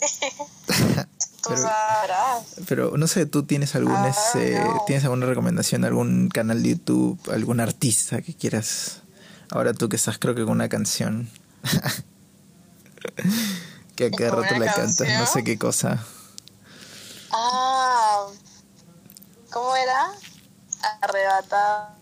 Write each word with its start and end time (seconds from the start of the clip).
tú 1.42 1.56
sabrás. 1.56 2.44
Pero 2.68 2.96
no 2.96 3.06
sé, 3.06 3.26
¿tú 3.26 3.44
tienes 3.44 3.74
algún 3.74 3.96
Ah, 3.96 4.08
ese- 4.08 4.58
no. 4.58 4.82
tienes 4.86 5.04
alguna 5.04 5.26
recomendación, 5.26 5.84
algún 5.84 6.28
canal 6.28 6.62
de 6.62 6.70
YouTube, 6.70 7.18
algún 7.32 7.60
artista 7.60 8.22
que 8.22 8.34
quieras? 8.34 9.02
Ahora 9.50 9.72
tú 9.74 9.88
que 9.88 9.96
estás 9.96 10.18
creo 10.18 10.34
que 10.34 10.42
con 10.44 10.52
una 10.52 10.68
canción. 10.68 11.28
que 13.96 14.06
a 14.06 14.10
cada 14.10 14.30
¿Con 14.30 14.42
rato 14.42 14.58
la 14.58 14.72
cantas, 14.72 15.08
no 15.18 15.26
sé 15.26 15.44
qué 15.44 15.58
cosa. 15.58 16.04
Ah, 17.32 18.26
¿cómo 19.52 19.74
era? 19.76 20.12
Arrebatada. 21.00 21.96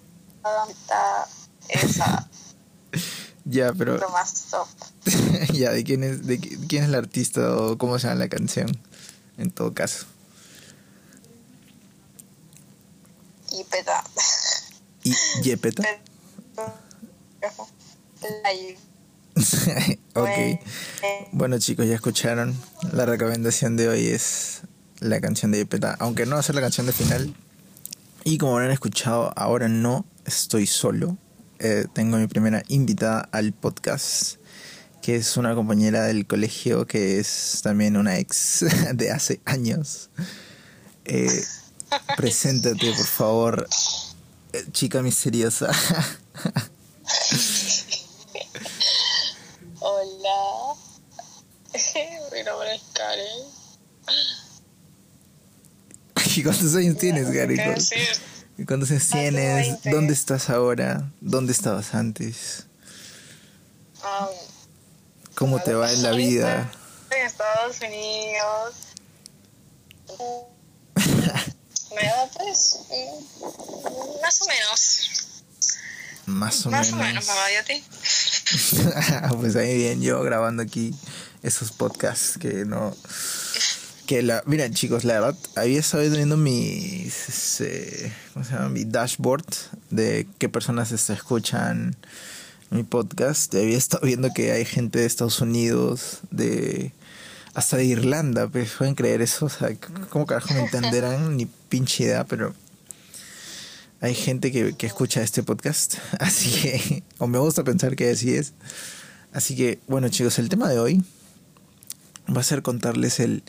Esa, 1.69 2.29
Ya, 3.45 3.73
pero 3.75 3.99
lo 3.99 4.09
más 4.11 4.47
top. 4.51 4.67
ya, 5.53 5.71
¿de 5.73 5.85
quién 5.85 6.03
es 6.03 6.27
de 6.27 6.41
qui- 6.41 6.67
quién 6.69 6.85
es 6.85 6.89
el 6.89 6.95
artista 6.95 7.55
o 7.57 7.77
cómo 7.79 7.99
se 7.99 8.07
llama 8.09 8.21
la 8.21 8.29
canción? 8.29 8.79
En 9.37 9.51
todo 9.51 9.75
caso. 9.75 10.07
Y 13.53 13.65
peta. 13.65 14.03
Y 15.03 15.15
Yepeta. 15.43 15.83
Ok. 20.15 20.29
Eh, 20.29 20.61
Bueno 21.33 21.59
chicos, 21.59 21.87
ya 21.87 21.95
escucharon. 21.97 22.57
La 22.93 23.05
recomendación 23.05 23.77
de 23.77 23.89
hoy 23.89 24.07
es 24.07 24.63
la 25.01 25.21
canción 25.21 25.51
de 25.51 25.59
Yepeta. 25.59 25.97
Aunque 25.99 26.25
no 26.27 26.35
va 26.37 26.41
a 26.41 26.43
ser 26.43 26.55
la 26.55 26.61
canción 26.61 26.87
de 26.87 26.93
final. 26.93 27.35
Y 28.25 28.39
como 28.39 28.55
habrán 28.55 28.71
escuchado, 28.71 29.33
ahora 29.37 29.69
no 29.69 30.07
estoy 30.25 30.67
solo. 30.67 31.19
Eh, 31.59 31.87
tengo 31.93 32.17
mi 32.17 32.27
primera 32.27 32.63
invitada 32.69 33.29
al 33.33 33.53
podcast. 33.53 34.37
Que 35.03 35.17
es 35.17 35.37
una 35.37 35.55
compañera 35.55 36.05
del 36.05 36.27
colegio 36.27 36.87
que 36.87 37.21
es 37.21 37.61
también 37.63 37.97
una 37.99 38.19
ex 38.19 38.65
de 38.95 39.11
hace 39.11 39.41
años. 39.45 40.09
Eh, 41.05 41.45
preséntate, 42.17 42.91
por 42.93 43.07
favor, 43.07 43.69
eh, 44.55 44.65
chica 44.73 45.03
misteriosa. 45.03 45.71
Hola. 49.81 50.75
Mi 52.33 52.43
nombre 52.43 52.75
es 52.75 52.83
Karen. 52.95 53.45
¿Y 56.37 56.43
cuántos 56.43 56.75
años 56.75 56.97
tienes, 56.97 57.31
Gary? 57.31 57.59
¿Y 58.57 58.65
¿Cuántos 58.65 58.91
años 58.91 59.05
Ah, 59.11 59.13
tengo 59.13 59.31
tienes? 59.31 59.67
20. 59.69 59.91
¿Dónde 59.91 60.13
estás 60.13 60.51
ahora? 60.51 61.11
¿Dónde 61.21 61.53
estabas 61.53 61.95
antes? 61.95 62.67
¿Cómo 65.35 65.61
te 65.61 65.75
va 65.75 65.91
en 65.93 66.03
la 66.03 66.13
vida? 66.13 66.71
En 67.11 67.27
Estados 67.27 67.77
Unidos. 67.81 68.75
Me 71.95 72.03
da 72.07 72.29
pues 72.37 72.79
mm, 72.91 74.21
más 74.23 74.41
o 74.43 74.47
menos. 74.47 75.11
Más 76.27 76.67
o 76.67 76.71
Más 76.71 76.93
o 76.93 76.97
menos. 76.97 77.09
menos, 77.09 77.27
mamá, 77.27 77.53
¿y 77.53 77.57
a 77.57 77.65
ti? 77.65 77.85
pues 79.41 79.57
ahí 79.57 79.77
bien, 79.77 80.01
yo 80.03 80.23
grabando 80.23 80.63
aquí 80.63 80.95
esos 81.43 81.73
podcasts 81.73 82.39
que 82.39 82.65
no. 82.65 82.95
Que 84.07 84.23
la. 84.23 84.43
Miren, 84.45 84.75
chicos, 84.75 85.05
la 85.05 85.15
verdad, 85.15 85.37
había 85.57 85.81
estado 85.81 86.03
viendo 86.11 86.37
mi. 86.37 87.07
este, 87.07 88.13
¿Cómo 88.33 88.45
se 88.45 88.53
llama? 88.53 88.69
Mi 88.69 88.85
dashboard 88.85 89.47
de 89.91 90.27
qué 90.39 90.51
personas 90.51 90.93
escuchan 90.93 91.97
mi 92.71 92.83
podcast. 92.83 93.55
Y 93.55 93.59
había 93.59 93.79
estado 93.79 94.07
viendo 94.07 94.29
que 94.35 94.53
hay 94.53 94.67
gente 94.67 94.99
de 94.99 95.07
Estados 95.07 95.41
Unidos, 95.41 96.21
de. 96.31 96.93
Hasta 97.55 97.77
de 97.79 97.85
Irlanda, 97.85 98.49
pues 98.49 98.73
pueden 98.73 98.95
creer 98.95 99.23
eso. 99.23 99.47
O 99.47 99.49
sea, 99.49 99.71
¿cómo 100.11 100.27
carajo 100.27 100.53
me 100.53 100.65
entenderán? 100.65 101.37
Ni 101.37 101.47
pinche 101.47 102.05
idea, 102.05 102.25
pero. 102.25 102.55
Hay 104.01 104.15
gente 104.15 104.53
que, 104.53 104.75
que 104.77 104.87
escucha 104.87 105.23
este 105.23 105.43
podcast, 105.43 105.95
así 106.21 106.51
que, 106.61 107.03
o 107.17 107.27
me 107.27 107.39
gusta 107.39 107.65
pensar 107.65 107.97
que 107.97 108.11
así 108.11 108.35
es. 108.35 108.53
Así 109.33 109.57
que, 109.57 109.79
bueno 109.89 110.11
chicos, 110.11 110.39
el 110.39 110.51
tema 110.51 110.69
de 110.69 110.79
hoy 110.79 111.03
va 112.35 112.41
a 112.41 112.45
ser 112.45 112.63
contarles 112.63 113.21
el... 113.21 113.43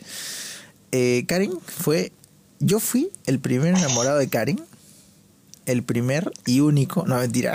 Eh, 0.98 1.26
Karen 1.26 1.52
fue... 1.60 2.10
Yo 2.58 2.80
fui 2.80 3.10
el 3.26 3.38
primer 3.38 3.76
enamorado 3.76 4.16
de 4.16 4.28
Karen. 4.28 4.58
El 5.66 5.82
primer 5.82 6.32
y 6.46 6.60
único... 6.60 7.04
No, 7.06 7.16
mentira. 7.18 7.54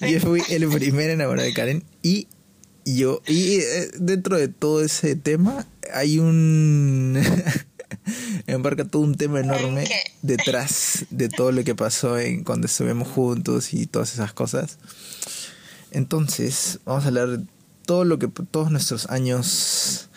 Yo 0.00 0.20
fui 0.20 0.42
el 0.48 0.66
primer 0.68 1.10
enamorado 1.10 1.46
de 1.46 1.52
Karen 1.52 1.84
y 2.02 2.26
yo... 2.86 3.20
Y 3.26 3.56
eh, 3.56 3.90
dentro 3.98 4.38
de 4.38 4.48
todo 4.48 4.82
ese 4.82 5.14
tema 5.14 5.66
hay 5.92 6.18
un... 6.18 7.22
embarca 8.46 8.86
todo 8.86 9.02
un 9.02 9.16
tema 9.16 9.40
enorme 9.40 9.86
detrás 10.22 11.04
de 11.10 11.28
todo 11.28 11.52
lo 11.52 11.64
que 11.64 11.74
pasó 11.74 12.18
en 12.18 12.44
cuando 12.44 12.66
estuvimos 12.66 13.08
juntos 13.08 13.74
y 13.74 13.86
todas 13.86 14.14
esas 14.14 14.32
cosas. 14.32 14.78
Entonces, 15.90 16.80
vamos 16.86 17.04
a 17.04 17.08
hablar 17.08 17.28
de 17.28 17.44
todo 17.84 18.04
lo 18.04 18.18
que 18.18 18.28
todos 18.28 18.70
nuestros 18.70 19.06
años 19.10 20.08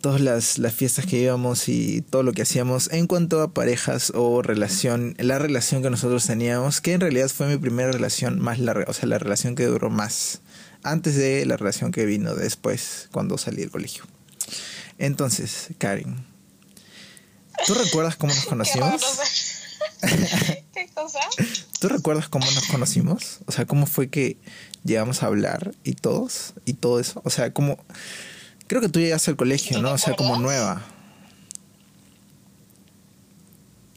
todas 0.00 0.20
las, 0.20 0.58
las 0.58 0.74
fiestas 0.74 1.06
que 1.06 1.18
íbamos 1.18 1.68
y 1.68 2.02
todo 2.02 2.22
lo 2.22 2.32
que 2.32 2.42
hacíamos 2.42 2.90
en 2.92 3.06
cuanto 3.06 3.40
a 3.40 3.52
parejas 3.52 4.12
o 4.14 4.42
relación, 4.42 5.14
la 5.18 5.38
relación 5.38 5.82
que 5.82 5.90
nosotros 5.90 6.26
teníamos, 6.26 6.80
que 6.80 6.92
en 6.92 7.00
realidad 7.00 7.28
fue 7.28 7.48
mi 7.48 7.56
primera 7.56 7.92
relación 7.92 8.40
más 8.40 8.58
larga, 8.58 8.86
o 8.88 8.92
sea, 8.92 9.08
la 9.08 9.18
relación 9.18 9.54
que 9.54 9.66
duró 9.66 9.90
más, 9.90 10.40
antes 10.82 11.16
de 11.16 11.44
la 11.46 11.56
relación 11.56 11.92
que 11.92 12.06
vino 12.06 12.34
después, 12.34 13.08
cuando 13.12 13.38
salí 13.38 13.58
del 13.58 13.70
colegio. 13.70 14.04
Entonces, 14.98 15.68
Karen, 15.78 16.24
¿tú 17.66 17.74
recuerdas 17.74 18.16
cómo 18.16 18.34
nos 18.34 18.44
conocimos? 18.46 19.02
¿Qué 20.72 20.88
cosa? 20.94 21.20
¿Tú 21.80 21.88
recuerdas 21.88 22.28
cómo 22.28 22.50
nos 22.50 22.66
conocimos? 22.66 23.40
O 23.46 23.52
sea, 23.52 23.66
cómo 23.66 23.86
fue 23.86 24.08
que 24.08 24.38
llegamos 24.84 25.22
a 25.22 25.26
hablar 25.26 25.74
y 25.84 25.94
todos 25.94 26.54
y 26.64 26.74
todo 26.74 27.00
eso. 27.00 27.20
O 27.24 27.30
sea, 27.30 27.52
como 27.52 27.78
creo 28.66 28.80
que 28.80 28.88
tú 28.88 28.98
llegaste 29.00 29.30
al 29.30 29.36
colegio, 29.36 29.76
¿Tú 29.76 29.82
¿no? 29.82 29.92
O 29.92 29.98
sea, 29.98 30.14
como 30.14 30.36
nueva. 30.38 30.82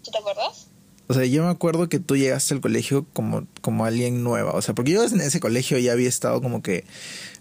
¿Tú 0.04 0.12
te 0.12 0.18
acuerdas? 0.18 0.68
O 1.08 1.14
sea, 1.14 1.26
yo 1.26 1.44
me 1.44 1.50
acuerdo 1.50 1.90
que 1.90 2.00
tú 2.00 2.16
llegaste 2.16 2.54
al 2.54 2.62
colegio 2.62 3.06
como, 3.14 3.48
como 3.62 3.86
alguien 3.86 4.24
nueva. 4.24 4.52
O 4.54 4.62
sea, 4.62 4.76
porque 4.76 4.92
yo 4.92 5.04
en 5.04 5.22
ese 5.22 5.40
colegio 5.40 5.78
ya 5.80 5.92
había 5.94 6.08
estado 6.08 6.42
como 6.42 6.62
que 6.62 6.86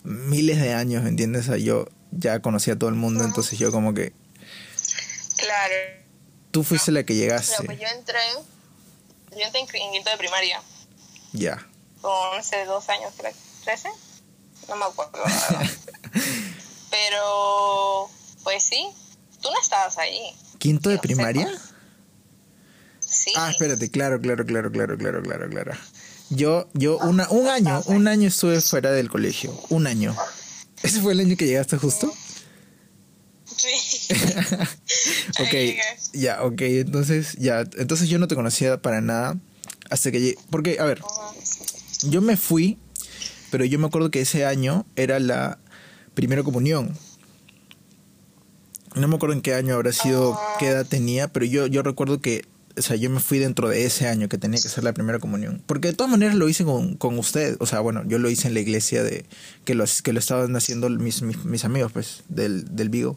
miles 0.04 0.58
de 0.60 0.72
años, 0.72 1.02
¿me 1.02 1.10
entiendes? 1.10 1.42
O 1.42 1.52
sea, 1.52 1.58
yo 1.58 1.86
ya 2.10 2.40
conocía 2.40 2.74
a 2.74 2.78
todo 2.78 2.88
el 2.88 2.96
mundo, 2.96 3.24
entonces 3.24 3.58
yo 3.58 3.70
como 3.70 3.92
que... 3.92 4.14
Claro. 5.36 5.74
Tú 6.50 6.64
fuiste 6.64 6.92
la 6.92 7.04
que 7.04 7.14
llegaste. 7.14 7.62
pues 7.64 7.78
yo 7.78 7.86
entré, 7.94 8.18
yo 9.32 9.44
entré 9.44 9.60
en 9.60 9.92
quinto 9.92 10.10
de 10.10 10.16
primaria, 10.16 10.62
Ya. 11.34 11.66
con 12.00 12.38
hace 12.38 12.64
dos 12.64 12.88
años, 12.88 13.12
creo, 13.18 13.32
¿13? 13.66 13.90
No 14.70 14.76
me 14.76 14.84
acuerdo. 14.86 15.12
Pero, 16.98 18.10
pues 18.42 18.64
sí, 18.64 18.88
tú 19.40 19.48
no 19.50 19.60
estabas 19.60 19.98
ahí. 19.98 20.32
¿Quinto 20.58 20.90
de 20.90 20.98
primaria? 20.98 21.48
Sí. 23.00 23.32
Ah, 23.36 23.50
espérate, 23.50 23.90
claro, 23.90 24.20
claro, 24.20 24.44
claro, 24.44 24.72
claro, 24.72 24.98
claro, 24.98 25.22
claro, 25.22 25.48
claro. 25.48 25.72
Yo, 26.30 26.68
yo, 26.74 26.98
una, 26.98 27.28
un 27.30 27.48
año, 27.48 27.82
un 27.86 28.08
año 28.08 28.28
estuve 28.28 28.60
fuera 28.60 28.90
del 28.90 29.08
colegio. 29.08 29.58
Un 29.70 29.86
año. 29.86 30.14
¿Ese 30.82 31.00
fue 31.00 31.12
el 31.12 31.20
año 31.20 31.36
que 31.36 31.46
llegaste 31.46 31.78
justo? 31.78 32.12
Sí. 33.56 34.14
ok, 35.40 35.54
ya, 36.12 36.42
ok, 36.42 36.60
entonces, 36.60 37.34
ya, 37.38 37.60
entonces 37.76 38.08
yo 38.08 38.18
no 38.18 38.28
te 38.28 38.34
conocía 38.34 38.82
para 38.82 39.00
nada 39.00 39.36
hasta 39.88 40.10
que 40.10 40.20
llegué, 40.20 40.38
porque, 40.50 40.78
a 40.80 40.84
ver, 40.84 41.00
yo 42.02 42.20
me 42.20 42.36
fui, 42.36 42.78
pero 43.50 43.64
yo 43.64 43.78
me 43.78 43.86
acuerdo 43.86 44.10
que 44.10 44.20
ese 44.20 44.44
año 44.44 44.84
era 44.96 45.18
la 45.18 45.58
primera 46.18 46.42
comunión. 46.42 46.98
No 48.96 49.06
me 49.06 49.14
acuerdo 49.14 49.34
en 49.36 49.40
qué 49.40 49.54
año 49.54 49.74
habrá 49.76 49.92
sido, 49.92 50.36
qué 50.58 50.66
edad 50.66 50.84
tenía, 50.84 51.28
pero 51.28 51.46
yo, 51.46 51.68
yo 51.68 51.84
recuerdo 51.84 52.20
que, 52.20 52.44
o 52.76 52.82
sea, 52.82 52.96
yo 52.96 53.08
me 53.08 53.20
fui 53.20 53.38
dentro 53.38 53.68
de 53.68 53.84
ese 53.84 54.08
año 54.08 54.28
que 54.28 54.36
tenía 54.36 54.60
que 54.60 54.68
ser 54.68 54.82
la 54.82 54.92
primera 54.92 55.20
comunión. 55.20 55.62
Porque 55.64 55.86
de 55.86 55.94
todas 55.94 56.10
maneras 56.10 56.34
lo 56.34 56.48
hice 56.48 56.64
con, 56.64 56.96
con 56.96 57.16
usted, 57.20 57.56
o 57.60 57.66
sea, 57.66 57.78
bueno, 57.78 58.02
yo 58.04 58.18
lo 58.18 58.28
hice 58.30 58.48
en 58.48 58.54
la 58.54 58.58
iglesia 58.60 59.04
de 59.04 59.26
que 59.64 59.76
lo, 59.76 59.84
que 60.02 60.12
lo 60.12 60.18
estaban 60.18 60.56
haciendo 60.56 60.90
mis, 60.90 61.22
mis, 61.22 61.44
mis 61.44 61.64
amigos, 61.64 61.92
pues, 61.92 62.24
del, 62.28 62.74
del 62.74 62.88
Vigo. 62.88 63.16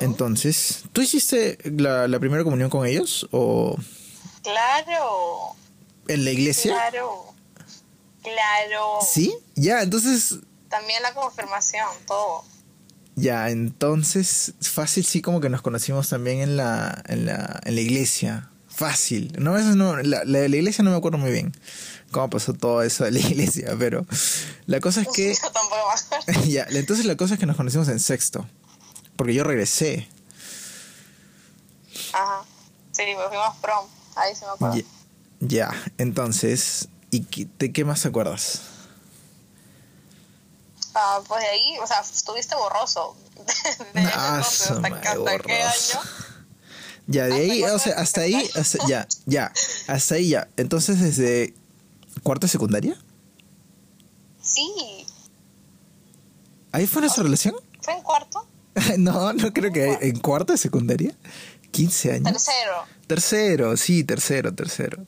Entonces, 0.00 0.84
¿tú 0.94 1.02
hiciste 1.02 1.58
la, 1.64 2.08
la 2.08 2.18
primera 2.18 2.44
comunión 2.44 2.70
con 2.70 2.86
ellos 2.86 3.28
o 3.30 3.76
Claro, 4.42 5.54
en 6.08 6.24
la 6.24 6.30
iglesia? 6.30 6.72
claro, 6.72 7.29
claro. 8.22 8.98
Sí, 9.08 9.34
ya, 9.54 9.82
entonces, 9.82 10.36
También 10.68 11.02
la 11.02 11.14
confirmación, 11.14 11.86
todo. 12.06 12.44
ya, 13.16 13.50
entonces, 13.50 14.54
fácil 14.60 15.04
sí 15.04 15.20
como 15.22 15.40
que 15.40 15.48
nos 15.48 15.62
conocimos 15.62 16.08
también 16.08 16.40
en 16.40 16.56
la, 16.56 17.02
en 17.06 17.26
la, 17.26 17.60
en 17.64 17.74
la 17.74 17.80
iglesia. 17.80 18.50
fácil. 18.68 19.32
No, 19.38 19.56
eso 19.58 19.74
no, 19.76 19.96
la, 19.98 20.24
la 20.24 20.38
de 20.40 20.48
la 20.48 20.56
iglesia 20.56 20.82
no 20.84 20.90
me 20.90 20.96
acuerdo 20.96 21.18
muy 21.18 21.30
bien 21.32 21.52
cómo 22.12 22.28
pasó 22.30 22.54
todo 22.54 22.82
eso 22.82 23.04
de 23.04 23.10
la 23.12 23.18
iglesia, 23.30 23.74
pero 23.78 24.06
la 24.66 24.80
cosa 24.80 25.02
es 25.02 25.08
que... 25.08 25.34
Yo 25.34 25.50
tampoco 25.50 25.76
me 25.88 26.18
acuerdo. 26.18 26.44
ya, 26.48 26.66
entonces 26.70 27.04
la 27.06 27.16
cosa 27.16 27.34
es 27.34 27.40
que 27.40 27.46
nos 27.46 27.56
conocimos 27.56 27.88
en 27.88 28.00
sexto, 28.00 28.46
porque 29.16 29.34
yo 29.34 29.44
regresé. 29.44 30.08
Ajá. 32.12 32.44
Sí, 32.92 33.02
pues 33.14 33.28
fuimos 33.28 33.56
prom. 33.60 33.86
Ahí 34.16 34.34
se 34.34 34.44
me 34.44 34.50
acuerdo. 34.52 34.76
Ya, 34.76 34.84
ya, 35.40 35.92
entonces, 35.98 36.88
¿y 37.10 37.22
qué, 37.24 37.46
de 37.58 37.72
qué 37.72 37.84
más 37.84 38.02
te 38.02 38.08
acuerdas? 38.08 38.62
Ah, 40.94 41.20
pues 41.26 41.40
de 41.42 41.48
ahí, 41.48 41.78
o 41.82 41.86
sea, 41.86 42.00
estuviste 42.00 42.54
borroso. 42.56 43.16
De 43.94 44.00
Ah, 44.12 44.36
entonces, 44.36 44.70
hasta, 44.70 44.86
hasta 44.88 45.00
qué 45.12 45.18
borroso. 45.18 45.98
año. 46.00 46.10
Ya, 47.06 47.24
de 47.26 47.32
Ah, 47.32 47.36
ahí, 47.36 47.60
¿te 47.62 47.70
o 47.70 47.78
sea, 47.78 47.94
hasta 47.96 48.20
ahí, 48.22 48.50
hasta- 48.54 48.86
ya, 48.86 49.06
ya, 49.26 49.52
hasta 49.88 50.14
ahí 50.16 50.28
ya. 50.30 50.48
Entonces, 50.56 51.00
desde 51.00 51.54
cuarto 52.22 52.46
de 52.46 52.50
secundaria, 52.50 52.96
Sí, 54.42 55.06
ahí 56.72 56.86
fue 56.86 57.02
nuestra 57.02 57.22
relación. 57.22 57.54
fue 57.80 57.94
en 57.94 58.02
cuarto. 58.02 58.46
no, 58.98 59.32
no 59.32 59.52
creo 59.52 59.72
que 59.72 59.98
en 60.02 60.18
cuarto 60.20 60.52
de 60.52 60.58
secundaria, 60.58 61.14
15 61.70 62.12
años. 62.14 62.32
Tercero. 62.32 62.84
Tercero, 63.06 63.76
sí, 63.76 64.02
tercero, 64.04 64.54
tercero. 64.54 65.04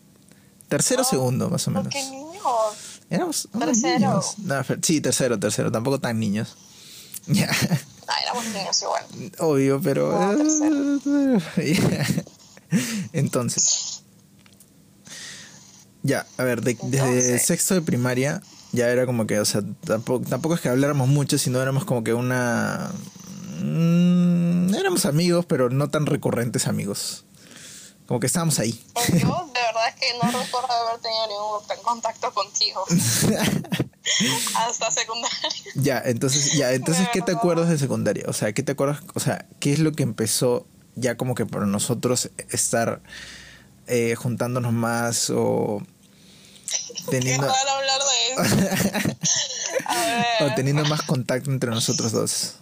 Tercero, 0.76 1.02
Oh, 1.02 1.04
segundo, 1.04 1.50
más 1.50 1.69
o 1.69 1.72
¿Por 1.72 1.84
menos. 1.84 1.92
qué 1.92 2.10
niños? 2.10 2.42
Éramos 3.10 3.48
Tercero. 3.58 3.98
niños. 3.98 4.34
No, 4.38 4.54
sí, 4.82 5.00
tercero, 5.00 5.38
tercero, 5.38 5.70
tampoco 5.70 6.00
tan 6.00 6.19
niños. 6.19 6.56
Ya, 7.26 7.46
No, 7.46 8.12
éramos 8.22 8.44
niños 8.46 8.82
igual. 8.82 9.04
obvio, 9.38 9.80
pero... 9.82 10.10
No, 10.34 11.38
Ya. 11.56 12.06
Entonces. 13.12 14.02
Ya, 16.02 16.26
a 16.36 16.42
ver, 16.44 16.62
de- 16.62 16.76
desde 16.82 17.38
sexto 17.38 17.75
de 17.75 17.82
primaria 17.82 18.42
ya 18.72 18.88
era 18.88 19.06
como 19.06 19.26
que, 19.26 19.38
o 19.38 19.44
sea, 19.44 19.60
tampoco, 19.84 20.26
tampoco 20.28 20.54
es 20.56 20.60
que 20.62 20.68
habláramos 20.70 21.06
mucho, 21.08 21.38
sino 21.38 21.60
éramos 21.60 21.84
como 21.84 22.02
que 22.02 22.14
una... 22.14 22.90
mm, 23.62 24.75
éramos 24.75 25.04
amigos, 25.04 25.44
pero 25.46 25.68
no 25.70 25.90
tan 25.90 26.06
recurrentes 26.06 26.66
amigos. 26.66 27.25
Como 28.06 28.18
que 28.18 28.26
estábamos 28.26 28.58
ahí. 28.58 28.82
Yo 29.20 29.51
verdad 29.82 29.94
es 29.96 30.00
que 30.00 30.19
no 30.19 30.31
recuerdo 30.31 30.73
haber 30.73 31.00
tenido 31.00 31.26
ningún 31.29 31.82
contacto 31.82 32.32
contigo 32.32 32.84
hasta 34.56 34.90
secundaria. 34.90 35.38
Ya, 35.76 36.02
entonces, 36.05 36.52
ya, 36.52 36.73
entonces, 36.73 37.08
¿qué 37.12 37.23
te 37.23 37.32
acuerdas 37.32 37.69
de 37.69 37.79
secundaria? 37.79 38.25
O 38.29 38.32
sea, 38.32 38.52
¿qué 38.52 38.62
te 38.62 38.73
acuerdas? 38.73 39.00
O 39.14 39.20
sea, 39.20 39.46
¿qué 39.61 39.73
es 39.73 39.79
lo 39.79 39.93
que 39.93 40.02
empezó 40.02 40.67
ya 40.94 41.17
como 41.17 41.34
que 41.34 41.46
para 41.46 41.67
nosotros 41.67 42.31
estar 42.50 43.02
eh, 43.87 44.14
juntándonos 44.14 44.73
más 44.73 45.31
o 45.31 45.82
teniendo, 47.11 47.46
raro 47.46 47.70
hablar 47.70 48.00
de 48.00 48.32
eso. 48.32 49.17
A 49.87 49.94
ver. 49.94 50.52
o 50.52 50.55
teniendo 50.55 50.85
más 50.85 51.02
contacto 51.02 51.50
entre 51.50 51.70
nosotros 51.70 52.12
dos? 52.12 52.56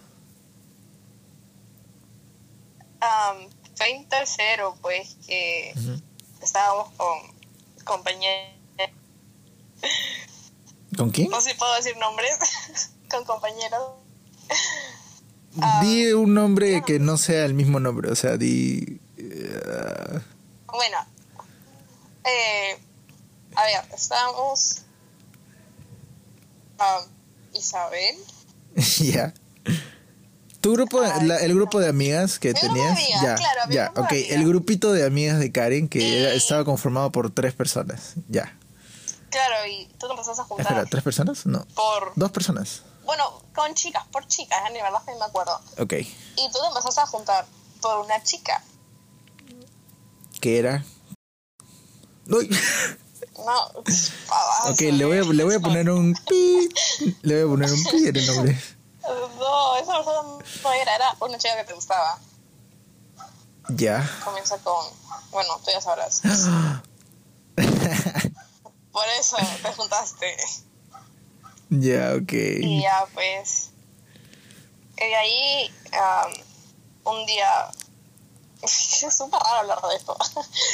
Fue 3.81 3.89
en 3.89 4.07
tercero, 4.07 4.77
pues, 4.81 5.17
que. 5.25 5.73
Estábamos 6.41 6.91
con 6.93 7.19
compañeros. 7.83 8.51
¿Con 10.97 11.09
quién? 11.11 11.29
No 11.29 11.39
sé 11.41 11.51
si 11.51 11.57
puedo 11.57 11.73
decir 11.75 11.95
nombres. 11.97 12.37
con 13.09 13.25
compañeros. 13.25 13.93
Ah. 15.61 15.81
Di 15.83 16.11
un 16.13 16.33
nombre 16.33 16.83
que 16.85 16.99
no 16.99 17.17
sea 17.17 17.45
el 17.45 17.53
mismo 17.53 17.79
nombre, 17.79 18.09
o 18.11 18.15
sea, 18.15 18.37
di... 18.37 18.99
eh, 19.17 20.19
Bueno, 20.67 20.97
eh, 22.23 22.79
a 23.55 23.63
ver, 23.65 23.85
estábamos. 23.93 24.83
am, 26.77 27.03
Isabel. 27.53 28.15
ya. 28.99 29.33
¿Tu 30.61 30.71
grupo, 30.73 31.01
Ay, 31.01 31.25
la- 31.27 31.37
el 31.37 31.55
grupo 31.55 31.79
de 31.79 31.89
amigas 31.89 32.37
que 32.39 32.53
tenías? 32.53 32.91
amigas, 32.97 33.21
ya, 33.21 33.35
claro, 33.35 33.71
ya, 33.71 33.91
ok. 33.95 34.11
El 34.11 34.45
grupito 34.47 34.93
de 34.93 35.05
amigas 35.05 35.39
de 35.39 35.51
Karen 35.51 35.89
que 35.89 36.21
era- 36.21 36.33
estaba 36.33 36.63
conformado 36.65 37.11
por 37.11 37.31
tres 37.31 37.53
personas. 37.53 38.13
Ya. 38.29 38.55
Claro, 39.31 39.65
y 39.67 39.87
tú 39.97 40.07
te 40.07 40.11
empezaste 40.13 40.41
a 40.41 40.45
juntar 40.45 40.65
Espera, 40.67 40.85
¿tres 40.85 41.03
personas? 41.03 41.45
No. 41.45 41.65
por. 41.73 42.11
Dos 42.15 42.31
personas. 42.31 42.83
Bueno, 43.05 43.41
con 43.55 43.73
chicas, 43.73 44.03
por 44.11 44.27
chicas, 44.27 44.59
en 44.67 44.73
verdad 44.73 45.01
me 45.07 45.25
acuerdo. 45.25 45.59
Ok. 45.79 45.93
Y 45.93 46.05
tú 46.51 46.59
te 46.61 46.67
empezaste 46.67 47.01
a 47.01 47.05
juntar 47.07 47.45
por 47.81 48.05
una 48.05 48.21
chica. 48.23 48.63
¿Qué 50.39 50.59
era? 50.59 50.83
Uy. 52.29 52.49
No, 53.37 53.67
Ok, 54.69 54.79
le 54.81 55.05
voy, 55.05 55.17
a, 55.17 55.23
le 55.23 55.43
voy 55.43 55.55
a 55.55 55.59
poner 55.59 55.89
un 55.89 56.13
pi. 56.13 56.69
Le 57.23 57.43
voy 57.43 57.43
a 57.43 57.67
poner 57.67 57.71
un 57.73 57.83
pi 57.85 58.07
en 58.07 58.15
el 58.15 58.27
nombre. 58.27 58.59
No, 59.03 59.75
esa 59.77 59.93
persona 59.93 60.21
no 60.63 60.73
era, 60.73 60.95
era 60.95 61.15
una 61.19 61.37
chica 61.37 61.55
que 61.57 61.63
te 61.65 61.73
gustaba. 61.73 62.19
Ya. 63.69 64.07
Comienza 64.23 64.57
con. 64.59 64.85
Bueno, 65.31 65.59
tú 65.63 65.71
ya 65.71 65.81
sabrás. 65.81 66.21
Por 68.91 69.07
eso 69.19 69.37
te 69.63 69.73
juntaste. 69.73 70.37
ya, 71.69 72.13
ok. 72.21 72.31
Y 72.33 72.81
ya, 72.81 73.05
pues. 73.13 73.69
Y 74.97 75.05
de 75.05 75.15
ahí, 75.15 75.73
am, 75.93 76.31
un 77.05 77.25
día. 77.25 77.71
Es 78.63 79.15
súper 79.17 79.39
raro 79.39 79.61
hablar 79.61 79.81
de 79.81 79.95
esto. 79.95 80.15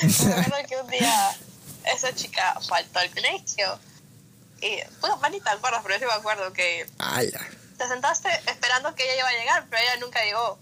Me 0.25 0.33
acuerdo 0.33 0.67
que 0.67 0.75
un 0.81 0.87
día 0.87 1.37
esa 1.85 2.13
chica 2.13 2.59
faltó 2.67 2.99
al 2.99 3.09
colegio. 3.11 3.79
Y, 4.59 4.79
pues, 4.99 5.13
ni 5.31 5.39
te 5.39 5.49
acuerdas, 5.49 5.81
pero 5.83 5.95
yo 5.95 5.99
sí 5.99 6.05
me 6.05 6.13
acuerdo 6.13 6.51
que 6.51 6.89
Ala. 6.97 7.47
Te 7.77 7.87
sentaste 7.87 8.29
esperando 8.47 8.93
que 8.95 9.03
ella 9.03 9.19
iba 9.19 9.27
a 9.29 9.39
llegar, 9.39 9.67
pero 9.69 9.81
ella 9.81 9.99
nunca 10.05 10.23
llegó. 10.23 10.59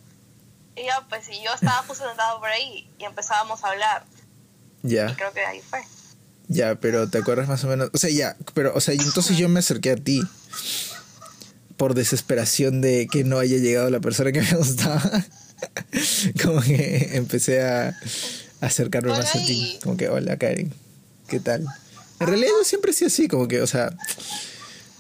Y 0.76 0.86
ya, 0.86 1.06
pues, 1.10 1.28
y 1.30 1.42
yo 1.44 1.54
estaba 1.54 1.84
justo 1.88 2.06
sentado 2.08 2.40
por 2.40 2.50
ahí 2.50 2.90
y 3.00 3.04
empezábamos 3.06 3.64
a 3.64 3.70
hablar. 3.70 4.04
Y 4.84 4.90
Ya, 4.96 5.16
creo 5.16 5.32
que 5.34 5.40
ahí 5.46 5.62
fue. 5.62 5.82
ya, 6.48 6.76
pero 6.76 7.10
¿te 7.10 7.18
acuerdas 7.18 7.48
más 7.48 7.64
o 7.64 7.68
menos? 7.68 7.90
O 7.94 7.98
sea, 7.98 8.10
ya, 8.10 8.36
pero, 8.54 8.74
o 8.76 8.82
sea, 8.82 8.94
y 8.94 9.00
entonces 9.00 9.38
yo 9.38 9.48
me 9.50 9.60
acerqué 9.60 9.92
a 9.92 9.96
ti. 9.96 10.22
Por 11.78 11.94
desesperación 11.94 12.80
de 12.82 13.08
que 13.12 13.24
no 13.26 13.38
haya 13.40 13.58
llegado 13.58 13.90
la 13.90 14.00
persona 14.00 14.32
que 14.32 14.42
me 14.42 14.52
gustaba. 14.58 15.02
Como 16.44 16.62
que 16.62 17.12
empecé 17.18 17.62
a 17.64 17.94
acercarme 18.62 19.12
Hola, 19.12 19.20
más 19.24 19.36
a 19.36 19.40
ti. 19.40 19.76
y- 19.78 19.80
Como 19.84 19.98
que, 19.98 20.08
hola 20.10 20.38
Karen, 20.38 20.74
¿qué 21.28 21.40
tal? 21.40 21.66
En 22.20 22.28
realidad 22.28 22.52
yo 22.58 22.64
siempre 22.64 22.92
he 22.92 22.94
sido 22.94 23.08
así, 23.08 23.28
como 23.28 23.48
que, 23.50 23.62
o 23.62 23.68
sea, 23.68 23.90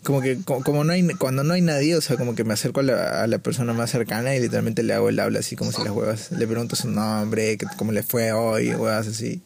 como 0.05 0.21
que 0.21 0.41
como, 0.43 0.63
como 0.63 0.83
no 0.83 0.93
hay 0.93 1.05
cuando 1.15 1.43
no 1.43 1.53
hay 1.53 1.61
nadie, 1.61 1.95
o 1.95 2.01
sea, 2.01 2.15
como 2.15 2.35
que 2.35 2.43
me 2.43 2.53
acerco 2.53 2.79
a 2.79 2.83
la, 2.83 3.23
a 3.23 3.27
la 3.27 3.39
persona 3.39 3.73
más 3.73 3.89
cercana 3.91 4.35
y 4.35 4.39
literalmente 4.39 4.83
le 4.83 4.93
hago 4.93 5.09
el 5.09 5.19
habla 5.19 5.39
así 5.39 5.55
como 5.55 5.71
si 5.71 5.81
las 5.83 5.91
huevas. 5.91 6.31
Le 6.31 6.47
pregunto 6.47 6.75
su 6.75 6.87
nombre, 6.89 7.57
que- 7.57 7.65
cómo 7.77 7.91
le 7.91 8.03
fue 8.03 8.31
hoy, 8.31 8.73
huevas 8.73 9.07
así. 9.07 9.41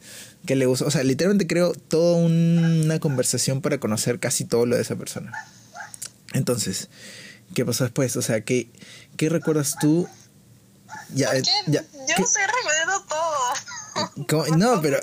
¿Qué 0.46 0.54
le 0.56 0.66
gusta? 0.66 0.84
O 0.86 0.90
sea, 0.90 1.02
literalmente 1.02 1.46
creo 1.46 1.72
toda 1.72 2.16
una 2.16 2.98
conversación 3.00 3.60
para 3.60 3.78
conocer 3.78 4.20
casi 4.20 4.44
todo 4.44 4.64
lo 4.66 4.76
de 4.76 4.82
esa 4.82 4.96
persona. 4.96 5.32
Entonces, 6.32 6.88
¿qué 7.54 7.64
pasó 7.64 7.84
después? 7.84 8.16
O 8.16 8.22
sea, 8.22 8.42
¿qué, 8.42 8.68
qué 9.16 9.28
recuerdas 9.28 9.74
tú? 9.80 10.08
Ya, 11.14 11.34
ya, 11.36 11.42
yo 11.66 11.80
¿qué- 12.16 12.24
recordando 12.46 13.04
todo. 13.08 14.26
¿Cómo? 14.28 14.56
No, 14.56 14.80
pero. 14.82 15.00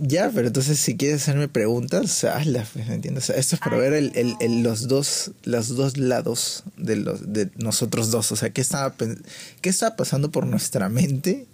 Ya, 0.00 0.30
pero 0.34 0.46
entonces 0.48 0.78
si 0.78 0.96
quieres 0.96 1.22
hacerme 1.22 1.48
preguntas, 1.48 2.24
hazlas, 2.24 2.68
pues, 2.72 2.86
¿me 2.86 2.94
entiendes? 2.94 3.24
O 3.24 3.26
sea, 3.28 3.36
esto 3.36 3.56
es 3.56 3.60
para 3.60 3.76
Ay, 3.76 3.82
ver 3.82 3.92
el, 3.94 4.12
el- 4.14 4.30
no. 4.32 4.36
el- 4.40 4.62
los 4.62 4.88
dos 4.88 5.32
los 5.44 5.68
dos 5.76 5.96
lados 5.96 6.62
de 6.76 6.96
los 6.96 7.32
de 7.32 7.50
nosotros 7.56 8.10
dos, 8.10 8.30
o 8.32 8.36
sea, 8.36 8.50
qué 8.50 8.60
estaba 8.60 8.94
qué 9.60 9.68
estaba 9.68 9.96
pasando 9.96 10.30
por 10.30 10.46
nuestra 10.46 10.88
mente 10.88 11.46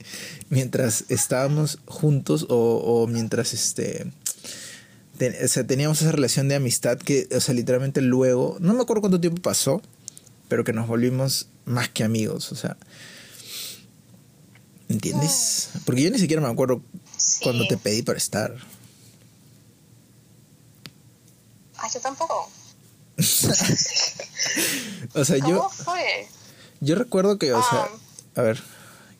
mientras 0.51 1.05
estábamos 1.09 1.79
juntos 1.87 2.47
o, 2.49 2.77
o 2.85 3.07
mientras 3.07 3.55
este 3.55 4.07
te- 5.19 5.45
o 5.45 5.49
sea, 5.49 5.67
teníamos 5.67 6.03
esa 6.03 6.13
relación 6.13 6.49
de 6.49 6.57
amistad 6.57 6.99
que, 6.99 7.29
o 7.35 7.41
sea, 7.41 7.55
literalmente 7.55 8.01
luego, 8.01 8.57
no 8.61 8.75
me 8.75 8.83
acuerdo 8.83 9.01
cuánto 9.03 9.21
tiempo 9.21 9.41
pasó, 9.43 9.81
pero 10.49 10.65
que 10.65 10.73
nos 10.73 10.89
volvimos 10.89 11.49
más 11.65 11.89
que 11.89 12.05
amigos, 12.05 12.51
o 12.53 12.57
sea, 12.57 12.77
¿entiendes? 14.89 15.71
Porque 15.85 16.03
yo 16.03 16.11
ni 16.11 16.19
siquiera 16.19 16.43
me 16.43 16.49
acuerdo 16.49 16.83
Sí. 17.25 17.43
cuando 17.45 17.67
te 17.67 17.77
pedí 17.77 18.03
para 18.03 18.19
estar. 18.19 18.55
Ay, 21.79 21.91
yo 21.93 22.01
tampoco. 22.01 22.51
O 25.15 25.25
sea, 25.25 25.39
¿Cómo 25.41 25.49
yo, 25.55 25.69
fue? 25.71 26.29
yo 26.81 26.95
recuerdo 26.97 27.39
que, 27.39 27.53
o 27.53 27.63
sea, 27.63 27.83
Ah. 27.85 27.89
a 28.37 28.43
ver, 28.43 28.63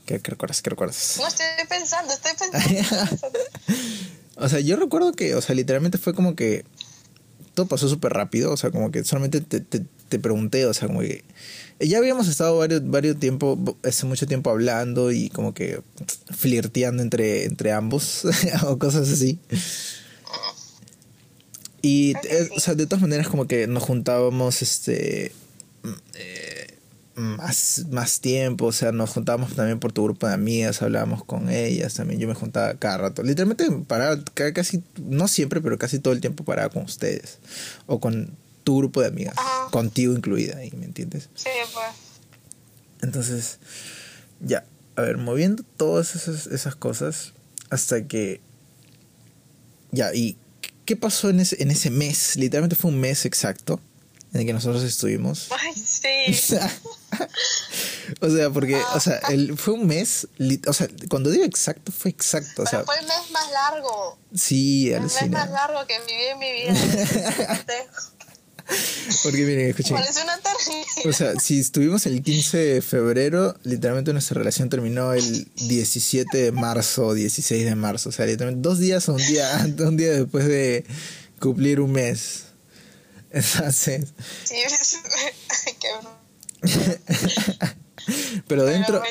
¿qué, 0.07 0.21
qué 0.21 0.31
recuerdas? 0.31 0.61
¿Qué 0.63 0.71
recuerdas? 0.71 1.17
No 1.19 1.27
estoy 1.27 1.47
pensando, 1.69 2.13
estoy 2.13 2.33
pensando. 2.37 2.59
estoy 2.81 2.99
pensando. 3.09 3.39
O 4.37 4.49
sea, 4.49 4.61
yo 4.61 4.77
recuerdo 4.77 5.13
que, 5.13 5.35
o 5.35 5.41
sea, 5.43 5.55
literalmente 5.55 5.99
fue 5.99 6.15
como 6.15 6.35
que 6.35 6.65
todo 7.55 7.67
pasó 7.67 7.89
súper 7.89 8.13
rápido, 8.13 8.53
o 8.53 8.57
sea, 8.57 8.71
como 8.71 8.91
que 8.91 9.05
solamente 9.05 9.41
te, 9.41 9.61
te, 9.61 10.19
pregunté, 10.19 10.67
o 10.67 10.75
sea, 10.75 10.87
como 10.87 11.01
que 11.01 11.25
ya 11.81 11.99
habíamos 11.99 12.29
estado 12.29 12.59
varios, 12.59 12.89
varios 12.89 13.19
tiempo, 13.19 13.77
hace 13.83 14.07
mucho 14.07 14.27
tiempo 14.27 14.51
hablando 14.51 15.11
y 15.11 15.29
como 15.31 15.55
que 15.55 15.81
flirteando 16.31 17.03
entre, 17.03 17.45
entre 17.45 17.73
ambos 17.73 18.23
o 18.67 18.79
cosas 18.79 19.11
así. 19.11 19.39
Y, 21.83 22.15
eh, 22.31 22.49
o 22.57 22.61
sea, 22.61 22.75
de 22.75 22.87
todas 22.87 23.03
maneras 23.03 23.29
como 23.29 23.47
que 23.47 23.67
nos 23.67 23.83
juntábamos, 23.83 24.63
este, 24.63 25.33
eh, 26.15 26.64
más, 27.17 27.87
más 27.91 28.21
tiempo, 28.21 28.67
o 28.67 28.73
sea, 28.73 28.93
nos 28.93 29.11
juntábamos 29.11 29.55
también 29.55 29.79
por 29.79 29.93
tu 29.93 30.05
grupo 30.05 30.27
de 30.27 30.35
amigas, 30.35 30.83
hablábamos 30.83 31.25
con 31.25 31.49
ellas, 31.49 31.95
también 31.95 32.21
yo 32.21 32.27
me 32.27 32.35
juntaba 32.35 32.75
cada 32.75 32.99
rato, 32.99 33.23
literalmente 33.23 33.71
paraba 33.87 34.21
casi, 34.53 34.83
no 35.01 35.29
siempre, 35.29 35.61
pero 35.61 35.79
casi 35.79 35.99
todo 35.99 36.13
el 36.13 36.21
tiempo 36.21 36.45
paraba 36.45 36.71
con 36.71 36.85
ustedes, 36.85 37.39
o 37.87 38.01
con 38.01 38.37
tu 38.65 38.79
grupo 38.79 39.01
de 39.01 39.09
amigas, 39.09 39.35
contigo 39.71 40.13
incluida, 40.15 40.57
¿me 40.57 40.85
entiendes? 40.85 41.29
Sí, 41.35 41.51
pues. 41.73 41.87
Entonces, 43.03 43.59
ya, 44.41 44.65
a 44.97 45.03
ver, 45.03 45.19
moviendo 45.19 45.63
todas 45.77 46.17
esas, 46.17 46.47
esas 46.47 46.75
cosas 46.75 47.33
hasta 47.71 48.07
que, 48.07 48.41
ya, 49.93 50.13
¿y 50.15 50.37
qué 50.85 50.97
pasó 50.97 51.31
en 51.31 51.41
ese, 51.41 51.63
en 51.63 51.71
ese 51.71 51.91
mes? 51.91 52.37
Literalmente 52.37 52.77
fue 52.77 52.91
un 52.91 52.99
mes 52.99 53.25
exacto 53.27 53.81
en 54.33 54.41
el 54.41 54.47
que 54.47 54.53
nosotros 54.53 54.83
estuvimos. 54.83 55.49
Ay, 55.61 55.75
sí. 55.75 56.57
o 58.21 58.31
sea, 58.31 58.51
porque, 58.51 58.81
o 58.95 59.01
sea, 59.01 59.21
el, 59.31 59.57
fue 59.57 59.75
un 59.75 59.87
mes, 59.87 60.29
o 60.67 60.73
sea, 60.73 60.89
cuando 61.09 61.31
digo 61.31 61.45
exacto, 61.45 61.93
fue 61.93 62.11
exacto. 62.11 62.63
O 62.63 62.67
sea, 62.67 62.85
fue 62.85 62.99
el 62.99 63.07
mes 63.07 63.31
más 63.33 63.51
largo. 63.51 64.19
Sí, 64.35 64.93
El 64.93 65.03
mes 65.03 65.31
más 65.31 65.51
largo 65.51 65.87
que 65.87 65.99
viví 66.01 66.25
en 66.25 66.39
mi 66.39 66.53
vida. 66.53 67.65
Porque 69.23 69.45
miren, 69.45 69.69
escuchen. 69.69 69.97
Una 69.97 70.41
o 71.05 71.13
sea, 71.13 71.35
si 71.39 71.61
estuvimos 71.61 72.07
el 72.07 72.23
15 72.23 72.57
de 72.57 72.83
febrero, 72.83 73.55
literalmente 73.63 74.13
nuestra 74.13 74.39
relación 74.39 74.71
terminó 74.71 75.13
el 75.13 75.49
17 75.55 76.37
de 76.37 76.53
marzo, 76.53 77.13
16 77.13 77.65
de 77.65 77.75
marzo. 77.75 78.09
O 78.09 78.13
sea, 78.13 78.25
literalmente 78.27 78.67
dos 78.67 78.79
días 78.79 79.09
o 79.09 79.15
un 79.15 79.27
día, 79.27 79.67
un 79.81 79.97
día 79.97 80.13
después 80.13 80.47
de 80.47 80.87
cumplir 81.39 81.81
un 81.81 81.93
mes. 81.93 82.45
Entonces. 83.31 84.15
Sí, 84.45 84.55
Pero 88.49 88.67
dentro, 88.67 89.03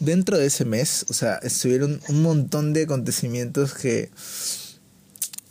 dentro 0.00 0.38
de 0.38 0.46
ese 0.46 0.64
mes, 0.64 1.04
o 1.10 1.12
sea, 1.12 1.34
estuvieron 1.42 2.00
un 2.08 2.22
montón 2.22 2.72
de 2.72 2.84
acontecimientos 2.84 3.74
que 3.74 4.10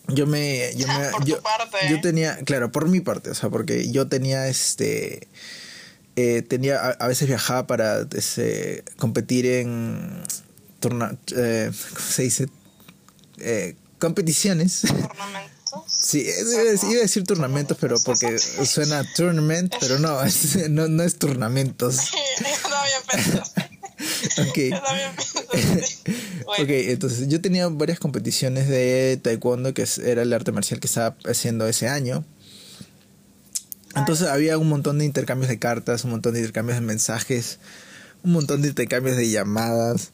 yo 0.08 0.26
me 0.28 0.74
yo 0.76 0.88
me 0.88 1.12
yo, 1.26 1.40
yo, 1.90 2.02
tenía 2.02 2.38
claro 2.44 2.74
por 2.74 2.90
mi 2.90 3.00
parte 3.00 3.30
o 3.30 3.34
sea 3.34 3.50
porque 3.50 3.90
yo 3.90 4.10
tenía 4.10 4.50
este 4.50 5.30
eh, 6.16 6.44
tenía 6.44 6.78
a, 6.78 7.08
veces 7.08 7.28
viajaba 7.28 7.66
para 7.66 8.06
este, 8.16 8.84
competir 8.98 9.48
en 9.48 10.22
turna, 10.80 11.18
eh, 11.36 11.72
¿cómo 11.90 12.00
se 12.00 12.22
dice? 12.22 12.50
Eh, 13.40 13.76
competiciones 13.98 14.84
Sí, 15.88 16.26
iba 16.26 17.00
a 17.00 17.02
decir 17.02 17.24
turnamentos, 17.24 17.78
pero 17.80 17.98
porque 18.04 18.38
suena 18.40 19.04
tournament, 19.16 19.74
pero 19.80 20.00
no, 20.00 20.22
es, 20.24 20.70
no, 20.70 20.88
no 20.88 21.04
es 21.04 21.18
turnamentos. 21.18 21.98
ok. 24.38 24.58
ok, 26.48 26.70
entonces 26.70 27.28
yo 27.28 27.42
tenía 27.42 27.68
varias 27.70 28.00
competiciones 28.00 28.68
de 28.68 29.20
taekwondo, 29.22 29.74
que 29.74 29.88
era 30.04 30.22
el 30.22 30.34
arte 30.34 30.52
marcial 30.52 30.80
que 30.80 30.88
estaba 30.88 31.16
haciendo 31.26 31.68
ese 31.68 31.88
año. 31.88 32.26
Entonces 33.96 34.28
había 34.28 34.58
un 34.58 34.70
montón 34.70 34.98
de 35.00 35.06
intercambios 35.06 35.50
de 35.50 35.60
cartas, 35.60 36.04
un 36.04 36.12
montón 36.12 36.34
de 36.34 36.40
intercambios 36.40 36.80
de 36.80 36.86
mensajes, 36.86 37.60
un 38.24 38.32
montón 38.32 38.62
de 38.62 38.70
intercambios 38.70 39.18
de 39.18 39.30
llamadas. 39.30 40.12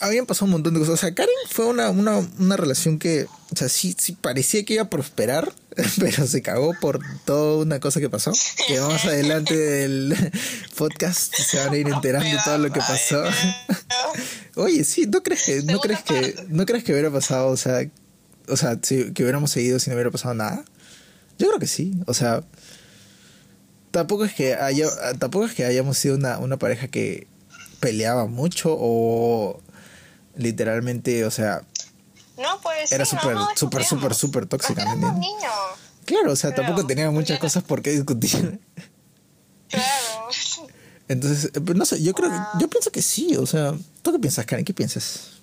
Habían 0.00 0.26
pasado 0.26 0.46
un 0.46 0.52
montón 0.52 0.74
de 0.74 0.80
cosas. 0.80 0.94
O 0.94 0.96
sea, 0.96 1.14
Karen 1.14 1.34
fue 1.48 1.66
una, 1.66 1.90
una, 1.90 2.18
una 2.38 2.56
relación 2.56 2.98
que, 2.98 3.26
o 3.52 3.56
sea, 3.56 3.68
sí, 3.68 3.94
sí 3.98 4.12
parecía 4.12 4.64
que 4.64 4.74
iba 4.74 4.84
a 4.84 4.90
prosperar, 4.90 5.52
pero 5.98 6.26
se 6.26 6.42
cagó 6.42 6.74
por 6.80 7.00
toda 7.24 7.62
una 7.62 7.80
cosa 7.80 8.00
que 8.00 8.10
pasó. 8.10 8.32
Que 8.66 8.80
más 8.80 9.04
adelante 9.04 9.56
del 9.56 10.14
podcast 10.76 11.34
se 11.34 11.58
van 11.58 11.72
a 11.72 11.76
ir 11.76 11.88
enterando 11.88 12.28
de 12.28 12.38
todo 12.44 12.58
lo 12.58 12.72
que 12.72 12.80
pasó. 12.80 13.22
Oye, 14.56 14.84
sí, 14.84 15.06
¿no 15.06 15.22
crees 15.22 15.44
que, 15.44 15.62
no 15.62 15.80
crees 15.80 16.02
que, 16.02 16.36
no 16.48 16.66
crees 16.66 16.84
que 16.84 16.92
hubiera 16.92 17.10
pasado, 17.10 17.48
o 17.48 17.56
sea, 17.56 17.88
o 18.48 18.56
sea, 18.56 18.78
que 18.80 19.22
hubiéramos 19.22 19.50
seguido 19.50 19.78
si 19.78 19.90
no 19.90 19.94
hubiera 19.94 20.10
pasado 20.10 20.34
nada? 20.34 20.64
Yo 21.38 21.48
creo 21.48 21.58
que 21.58 21.66
sí, 21.66 21.94
o 22.06 22.14
sea, 22.14 22.44
tampoco 23.90 24.24
es 24.24 24.34
que 24.34 24.54
haya, 24.54 24.88
tampoco 25.18 25.46
es 25.46 25.54
que 25.54 25.64
hayamos 25.64 25.96
sido 25.98 26.16
una, 26.16 26.38
una 26.38 26.58
pareja 26.58 26.88
que 26.88 27.26
peleaba 27.80 28.26
mucho 28.26 28.76
o 28.78 29.60
literalmente, 30.36 31.24
o 31.24 31.30
sea... 31.30 31.62
No, 32.36 32.60
pues 32.62 32.92
Era 32.92 33.04
súper, 33.04 33.36
súper, 33.56 33.84
súper, 33.84 34.14
súper 34.14 34.46
tóxica, 34.46 34.84
Claro, 36.04 36.32
o 36.32 36.36
sea, 36.36 36.54
tampoco 36.54 36.86
tenía 36.86 37.10
muchas 37.10 37.38
cosas 37.38 37.62
por 37.62 37.82
qué 37.82 37.90
discutir. 37.90 38.60
Claro. 39.68 40.28
Entonces, 41.08 41.50
eh, 41.54 41.60
pues, 41.60 41.76
no 41.76 41.84
sé, 41.84 42.00
yo 42.02 42.14
creo, 42.14 42.30
yo 42.58 42.68
pienso 42.68 42.92
que 42.92 43.02
sí, 43.02 43.36
o 43.36 43.44
sea, 43.44 43.74
¿tú 44.02 44.12
qué 44.12 44.18
piensas, 44.20 44.46
Karen? 44.46 44.64
¿Qué 44.64 44.72
piensas? 44.72 45.42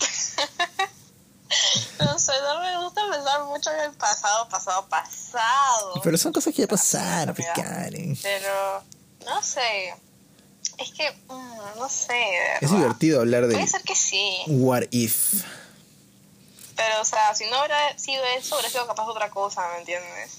no 1.98 2.18
sé, 2.18 2.32
no 2.42 2.60
me 2.60 2.82
gusta 2.84 3.02
pensar 3.10 3.44
mucho 3.44 3.70
en 3.72 3.90
el 3.90 3.92
pasado, 3.92 4.48
pasado, 4.48 4.88
pasado. 4.88 6.00
Pero 6.02 6.16
son 6.16 6.32
cosas 6.32 6.54
que 6.54 6.62
ya 6.62 6.68
pasaron, 6.68 7.34
pues, 7.34 7.46
Karen. 7.54 8.18
Pero, 8.22 8.82
no 9.26 9.42
sé, 9.42 9.94
es 10.80 10.90
que, 10.92 11.10
mm, 11.28 11.78
no 11.78 11.88
sé. 11.88 12.22
Es 12.60 12.70
divertido 12.70 13.20
hablar 13.20 13.46
de. 13.46 13.54
Puede 13.54 13.66
ser 13.66 13.82
que 13.82 13.94
sí. 13.94 14.38
What 14.46 14.84
if. 14.90 15.44
Pero, 16.76 17.02
o 17.02 17.04
sea, 17.04 17.34
si 17.34 17.44
no 17.44 17.58
hubiera 17.58 17.98
sido 17.98 18.22
eso, 18.38 18.54
hubiera 18.54 18.70
sido 18.70 18.86
capaz 18.86 19.04
de 19.04 19.10
otra 19.10 19.30
cosa, 19.30 19.68
¿me 19.74 19.80
entiendes? 19.80 20.38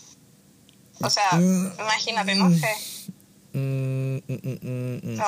O 0.99 1.09
sea, 1.09 1.31
mm, 1.33 1.73
imagínate, 1.79 2.35
no 2.35 2.49
sé. 2.51 2.75
Mm, 3.53 4.17
no, 5.17 5.25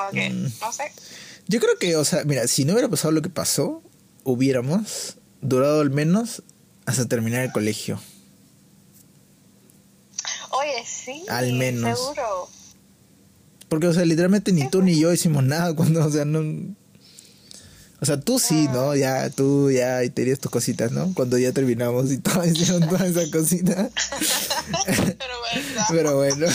no 0.61 0.71
sé. 0.71 0.91
Yo 1.47 1.59
creo 1.59 1.77
que, 1.77 1.95
o 1.97 2.05
sea, 2.05 2.23
mira, 2.23 2.47
si 2.47 2.65
no 2.65 2.73
hubiera 2.73 2.89
pasado 2.89 3.11
lo 3.11 3.21
que 3.21 3.29
pasó, 3.29 3.83
hubiéramos 4.23 5.17
durado 5.41 5.81
al 5.81 5.89
menos 5.89 6.41
hasta 6.85 7.07
terminar 7.07 7.41
el 7.41 7.51
colegio. 7.51 7.99
Oye, 10.51 10.85
sí. 10.85 11.25
Al 11.29 11.53
menos. 11.53 11.99
Seguro. 11.99 12.49
Porque, 13.73 13.87
o 13.87 13.93
sea, 13.93 14.05
literalmente 14.05 14.51
ni 14.51 14.69
tú 14.69 14.83
ni 14.83 14.99
yo 14.99 15.11
hicimos 15.11 15.43
nada 15.43 15.73
cuando, 15.75 16.05
o 16.05 16.11
sea, 16.11 16.25
no... 16.25 16.75
O 17.99 18.05
sea, 18.05 18.19
tú 18.19 18.37
sí, 18.37 18.67
¿no? 18.71 18.95
Ya, 18.95 19.31
tú 19.31 19.71
ya 19.71 20.07
tenías 20.13 20.37
tus 20.37 20.51
cositas, 20.51 20.91
¿no? 20.91 21.11
Cuando 21.15 21.39
ya 21.39 21.53
terminamos 21.53 22.11
y 22.11 22.19
todos 22.19 22.45
hicieron 22.51 22.87
todas 22.87 23.09
esas 23.09 23.31
cositas. 23.31 23.89
Pero 24.85 25.39
bueno. 25.39 25.85
Pero 25.89 26.15
bueno. 26.17 26.47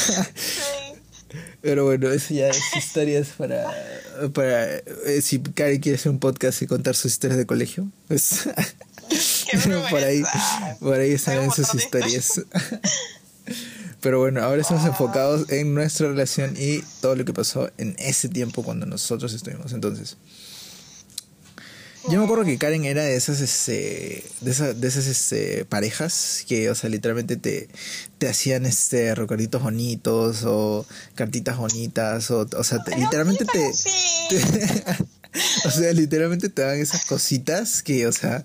Pero 1.61 1.85
bueno, 1.87 2.09
eso 2.13 2.35
ya 2.35 2.51
es 2.51 2.61
historias 2.77 3.31
para... 3.37 3.69
para 4.33 4.77
eh, 4.77 5.21
si 5.21 5.41
Karen 5.41 5.81
quiere 5.81 5.99
hacer 5.99 6.13
un 6.13 6.21
podcast 6.21 6.63
y 6.63 6.69
contar 6.69 6.95
sus 6.95 7.11
historias 7.11 7.37
de 7.37 7.47
colegio, 7.47 7.91
pues... 8.07 8.49
por 9.91 10.05
ahí, 10.05 10.23
por 10.79 11.01
ahí 11.01 11.15
están 11.15 11.51
sus 11.51 11.75
historias. 11.75 12.43
Pero 14.01 14.21
bueno, 14.21 14.43
ahora 14.43 14.63
estamos 14.63 14.85
enfocados 14.85 15.51
en 15.51 15.75
nuestra 15.75 16.09
relación 16.09 16.55
y 16.57 16.83
todo 17.01 17.17
lo 17.17 17.25
que 17.25 17.33
pasó 17.33 17.71
en 17.79 17.97
ese 17.99 18.29
tiempo 18.29 18.63
cuando 18.63 18.87
nosotros 18.87 19.33
estuvimos. 19.33 19.73
Entonces, 19.73 20.17
yo 22.11 22.19
me 22.19 22.25
acuerdo 22.25 22.45
que 22.45 22.57
Karen 22.57 22.85
era 22.85 23.03
de 23.03 23.17
esas, 23.17 23.41
este, 23.41 24.25
de 24.41 24.51
esas, 24.51 24.81
de 24.81 24.89
esas 24.89 25.07
este, 25.07 25.65
parejas 25.67 26.45
que, 26.49 26.71
o 26.71 26.75
sea, 26.75 26.89
literalmente 26.89 27.37
te, 27.37 27.69
te 28.19 28.29
hacían 28.29 28.65
este 28.67 29.15
recuerditos 29.15 29.63
bonitos 29.63 30.45
o 30.45 30.87
cartitas 31.15 31.59
bonitas 31.59 32.31
o, 32.31 32.49
o 32.57 32.65
sea, 32.65 32.79
literalmente 32.97 33.45
te, 33.45 33.61
o 35.67 35.71
sea, 35.71 35.93
literalmente 35.93 36.49
te 36.49 36.63
dan 36.63 36.79
esas 36.79 37.05
cositas 37.05 37.83
que, 37.83 38.07
o 38.07 38.13
sea, 38.13 38.43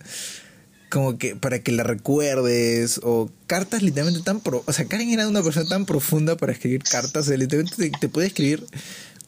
como 0.94 1.18
que 1.18 1.36
para 1.36 1.58
que 1.58 1.72
la 1.72 1.82
recuerdes 1.82 3.00
o 3.02 3.32
cartas 3.48 3.82
literalmente 3.82 4.24
tan 4.24 4.42
pro, 4.42 4.64
o 4.68 4.72
sea, 4.72 4.86
Karen 4.86 5.10
era 5.10 5.28
una 5.28 5.42
persona 5.42 5.68
tan 5.68 5.88
profunda 5.88 6.38
para 6.38 6.52
escribir 6.52 6.84
cartas, 6.84 7.26
o 7.26 7.30
sea, 7.30 7.38
literalmente 7.38 7.92
te, 8.00 8.10
puede 8.10 8.28
escribir 8.28 8.64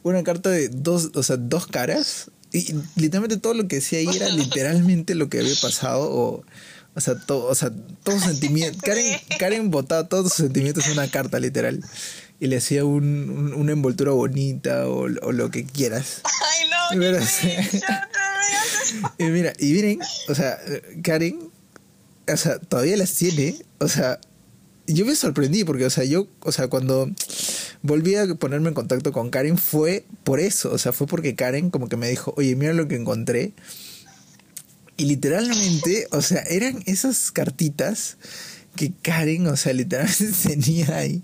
una 0.03 0.23
carta 0.23 0.51
de 0.51 0.69
dos, 0.69 1.09
o 1.15 1.23
sea, 1.23 1.37
dos 1.37 1.65
caras 1.65 2.29
y 2.51 2.75
literalmente 2.95 3.37
todo 3.37 3.55
lo 3.55 3.67
que 3.67 3.77
decía 3.77 3.97
ahí 3.97 4.15
era 4.15 4.29
literalmente 4.29 5.15
lo 5.15 5.27
que 5.27 5.39
había 5.39 5.55
pasado 5.59 6.07
o 6.11 6.45
o 6.93 7.01
sea, 7.01 7.15
todo, 7.15 7.47
o 7.47 7.55
sea, 7.55 7.71
todos 8.03 8.21
sentimientos. 8.21 8.81
Karen, 8.81 9.19
Karen 9.37 9.69
botaba 9.69 10.07
todos 10.07 10.31
sus 10.31 10.45
sentimientos 10.45 10.85
en 10.85 10.93
una 10.93 11.09
carta, 11.09 11.39
literal. 11.39 11.83
Y 12.39 12.47
le 12.47 12.55
hacía 12.55 12.85
un, 12.85 13.53
una 13.53 13.73
envoltura 13.73 14.11
bonita 14.11 14.87
o, 14.87 15.01
o, 15.01 15.31
lo 15.33 15.51
que 15.51 15.65
quieras. 15.65 16.21
Ay, 16.23 16.69
no, 16.69 17.05
y 19.17 19.23
mira, 19.25 19.51
y 19.59 19.73
miren, 19.73 19.99
o 20.29 20.35
sea, 20.35 20.57
Karen 21.03 21.51
o 22.27 22.37
sea, 22.37 22.59
todavía 22.59 22.97
las 22.97 23.13
tiene, 23.13 23.55
o 23.79 23.87
sea, 23.87 24.19
yo 24.87 25.05
me 25.05 25.15
sorprendí 25.15 25.63
porque, 25.63 25.85
o 25.85 25.89
sea, 25.89 26.03
yo, 26.03 26.27
o 26.41 26.51
sea, 26.51 26.67
cuando 26.67 27.09
volví 27.81 28.15
a 28.15 28.27
ponerme 28.35 28.69
en 28.69 28.75
contacto 28.75 29.11
con 29.11 29.29
Karen 29.29 29.57
fue 29.57 30.05
por 30.23 30.39
eso, 30.39 30.71
o 30.71 30.77
sea, 30.77 30.91
fue 30.91 31.07
porque 31.07 31.35
Karen 31.35 31.69
como 31.69 31.89
que 31.89 31.97
me 31.97 32.09
dijo, 32.09 32.33
oye, 32.37 32.55
mira 32.55 32.73
lo 32.73 32.87
que 32.87 32.95
encontré. 32.95 33.53
Y 34.97 35.05
literalmente, 35.05 36.07
o 36.11 36.21
sea, 36.21 36.41
eran 36.43 36.81
esas 36.85 37.31
cartitas 37.31 38.17
que 38.75 38.91
Karen, 39.01 39.47
o 39.47 39.55
sea, 39.55 39.73
literalmente 39.73 40.25
tenía 40.47 40.97
ahí. 40.97 41.23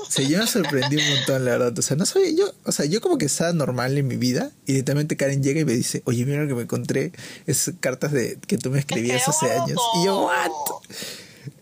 O 0.00 0.10
sea, 0.10 0.26
yo 0.26 0.38
me 0.38 0.46
sorprendí 0.46 0.96
un 0.96 1.08
montón, 1.08 1.44
la 1.44 1.52
verdad. 1.52 1.78
O 1.78 1.82
sea, 1.82 1.96
no 1.96 2.06
sabía, 2.06 2.30
yo, 2.30 2.52
o 2.64 2.72
sea, 2.72 2.86
yo 2.86 3.00
como 3.00 3.18
que 3.18 3.26
estaba 3.26 3.52
normal 3.52 3.96
en 3.98 4.06
mi 4.06 4.16
vida 4.16 4.50
y 4.66 4.74
literalmente 4.74 5.16
Karen 5.16 5.42
llega 5.42 5.60
y 5.60 5.64
me 5.64 5.72
dice, 5.72 6.02
oye, 6.04 6.24
mira 6.24 6.42
lo 6.42 6.48
que 6.48 6.54
me 6.54 6.62
encontré, 6.62 7.12
esas 7.46 7.74
cartas 7.80 8.12
de 8.12 8.38
que 8.46 8.58
tú 8.58 8.70
me 8.70 8.78
escribías 8.78 9.28
hace 9.28 9.50
años. 9.50 9.78
Y 10.00 10.06
yo, 10.06 10.24
¿what? 10.24 10.50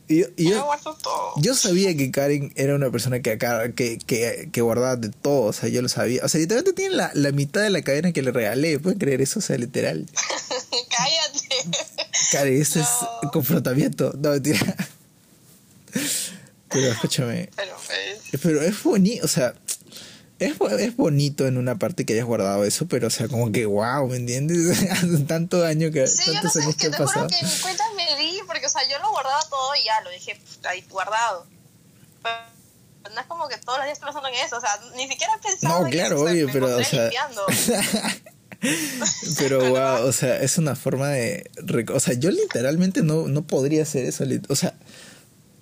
Y 0.08 0.20
yo, 0.20 0.26
y 0.36 0.50
yo, 0.50 0.68
yo, 1.38 1.54
sabía 1.54 1.96
que 1.96 2.10
Karen 2.10 2.52
era 2.56 2.74
una 2.74 2.90
persona 2.90 3.20
que, 3.20 3.30
acá, 3.30 3.72
que, 3.72 3.98
que, 3.98 4.50
que, 4.52 4.60
guardaba 4.60 4.96
de 4.96 5.08
todo, 5.08 5.44
o 5.44 5.52
sea, 5.54 5.70
yo 5.70 5.80
lo 5.80 5.88
sabía. 5.88 6.22
O 6.24 6.28
sea, 6.28 6.38
literalmente 6.40 6.74
tiene 6.74 6.96
la, 6.96 7.10
la 7.14 7.32
mitad 7.32 7.62
de 7.62 7.70
la 7.70 7.80
cadena 7.80 8.12
que 8.12 8.20
le 8.20 8.30
regalé, 8.30 8.78
¿pueden 8.78 8.98
creer 8.98 9.22
eso? 9.22 9.38
O 9.38 9.42
sea, 9.42 9.56
literal. 9.56 10.06
Cállate. 10.96 11.78
Karen, 12.32 12.60
eso 12.60 12.80
no. 12.80 12.84
es 13.22 13.30
confrontamiento. 13.30 14.12
No, 14.18 14.30
mentira. 14.30 14.76
Pero 16.68 16.86
escúchame. 16.86 17.50
Pero, 17.54 17.76
pero 18.42 18.62
es 18.62 18.82
bonito, 18.82 19.24
o 19.24 19.28
sea, 19.28 19.54
es, 20.38 20.54
es, 20.78 20.96
bonito 20.96 21.46
en 21.46 21.56
una 21.56 21.78
parte 21.78 22.04
que 22.04 22.14
hayas 22.14 22.24
guardado 22.24 22.64
eso, 22.64 22.86
pero 22.86 23.06
o 23.06 23.10
sea, 23.10 23.28
como 23.28 23.52
que 23.52 23.66
wow, 23.66 24.08
¿me 24.08 24.16
entiendes? 24.16 24.82
Hace 24.90 25.18
tanto 25.24 25.64
año 25.64 25.90
que 25.90 26.06
sí, 26.06 26.32
tantos 26.32 26.34
yo 26.34 26.42
no 26.42 26.50
sé, 26.50 26.62
años 26.62 26.76
que, 26.76 26.82
que 26.86 26.90
te 26.90 26.98
pasado. 26.98 27.28
que 27.28 27.44
mi 27.44 27.60
cuenta 27.60 27.84
me 27.96 28.16
di, 28.16 28.40
porque 28.46 28.66
o 28.66 28.68
sea, 28.68 28.82
yo 28.88 28.98
lo 28.98 29.10
guardaba 29.10 29.40
todo 29.48 29.74
y 29.80 29.84
ya 29.84 30.00
lo 30.00 30.10
dejé 30.10 30.40
ahí 30.64 30.84
guardado. 30.90 31.46
Pero 32.22 33.14
no 33.14 33.20
es 33.20 33.26
como 33.26 33.48
que 33.48 33.58
todos 33.58 33.78
los 33.78 33.86
días 33.86 33.98
estoy 33.98 34.06
pensando 34.06 34.28
en 34.28 34.44
eso, 34.44 34.56
o 34.56 34.60
sea, 34.60 34.80
ni 34.96 35.08
siquiera 35.08 35.38
pensaba 35.42 35.80
No, 35.80 35.90
claro, 35.90 36.24
que 36.24 36.30
obvio, 36.30 36.48
pero 36.52 36.76
o 36.76 36.84
sea 36.84 37.10
Pero 39.38 39.70
wow, 39.70 40.06
o 40.06 40.12
sea, 40.12 40.40
es 40.40 40.56
una 40.56 40.76
forma 40.76 41.08
de 41.08 41.50
o 41.92 42.00
sea, 42.00 42.14
yo 42.14 42.30
literalmente 42.30 43.02
no 43.02 43.26
no 43.26 43.42
podría 43.42 43.82
hacer 43.82 44.04
eso, 44.04 44.24
o 44.48 44.56
sea, 44.56 44.74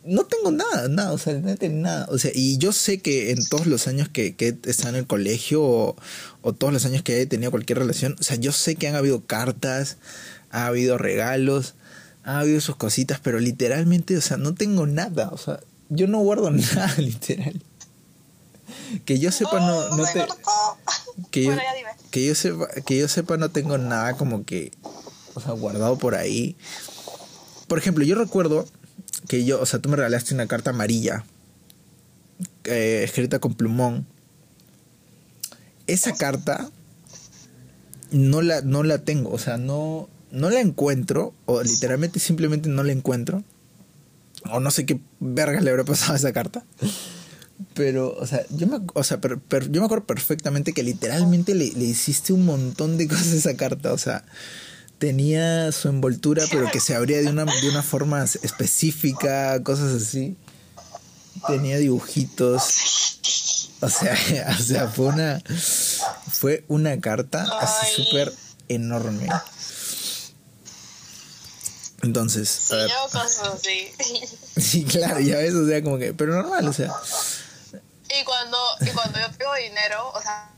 no 0.04 0.25
tengo 0.25 0.50
nada, 0.50 0.88
nada, 0.88 1.12
o 1.12 1.19
sea, 1.19 1.35
no 1.35 1.54
tengo 1.57 1.83
nada. 1.83 2.07
O 2.11 2.19
sea, 2.19 2.30
y 2.35 2.59
yo 2.59 2.73
sé 2.73 3.00
que 3.00 3.30
en 3.30 3.45
todos 3.47 3.66
los 3.66 3.87
años 3.87 4.09
que, 4.09 4.35
que 4.35 4.49
he 4.49 4.71
estado 4.71 4.90
en 4.90 4.97
el 4.97 5.07
colegio 5.07 5.62
o, 5.62 5.97
o, 6.42 6.52
todos 6.52 6.73
los 6.73 6.85
años 6.87 7.02
que 7.02 7.21
he 7.21 7.26
tenido 7.26 7.50
cualquier 7.50 7.78
relación, 7.78 8.16
o 8.19 8.23
sea, 8.23 8.37
yo 8.37 8.52
sé 8.52 8.76
que 8.76 8.88
han 8.88 8.97
habido 8.97 9.26
cartas, 9.26 9.99
ha 10.50 10.66
habido 10.66 10.97
regalos, 10.99 11.75
ha 12.25 12.40
habido 12.40 12.61
sus 12.61 12.76
cositas, 12.76 13.21
pero 13.23 13.40
literalmente, 13.40 14.16
o 14.16 14.21
sea, 14.21 14.37
no 14.37 14.54
tengo 14.54 14.87
nada, 14.87 15.28
o 15.30 15.38
sea, 15.38 15.61
yo 15.90 16.07
no 16.07 16.21
guardo 16.21 16.50
nada, 16.50 16.95
literal. 16.99 17.61
Que 19.04 19.19
yo 19.19 19.30
sepa, 19.30 19.61
no, 19.61 20.04
te. 20.12 20.26
Que 21.30 21.45
yo, 21.45 21.52
que 22.11 22.26
yo 22.26 22.35
sepa, 22.35 22.66
que 22.87 22.99
yo 22.99 23.07
sepa, 23.07 23.37
no 23.37 23.50
tengo 23.50 23.76
nada 23.76 24.16
como 24.16 24.45
que, 24.45 24.73
o 25.35 25.40
sea, 25.40 25.52
guardado 25.52 25.99
por 25.99 26.14
ahí. 26.14 26.57
Por 27.69 27.78
ejemplo, 27.78 28.04
yo 28.04 28.14
recuerdo 28.14 28.66
que 29.29 29.45
yo, 29.45 29.61
o 29.61 29.67
sea, 29.67 29.81
tú 29.81 29.89
me 29.89 29.97
regalaste 29.97 30.35
una 30.35 30.47
carta 30.47 30.71
amarilla 30.71 31.25
eh, 32.65 33.03
escrita 33.05 33.39
con 33.39 33.55
plumón. 33.55 34.07
Esa 35.87 36.15
carta 36.15 36.71
no 38.11 38.43
la, 38.43 38.61
no 38.61 38.83
la 38.83 38.99
tengo, 38.99 39.31
o 39.31 39.39
sea, 39.39 39.57
no, 39.57 40.09
no 40.31 40.50
la 40.50 40.61
encuentro, 40.61 41.35
o 41.47 41.62
literalmente 41.62 42.21
simplemente 42.21 42.69
no 42.69 42.83
la 42.83 42.93
encuentro. 42.93 43.43
O 44.50 44.61
no 44.61 44.71
sé 44.71 44.87
qué 44.87 45.00
vergas 45.19 45.62
le 45.62 45.71
habrá 45.71 45.85
pasado 45.85 46.15
a 46.15 46.17
esa 46.17 46.33
carta. 46.33 46.65
Pero, 47.75 48.15
o 48.17 48.27
sea, 48.27 48.47
yo 48.49 48.67
me, 48.67 48.79
o 48.95 49.05
sea, 49.05 49.21
yo 49.21 49.81
me 49.81 49.85
acuerdo 49.85 50.07
perfectamente 50.07 50.73
que 50.73 50.83
literalmente 50.83 51.55
le, 51.55 51.73
le 51.73 51.85
hiciste 51.85 52.33
un 52.33 52.47
montón 52.47 52.97
de 52.97 53.07
cosas 53.07 53.33
a 53.33 53.37
esa 53.37 53.57
carta, 53.57 53.93
o 53.93 53.99
sea 53.99 54.25
tenía 55.00 55.73
su 55.73 55.88
envoltura, 55.88 56.45
pero 56.50 56.71
que 56.71 56.78
se 56.78 56.95
abría 56.95 57.19
de 57.19 57.28
una, 57.28 57.47
de 57.47 57.71
una 57.71 57.83
forma 57.83 58.23
específica, 58.23 59.61
cosas 59.64 60.02
así. 60.02 60.37
Tenía 61.47 61.78
dibujitos. 61.78 63.19
O 63.80 63.88
sea, 63.88 64.14
o 64.59 64.62
sea, 64.62 64.88
fue 64.88 65.07
una 65.07 65.42
fue 66.30 66.64
una 66.69 67.00
carta 67.00 67.46
así 67.61 68.03
súper 68.03 68.33
enorme. 68.68 69.27
Entonces, 72.03 72.48
sí, 72.48 72.75
yo 72.75 73.11
cosas 73.11 73.40
así. 73.55 73.90
Sí, 74.61 74.85
claro, 74.85 75.20
ya 75.20 75.37
ves, 75.38 75.55
o 75.55 75.66
sea, 75.66 75.83
como 75.83 75.96
que, 75.96 76.12
pero 76.12 76.35
normal, 76.35 76.68
o 76.68 76.72
sea. 76.75 76.92
Y 77.72 78.25
cuando, 78.25 78.59
y 78.81 78.90
cuando 78.90 79.18
yo 79.18 79.31
tengo 79.31 79.55
dinero, 79.55 80.11
o 80.11 80.20
sea, 80.20 80.51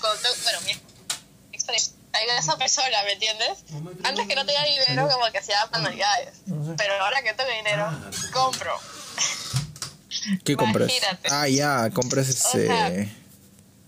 cuando 0.00 0.22
tengo, 0.22 0.34
bueno, 0.42 0.60
mi 0.62 0.89
experiencia 1.76 2.38
esa 2.38 2.56
persona, 2.56 3.02
¿me 3.04 3.12
entiendes? 3.12 3.58
Antes 4.02 4.26
que 4.26 4.34
no 4.34 4.44
tenía 4.44 4.64
dinero, 4.64 5.08
como 5.08 5.30
que 5.30 5.38
hacía 5.38 5.66
manualidades. 5.72 6.34
Pero 6.76 6.94
ahora 7.02 7.22
que 7.22 7.32
tengo 7.34 7.50
dinero, 7.50 7.90
compro. 8.32 8.76
¿Qué 10.44 10.56
compras? 10.56 10.90
Ah, 11.30 11.48
ya, 11.48 11.90
compras 11.90 12.28
ese. 12.28 12.64
O 12.64 12.66
sea, 12.66 13.06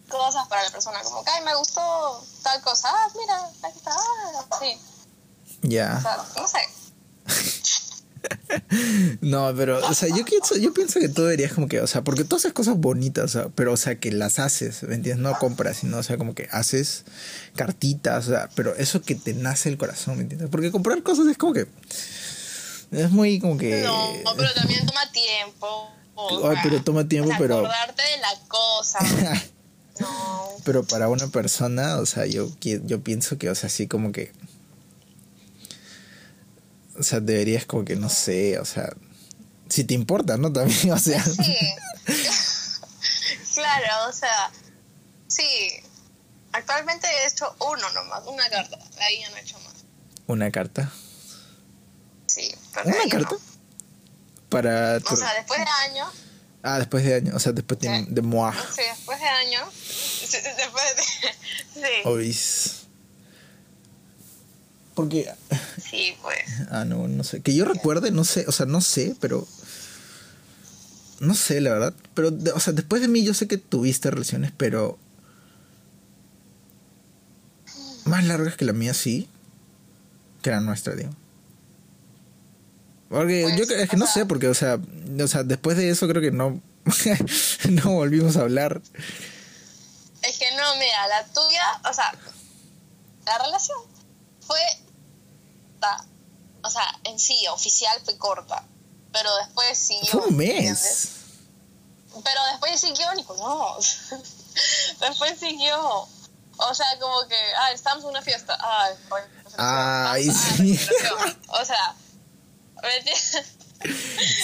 cosas 0.09 0.47
para 0.49 0.63
la 0.63 0.71
persona, 0.71 1.03
como 1.03 1.25
que, 1.25 1.31
ay, 1.31 1.43
me 1.43 1.55
gustó 1.55 2.25
tal 2.43 2.61
cosa. 2.63 2.89
Ah, 2.93 3.09
mira, 3.19 3.51
aquí 3.63 3.79
está. 3.79 3.93
Ah, 3.93 4.59
sí. 4.61 4.79
Ya. 5.63 5.97
O 5.99 6.01
sea, 6.01 6.17
no 6.37 6.49
sé. 6.49 6.59
no, 9.21 9.53
pero, 9.57 9.87
o 9.87 9.95
sea, 9.95 10.09
yo 10.09 10.25
pienso, 10.25 10.57
yo 10.57 10.73
pienso 10.73 11.01
que 11.01 11.09
tú 11.09 11.23
deberías 11.23 11.53
como 11.53 11.69
que, 11.69 11.81
o 11.81 11.87
sea, 11.87 12.03
porque 12.03 12.25
todas 12.25 12.45
esas 12.45 12.53
cosas 12.53 12.77
bonitas, 12.77 13.25
o 13.25 13.29
sea, 13.29 13.49
pero, 13.55 13.73
o 13.73 13.77
sea, 13.77 13.97
que 13.99 14.13
las 14.13 14.39
haces, 14.39 14.83
¿me 14.85 14.95
entiendes? 14.95 15.23
No 15.23 15.39
compras, 15.39 15.79
sino, 15.79 15.99
o 15.99 16.03
sea, 16.03 16.17
como 16.19 16.35
que 16.35 16.49
haces 16.51 17.05
cartitas, 17.57 18.29
o 18.29 18.31
sea, 18.31 18.49
pero 18.55 18.75
eso 18.77 19.03
que 19.03 19.15
te 19.15 19.35
nace 19.35 19.69
el 19.69 19.79
corazón, 19.79 20.17
¿me 20.17 20.23
entiendes? 20.23 20.49
Porque 20.51 20.71
comprar 20.71 21.03
cosas 21.03 21.27
es 21.27 21.39
como 21.39 21.53
que, 21.53 21.67
es 22.93 23.11
muy 23.11 23.41
como 23.41 23.57
que... 23.57 23.83
No, 23.83 24.15
pero 24.37 24.53
también 24.55 24.87
toma 24.87 25.11
tiempo. 25.13 25.91
Ay, 26.45 26.57
pero 26.63 26.83
toma 26.83 27.09
tiempo, 27.09 27.29
o 27.29 27.33
sea, 27.33 27.39
pero... 27.39 27.59
Acordarte 27.59 28.03
de 28.03 28.19
la 28.19 28.49
cosa. 28.49 28.99
no. 30.01 30.49
Pero 30.65 30.85
para 30.85 31.09
una 31.09 31.27
persona, 31.29 31.99
o 31.99 32.07
sea, 32.07 32.27
yo, 32.27 32.51
yo 32.61 33.03
pienso 33.03 33.39
que, 33.39 33.51
o 33.51 33.55
sea, 33.55 33.67
así 33.67 33.89
como 33.89 34.13
que 34.13 34.33
o 36.99 37.03
sea, 37.03 37.21
deberías 37.21 37.65
como 37.65 37.85
que, 37.85 37.97
no 37.97 38.09
sé, 38.09 38.59
o 38.59 38.65
sea, 38.65 38.95
si 39.69 39.85
te 39.85 39.95
importa, 39.95 40.37
¿no? 40.37 40.53
También, 40.53 40.93
o 40.93 40.99
sea. 40.99 41.23
Sí. 41.25 41.57
claro, 43.55 44.09
o 44.09 44.13
sea, 44.13 44.51
sí. 45.29 45.45
Actualmente 46.53 47.07
he 47.07 47.27
hecho 47.27 47.55
uno 47.61 47.91
nomás, 47.91 48.23
una 48.27 48.49
carta. 48.51 48.79
Ahí 49.01 49.21
ya 49.21 49.31
no 49.31 49.37
he 49.37 49.41
hecho 49.41 49.59
más. 49.61 49.73
¿Una 50.27 50.51
carta? 50.51 50.93
Sí, 52.27 52.55
pero 52.75 52.89
¿Una 52.89 53.09
carta? 53.09 53.35
No. 53.35 53.41
Para 54.51 55.01
tu... 55.01 55.15
O 55.15 55.17
sea, 55.17 55.33
después 55.33 55.61
de 55.61 55.91
años. 55.91 56.09
Ah, 56.63 56.79
después 56.79 57.05
de 57.05 57.15
años, 57.15 57.35
o 57.35 57.39
sea, 57.39 57.53
después 57.53 57.81
de, 57.81 58.07
de 58.07 58.23
moi. 58.23 58.53
Sí, 58.75 58.83
después 58.83 59.19
de 59.19 59.27
años. 59.27 59.69
Sí, 60.23 60.39
después 60.57 60.85
de. 60.97 61.03
Sí. 61.75 61.93
Ois. 62.05 62.82
Porque. 64.95 65.33
Sí, 65.83 66.15
pues. 66.23 66.39
Ah, 66.71 66.85
no, 66.85 67.09
no 67.09 67.25
sé. 67.25 67.41
Que 67.41 67.55
yo 67.55 67.65
recuerde, 67.65 68.11
no 68.11 68.25
sé, 68.25 68.45
o 68.49 68.53
sea, 68.53 68.67
no 68.67 68.81
sé, 68.81 69.15
pero. 69.21 69.47
No 71.21 71.35
sé, 71.35 71.61
la 71.61 71.71
verdad. 71.73 71.95
Pero, 72.15 72.31
o 72.55 72.61
sea, 72.61 72.73
después 72.73 73.01
de 73.03 73.09
mí 73.09 73.23
yo 73.25 73.35
sé 73.35 73.47
que 73.47 73.59
tuviste 73.59 74.11
relaciones, 74.11 74.53
pero. 74.57 74.99
Más 78.05 78.25
largas 78.25 78.57
que 78.57 78.65
la 78.65 78.73
mía, 78.73 78.95
sí. 78.95 79.29
Que 80.43 80.51
la 80.51 80.61
nuestra, 80.61 80.95
digo. 80.95 81.11
Porque 83.09 83.43
Pues, 83.43 83.69
yo 83.69 83.75
es 83.77 83.91
que 83.91 83.97
no 83.97 84.07
sé, 84.07 84.27
porque, 84.27 84.49
o 84.49 84.55
sea, 84.55 84.79
o 85.23 85.29
sea, 85.29 85.43
después 85.45 85.77
de 85.77 85.91
eso 85.91 86.09
creo 86.09 86.23
que 86.23 86.33
no. 86.33 86.61
no 87.71 87.93
volvimos 87.93 88.37
a 88.37 88.41
hablar. 88.41 88.81
Es 90.23 90.39
que 90.39 90.47
no, 90.57 90.75
mira, 90.77 91.07
la 91.09 91.25
tuya, 91.33 91.63
o 91.91 91.93
sea, 91.93 92.13
la 93.27 93.39
relación 93.39 93.79
fue, 94.47 94.61
o 96.63 96.71
sea, 96.71 97.01
en 97.05 97.19
sí, 97.19 97.47
oficial 97.49 97.99
fue 98.05 98.17
corta, 98.19 98.65
pero 99.13 99.35
después 99.37 99.77
siguió. 99.77 100.11
Fue 100.11 100.29
un. 100.29 100.37
Pero 100.37 100.61
después 102.51 102.81
siguió, 102.81 103.13
Nicolás. 103.15 104.15
después 105.01 105.39
siguió. 105.39 106.07
O 106.59 106.75
sea, 106.75 106.87
como 107.01 107.27
que, 107.27 107.35
ah, 107.59 107.73
estamos 107.73 108.05
en 108.05 108.11
una 108.11 108.21
fiesta. 108.23 108.57
Ay, 108.61 108.95
ah, 109.59 110.15
sí. 110.57 110.79
O 111.49 111.65
sea, 111.65 111.97
¿me 112.83 112.97
entiendes? 112.99 113.57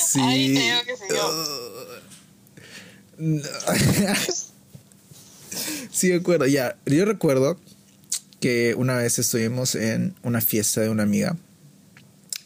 Sí. 0.07 0.21
Ahí 0.21 0.55
te 0.55 0.61
digo 0.61 0.83
que 0.85 0.97
siguió. 0.97 1.31
No. 3.19 3.43
sí, 5.93 6.09
me 6.09 6.17
acuerdo. 6.17 6.47
Ya, 6.47 6.79
yo 6.87 7.05
recuerdo 7.05 7.59
que 8.41 8.75
una 8.77 8.97
vez 8.97 9.19
estuvimos 9.19 9.75
en 9.75 10.15
una 10.23 10.41
fiesta 10.41 10.81
de 10.81 10.89
una 10.91 11.03
amiga 11.03 11.37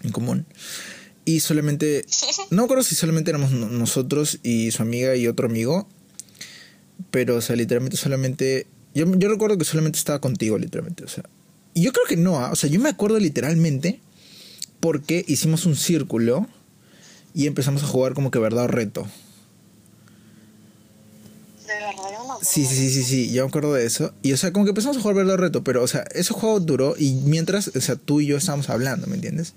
en 0.02 0.10
común 0.10 0.46
Y 1.24 1.40
solamente, 1.40 2.04
no 2.50 2.58
me 2.62 2.64
acuerdo 2.64 2.82
si 2.82 2.94
solamente 2.94 3.30
éramos 3.30 3.50
no- 3.52 3.68
nosotros 3.68 4.38
y 4.42 4.70
su 4.70 4.82
amiga 4.82 5.14
y 5.16 5.26
otro 5.28 5.46
amigo, 5.46 5.88
pero, 7.10 7.36
o 7.36 7.40
sea, 7.40 7.56
literalmente 7.56 7.96
solamente, 7.96 8.66
yo, 8.94 9.06
yo 9.16 9.28
recuerdo 9.28 9.58
que 9.58 9.64
solamente 9.64 9.98
estaba 9.98 10.20
contigo, 10.20 10.58
literalmente, 10.58 11.04
o 11.04 11.08
sea, 11.08 11.24
y 11.74 11.82
yo 11.82 11.92
creo 11.92 12.06
que 12.06 12.16
no, 12.16 12.38
¿ah? 12.40 12.50
o 12.52 12.56
sea, 12.56 12.68
yo 12.70 12.80
me 12.80 12.88
acuerdo 12.88 13.18
literalmente 13.18 14.00
porque 14.80 15.24
hicimos 15.28 15.64
un 15.66 15.76
círculo 15.76 16.48
y 17.34 17.46
empezamos 17.46 17.82
a 17.82 17.86
jugar 17.86 18.14
como 18.14 18.30
que 18.30 18.38
verdad 18.38 18.64
o 18.64 18.68
reto. 18.68 19.08
De 21.72 21.86
verdad, 21.86 22.02
yo 22.10 22.18
no 22.18 22.24
me 22.24 22.32
acuerdo. 22.32 22.40
Sí, 22.42 22.64
sí, 22.64 22.90
sí, 22.90 23.02
sí, 23.02 23.32
yo 23.32 23.44
me 23.44 23.48
acuerdo 23.48 23.72
de 23.72 23.86
eso. 23.86 24.12
Y 24.22 24.32
o 24.32 24.36
sea, 24.36 24.52
como 24.52 24.64
que 24.64 24.70
empezamos 24.70 24.96
a 24.96 25.00
jugar 25.00 25.16
verdad 25.16 25.36
reto, 25.36 25.64
pero 25.64 25.82
o 25.82 25.88
sea, 25.88 26.04
ese 26.12 26.32
juego 26.34 26.60
duró 26.60 26.94
y 26.98 27.12
mientras, 27.24 27.68
o 27.68 27.80
sea, 27.80 27.96
tú 27.96 28.20
y 28.20 28.26
yo 28.26 28.36
estábamos 28.36 28.68
hablando, 28.70 29.06
¿me 29.06 29.14
entiendes? 29.14 29.54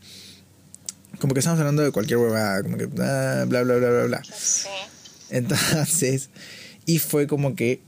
Como 1.20 1.34
que 1.34 1.40
estábamos 1.40 1.62
hablando 1.62 1.84
de 1.84 1.92
cualquier 1.92 2.20
huevada, 2.20 2.62
como 2.64 2.78
que 2.78 2.86
ah, 3.00 3.46
bla, 3.48 3.64
bla, 3.64 3.76
bla, 3.76 3.90
bla, 3.90 4.04
bla. 4.06 4.24
Sí. 4.24 4.68
Entonces, 5.30 6.30
y 6.86 7.00
fue 7.00 7.28
como 7.28 7.56
que 7.56 7.82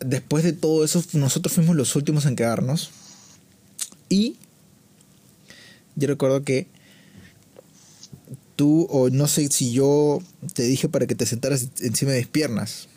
después 0.00 0.44
de 0.44 0.52
todo 0.52 0.84
eso, 0.84 1.02
nosotros 1.12 1.54
fuimos 1.54 1.76
los 1.76 1.96
últimos 1.96 2.26
en 2.26 2.36
quedarnos. 2.36 2.90
Y 4.08 4.36
yo 5.96 6.08
recuerdo 6.08 6.44
que 6.44 6.68
tú, 8.56 8.86
o 8.90 9.10
no 9.10 9.26
sé 9.26 9.48
si 9.50 9.72
yo 9.72 10.22
te 10.54 10.62
dije 10.62 10.88
para 10.88 11.06
que 11.06 11.14
te 11.14 11.26
sentaras 11.26 11.68
encima 11.80 12.12
de 12.12 12.18
mis 12.18 12.28
piernas. 12.28 12.88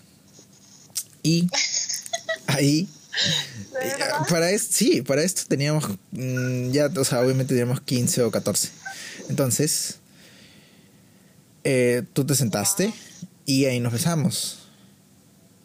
Y 1.27 1.49
ahí, 2.47 2.87
¿De 3.73 3.89
eh, 3.89 3.93
para 4.29 4.49
esto, 4.49 4.73
sí, 4.73 5.01
para 5.01 5.23
esto 5.23 5.41
teníamos, 5.49 5.83
mm, 6.11 6.71
ya, 6.71 6.89
o 6.95 7.03
sea, 7.03 7.19
obviamente 7.19 7.49
teníamos 7.49 7.81
15 7.81 8.21
o 8.21 8.31
14. 8.31 8.69
Entonces, 9.27 9.97
eh, 11.65 12.03
tú 12.13 12.25
te 12.25 12.33
sentaste 12.33 12.93
y 13.45 13.65
ahí 13.65 13.81
nos 13.81 13.91
besamos. 13.91 14.59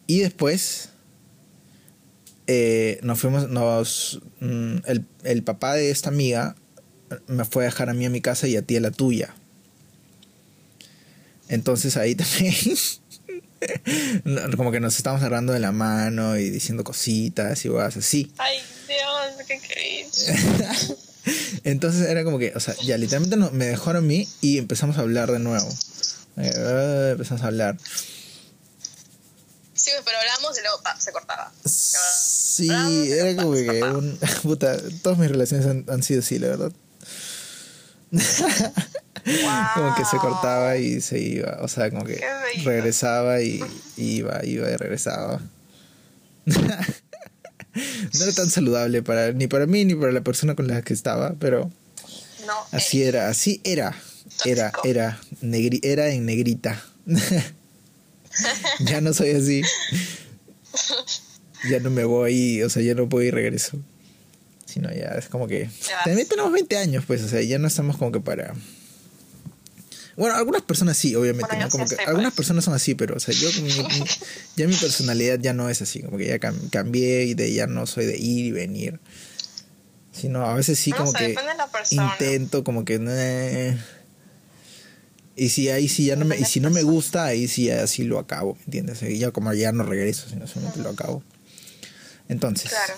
Y 0.05 0.19
después 0.19 0.89
eh, 2.47 2.99
nos 3.01 3.21
fuimos, 3.21 3.49
nos, 3.49 4.19
mm, 4.41 4.79
el, 4.85 5.05
el 5.23 5.43
papá 5.43 5.75
de 5.75 5.91
esta 5.91 6.09
amiga 6.09 6.57
me 7.27 7.45
fue 7.45 7.63
a 7.63 7.67
dejar 7.67 7.89
a 7.89 7.93
mí 7.93 8.05
a 8.05 8.09
mi 8.09 8.19
casa 8.19 8.49
y 8.49 8.57
a 8.57 8.63
ti 8.63 8.75
a 8.75 8.81
la 8.81 8.91
tuya. 8.91 9.33
Entonces 11.47 11.95
ahí 11.95 12.15
también, 12.15 12.53
como 14.57 14.71
que 14.71 14.79
nos 14.79 14.95
estábamos 14.97 15.21
agarrando 15.23 15.53
de 15.53 15.59
la 15.59 15.71
mano 15.71 16.37
y 16.37 16.49
diciendo 16.49 16.83
cositas 16.83 17.63
y 17.65 17.69
cosas 17.69 17.97
así. 17.97 18.31
Ay, 18.37 18.57
Dios, 18.87 19.45
qué 19.47 19.59
cringe. 19.59 20.95
Entonces 21.63 22.09
era 22.09 22.23
como 22.23 22.37
que, 22.39 22.51
o 22.55 22.59
sea, 22.59 22.75
ya 22.83 22.97
literalmente 22.97 23.37
no- 23.37 23.51
me 23.51 23.65
dejaron 23.65 24.03
a 24.03 24.07
mí 24.07 24.27
y 24.41 24.57
empezamos 24.57 24.97
a 24.97 25.01
hablar 25.01 25.31
de 25.31 25.39
nuevo. 25.39 25.69
Eh, 26.37 27.09
empezamos 27.11 27.43
a 27.43 27.47
hablar. 27.47 27.77
Sí, 29.73 29.91
pero 30.05 30.17
hablamos 30.17 30.57
y 30.57 30.61
luego 30.61 30.81
pa, 30.83 30.99
se 30.99 31.11
cortaba. 31.11 31.51
Sí, 31.65 32.69
Hablamos, 32.69 33.07
era 33.07 33.41
como 33.41 33.53
que 33.55 33.83
un, 33.83 34.19
puta, 34.43 34.77
todas 35.01 35.17
mis 35.17 35.29
relaciones 35.29 35.65
han, 35.65 35.85
han 35.89 36.03
sido 36.03 36.19
así, 36.21 36.39
la 36.39 36.47
verdad. 36.49 36.71
como 39.73 39.95
que 39.95 40.05
se 40.05 40.17
cortaba 40.17 40.77
y 40.77 41.01
se 41.01 41.19
iba, 41.19 41.57
o 41.61 41.67
sea, 41.67 41.89
como 41.89 42.03
que 42.03 42.21
regresaba 42.63 43.41
y 43.41 43.63
iba, 43.97 44.45
iba 44.45 44.69
y 44.69 44.75
regresaba. 44.75 45.41
no 46.45 48.23
era 48.23 48.33
tan 48.33 48.49
saludable 48.49 49.01
para 49.01 49.31
ni 49.31 49.47
para 49.47 49.65
mí 49.65 49.85
ni 49.85 49.95
para 49.95 50.11
la 50.11 50.21
persona 50.21 50.55
con 50.55 50.67
la 50.67 50.81
que 50.81 50.93
estaba, 50.93 51.35
pero 51.39 51.71
No, 52.45 52.53
así 52.71 53.01
eh, 53.03 53.07
era, 53.07 53.29
así 53.29 53.61
era, 53.63 53.95
era, 54.45 54.71
Tóxico. 54.71 54.87
era, 54.87 55.19
negri, 55.41 55.79
era 55.83 56.09
en 56.09 56.25
negrita. 56.25 56.83
ya 58.79 59.01
no 59.01 59.13
soy 59.13 59.31
así. 59.31 59.61
Ya 61.69 61.79
no 61.79 61.89
me 61.89 62.03
voy, 62.03 62.61
o 62.61 62.69
sea, 62.69 62.83
ya 62.83 62.93
no 62.93 63.07
puedo 63.07 63.25
y 63.25 63.31
regreso. 63.31 63.79
Sino 64.65 64.91
ya 64.91 65.09
es 65.17 65.27
como 65.29 65.47
que... 65.47 65.69
También 66.03 66.27
tenemos 66.27 66.51
20 66.51 66.77
años, 66.77 67.05
pues, 67.05 67.21
o 67.23 67.27
sea, 67.27 67.41
ya 67.41 67.59
no 67.59 67.67
estamos 67.67 67.97
como 67.97 68.11
que 68.11 68.19
para... 68.19 68.53
Bueno, 70.15 70.35
algunas 70.35 70.61
personas 70.61 70.95
sí, 70.97 71.15
obviamente, 71.15 71.47
Bueno, 71.49 71.65
¿no? 71.65 71.69
Como 71.71 71.87
que 71.87 71.95
algunas 72.05 72.33
personas 72.33 72.63
son 72.65 72.73
así, 72.75 72.93
pero, 72.93 73.15
o 73.15 73.19
sea, 73.19 73.33
yo, 73.33 73.49
mi- 73.61 73.69
mi- 73.73 74.05
ya 74.55 74.67
mi 74.67 74.75
personalidad 74.75 75.39
ya 75.39 75.53
no 75.53 75.69
es 75.69 75.81
así, 75.81 76.01
como 76.01 76.17
que 76.17 76.27
ya 76.27 76.39
cam- 76.39 76.69
cambié 76.69 77.23
y 77.25 77.33
de 77.33 77.51
ya 77.51 77.65
no 77.67 77.87
soy 77.87 78.05
de 78.05 78.17
ir 78.17 78.45
y 78.45 78.51
venir. 78.51 78.99
Sino 80.11 80.45
a 80.45 80.53
veces 80.53 80.77
sí 80.79 80.91
no 80.91 80.97
como 80.97 81.13
que 81.13 81.29
de 81.29 81.33
la 81.33 81.67
intento 81.91 82.63
como 82.63 82.85
que 82.85 82.99
"Nah". 82.99 83.75
y 85.35 85.49
si 85.49 85.69
ahí 85.69 85.89
sí 85.89 86.05
ya 86.05 86.15
no 86.15 86.25
me 86.25 86.37
y 86.37 86.45
si 86.45 86.59
no 86.59 86.69
me 86.69 86.83
gusta 86.83 87.25
ahí 87.25 87.47
sí 87.47 87.71
así 87.71 88.03
lo 88.03 88.19
acabo 88.19 88.53
¿me 88.53 88.63
entiendes 88.65 89.01
Y 89.01 89.17
ya 89.17 89.31
como 89.31 89.51
ya 89.53 89.71
no 89.71 89.81
regreso 89.83 90.29
sino 90.29 90.45
solamente 90.45 90.79
lo 90.81 90.89
acabo 90.89 91.23
entonces 92.29 92.69
Claro. 92.69 92.93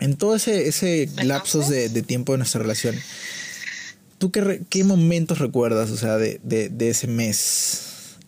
en 0.00 0.16
todo 0.16 0.36
ese 0.36 0.68
ese 0.68 1.08
lapsos 1.24 1.70
de, 1.70 1.88
de 1.88 2.02
tiempo 2.02 2.32
de 2.32 2.38
nuestra 2.38 2.60
relación 2.60 2.94
tú 4.22 4.30
qué, 4.30 4.40
re- 4.40 4.62
qué 4.70 4.84
momentos 4.84 5.40
recuerdas 5.40 5.90
o 5.90 5.96
sea 5.96 6.16
de, 6.16 6.38
de, 6.44 6.68
de 6.68 6.90
ese 6.90 7.08
mes 7.08 7.80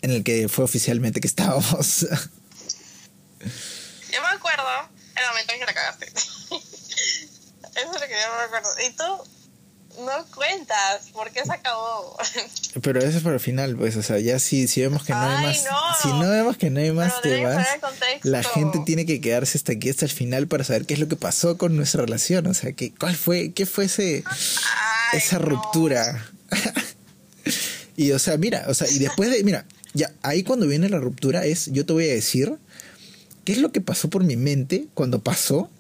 en 0.03 0.11
el 0.11 0.25
que 0.25 0.49
fue 0.49 0.65
oficialmente 0.65 1.21
que 1.21 1.29
estábamos 1.29 2.01
Yo 3.41 4.21
me 4.21 4.29
acuerdo 4.37 4.65
el 5.15 5.29
momento 5.29 5.53
en 5.53 5.61
que 5.61 5.67
la 5.67 5.73
cagaste. 5.73 6.07
Eso 6.11 6.61
es 7.77 7.87
lo 7.87 7.93
que 7.93 8.09
yo 8.09 8.37
me 8.39 8.45
acuerdo. 8.45 8.69
Y 8.87 8.91
tú 8.93 10.03
no 10.05 10.27
cuentas 10.35 11.11
por 11.13 11.31
qué 11.31 11.45
se 11.45 11.53
acabó. 11.53 12.17
pero 12.83 12.99
eso 12.99 13.19
es 13.19 13.23
para 13.23 13.35
el 13.37 13.41
final 13.41 13.77
pues 13.77 13.95
o 13.95 14.03
sea 14.03 14.19
ya 14.19 14.41
si, 14.41 14.67
si 14.67 14.81
vemos 14.83 15.05
que 15.05 15.13
no 15.13 15.21
hay 15.21 15.37
Ay, 15.37 15.47
más 15.47 15.65
no. 15.65 15.79
si 16.03 16.09
no 16.09 16.29
vemos 16.29 16.57
que 16.57 16.71
no 16.71 16.81
hay 16.81 16.91
más 16.91 17.21
temas 17.23 17.65
la 18.25 18.43
gente 18.43 18.81
tiene 18.85 19.07
que 19.07 19.21
quedarse 19.21 19.57
hasta 19.59 19.73
aquí, 19.73 19.91
hasta 19.91 20.05
el 20.07 20.11
final, 20.11 20.49
para 20.49 20.65
saber 20.65 20.87
qué 20.87 20.95
es 20.95 21.01
lo 21.01 21.07
que 21.07 21.15
pasó 21.17 21.57
con 21.59 21.77
nuestra 21.77 22.01
relación. 22.03 22.47
O 22.47 22.55
sea, 22.55 22.73
que, 22.73 22.93
¿cuál 22.95 23.15
fue, 23.15 23.53
qué 23.53 23.67
fue 23.67 23.85
ese, 23.85 24.25
Ay, 25.13 25.19
esa 25.19 25.39
no. 25.39 25.47
ruptura? 25.47 26.31
y, 27.97 28.13
o 28.13 28.19
sea, 28.19 28.37
mira, 28.37 28.65
o 28.69 28.75
sea, 28.75 28.89
y 28.91 28.99
después 28.99 29.31
de, 29.31 29.43
mira, 29.45 29.67
ya, 29.93 30.13
ahí 30.23 30.43
cuando 30.43 30.67
viene 30.67 30.89
la 30.89 30.99
ruptura 30.99 31.45
es, 31.45 31.71
yo 31.73 31.87
te 31.87 31.93
voy 31.93 32.09
a 32.09 32.13
decir, 32.15 32.57
qué 33.45 33.53
es 33.53 33.59
lo 33.59 33.73
que 33.73 33.81
pasó 33.81 34.11
por 34.11 34.25
mi 34.25 34.37
mente 34.37 34.89
cuando 34.95 35.23
pasó, 35.23 35.71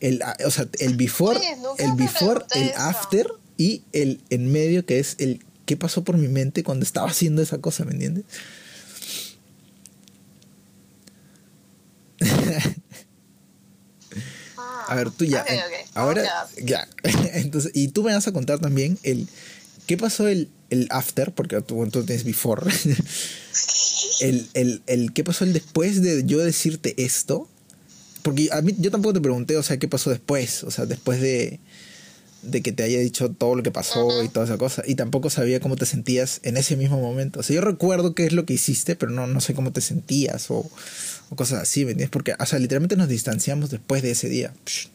el, 0.00 0.20
o 0.44 0.50
sea, 0.50 0.66
el 0.80 0.96
before, 0.96 1.38
Oye, 1.38 1.56
el 1.78 1.92
before, 1.92 2.44
el 2.54 2.68
eso. 2.68 2.78
after 2.80 3.26
y 3.56 3.82
el 3.92 4.20
en 4.30 4.50
medio 4.50 4.84
que 4.84 4.98
es 4.98 5.14
el 5.18 5.44
qué 5.66 5.76
pasó 5.76 6.02
por 6.02 6.16
mi 6.16 6.26
mente 6.28 6.64
cuando 6.64 6.84
estaba 6.84 7.08
haciendo 7.08 7.42
esa 7.42 7.58
cosa, 7.58 7.84
¿me 7.84 7.92
entiendes? 7.92 8.24
Ah, 14.58 14.71
A 14.88 14.94
ver, 14.94 15.10
tú 15.10 15.24
ya. 15.24 15.44
Ahora, 15.94 16.48
ya. 16.62 16.88
Entonces, 17.34 17.72
y 17.74 17.88
tú 17.88 18.02
me 18.02 18.12
vas 18.12 18.26
a 18.26 18.32
contar 18.32 18.58
también 18.58 18.98
el. 19.02 19.28
¿Qué 19.86 19.96
pasó 19.96 20.28
el, 20.28 20.48
el 20.70 20.86
after? 20.90 21.32
Porque 21.32 21.60
tú, 21.60 21.86
tú 21.90 22.04
tienes 22.04 22.24
before. 22.24 22.70
el, 24.20 24.48
el, 24.54 24.82
el. 24.86 25.12
¿Qué 25.12 25.24
pasó 25.24 25.44
el 25.44 25.52
después 25.52 26.02
de 26.02 26.24
yo 26.24 26.38
decirte 26.38 26.94
esto? 27.02 27.48
Porque 28.22 28.48
a 28.52 28.62
mí, 28.62 28.74
yo 28.78 28.90
tampoco 28.90 29.14
te 29.14 29.20
pregunté, 29.20 29.56
o 29.56 29.62
sea, 29.62 29.78
¿qué 29.78 29.88
pasó 29.88 30.10
después? 30.10 30.64
O 30.64 30.70
sea, 30.70 30.86
después 30.86 31.20
de. 31.20 31.60
De 32.42 32.60
que 32.60 32.72
te 32.72 32.82
haya 32.82 32.98
dicho 32.98 33.30
todo 33.30 33.54
lo 33.54 33.62
que 33.62 33.70
pasó 33.70 34.24
y 34.24 34.28
toda 34.28 34.46
esa 34.46 34.58
cosa. 34.58 34.82
Y 34.84 34.96
tampoco 34.96 35.30
sabía 35.30 35.60
cómo 35.60 35.76
te 35.76 35.86
sentías 35.86 36.40
en 36.42 36.56
ese 36.56 36.76
mismo 36.76 37.00
momento. 37.00 37.38
O 37.38 37.42
sea, 37.44 37.54
yo 37.54 37.60
recuerdo 37.60 38.16
qué 38.16 38.26
es 38.26 38.32
lo 38.32 38.46
que 38.46 38.54
hiciste, 38.54 38.96
pero 38.96 39.12
no, 39.12 39.28
no 39.28 39.40
sé 39.40 39.54
cómo 39.54 39.70
te 39.70 39.80
sentías 39.80 40.50
o, 40.50 40.68
o 41.32 41.36
cosas 41.36 41.62
así, 41.62 41.84
¿me 41.86 41.92
entiendes? 41.92 42.10
Porque, 42.10 42.34
o 42.38 42.44
sea, 42.46 42.58
literalmente 42.58 42.94
nos 42.96 43.08
distanciamos 43.08 43.70
después 43.70 44.02
de 44.02 44.10
ese 44.10 44.28
día. 44.28 44.52
Psh, 44.66 44.88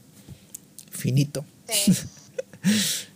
finito. 0.91 1.43
Sí. 1.67 1.97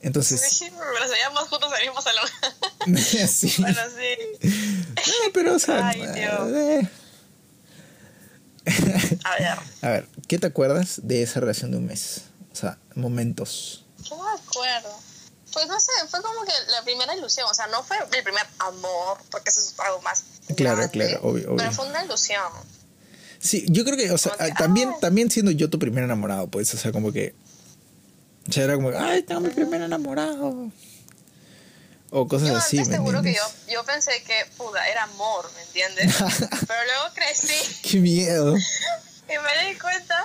Entonces, 0.00 0.40
Sí, 0.40 0.66
pero 0.70 1.08
seguíamos 1.08 1.48
juntos 1.48 1.70
el 1.80 1.86
mismo 1.86 2.00
salón. 2.02 2.28
sí. 3.28 3.54
bueno, 3.62 3.80
sí. 3.96 4.48
No, 4.96 5.32
pero, 5.32 5.54
o 5.54 5.58
sea, 5.58 5.88
Ay, 5.88 6.00
Dios. 6.14 6.52
eh, 6.52 6.88
A 9.24 9.34
ver, 9.38 9.58
a 9.82 9.88
ver, 9.88 10.08
¿qué 10.28 10.38
te 10.38 10.46
acuerdas 10.46 11.00
de 11.02 11.22
esa 11.22 11.40
relación 11.40 11.70
de 11.70 11.78
un 11.78 11.86
mes? 11.86 12.22
O 12.52 12.56
sea, 12.56 12.78
momentos. 12.94 13.84
¿qué 14.06 14.14
me 14.14 14.20
acuerdo? 14.22 14.98
Pues 15.52 15.66
no 15.68 15.78
sé, 15.80 15.92
fue 16.10 16.20
como 16.20 16.42
que 16.44 16.52
la 16.70 16.82
primera 16.82 17.14
ilusión. 17.16 17.46
O 17.50 17.54
sea, 17.54 17.66
no 17.68 17.82
fue 17.82 17.96
el 17.98 18.22
primer 18.22 18.46
amor, 18.58 19.18
porque 19.30 19.50
eso 19.50 19.60
es 19.60 19.74
algo 19.78 20.02
más. 20.02 20.24
Claro, 20.56 20.76
grande, 20.76 20.92
claro, 20.92 21.20
obvio, 21.22 21.48
obvio. 21.48 21.56
Pero 21.56 21.72
fue 21.72 21.88
una 21.88 22.04
ilusión. 22.04 22.42
Sí, 23.38 23.64
yo 23.68 23.84
creo 23.84 23.96
que, 23.96 24.10
o 24.10 24.18
sea, 24.18 24.32
que, 24.32 24.52
también, 24.52 24.90
también 25.00 25.30
siendo 25.30 25.50
yo 25.50 25.68
tu 25.70 25.78
primer 25.78 26.04
enamorado, 26.04 26.48
pues, 26.48 26.72
o 26.74 26.78
sea, 26.78 26.92
como 26.92 27.12
que. 27.12 27.34
O 28.48 28.52
sea, 28.52 28.64
era 28.64 28.74
como, 28.74 28.90
ay, 28.90 29.22
tengo 29.22 29.40
mi 29.40 29.50
primer 29.50 29.82
enamorado. 29.82 30.70
O 32.16 32.28
cosas 32.28 32.48
Yo 32.48 32.56
así, 32.56 32.78
antes 32.78 32.90
¿me 32.90 32.96
seguro 32.96 33.22
que 33.22 33.34
yo, 33.34 33.42
yo 33.72 33.84
pensé 33.84 34.22
que, 34.22 34.46
puta, 34.56 34.86
era 34.88 35.02
amor, 35.02 35.50
¿me 35.56 35.62
entiendes? 35.62 36.14
Pero 36.68 36.84
luego 36.84 37.14
crecí 37.14 37.80
Qué 37.82 37.98
miedo. 37.98 38.56
y 39.28 39.32
me 39.32 39.68
di 39.68 39.78
cuenta. 39.78 40.24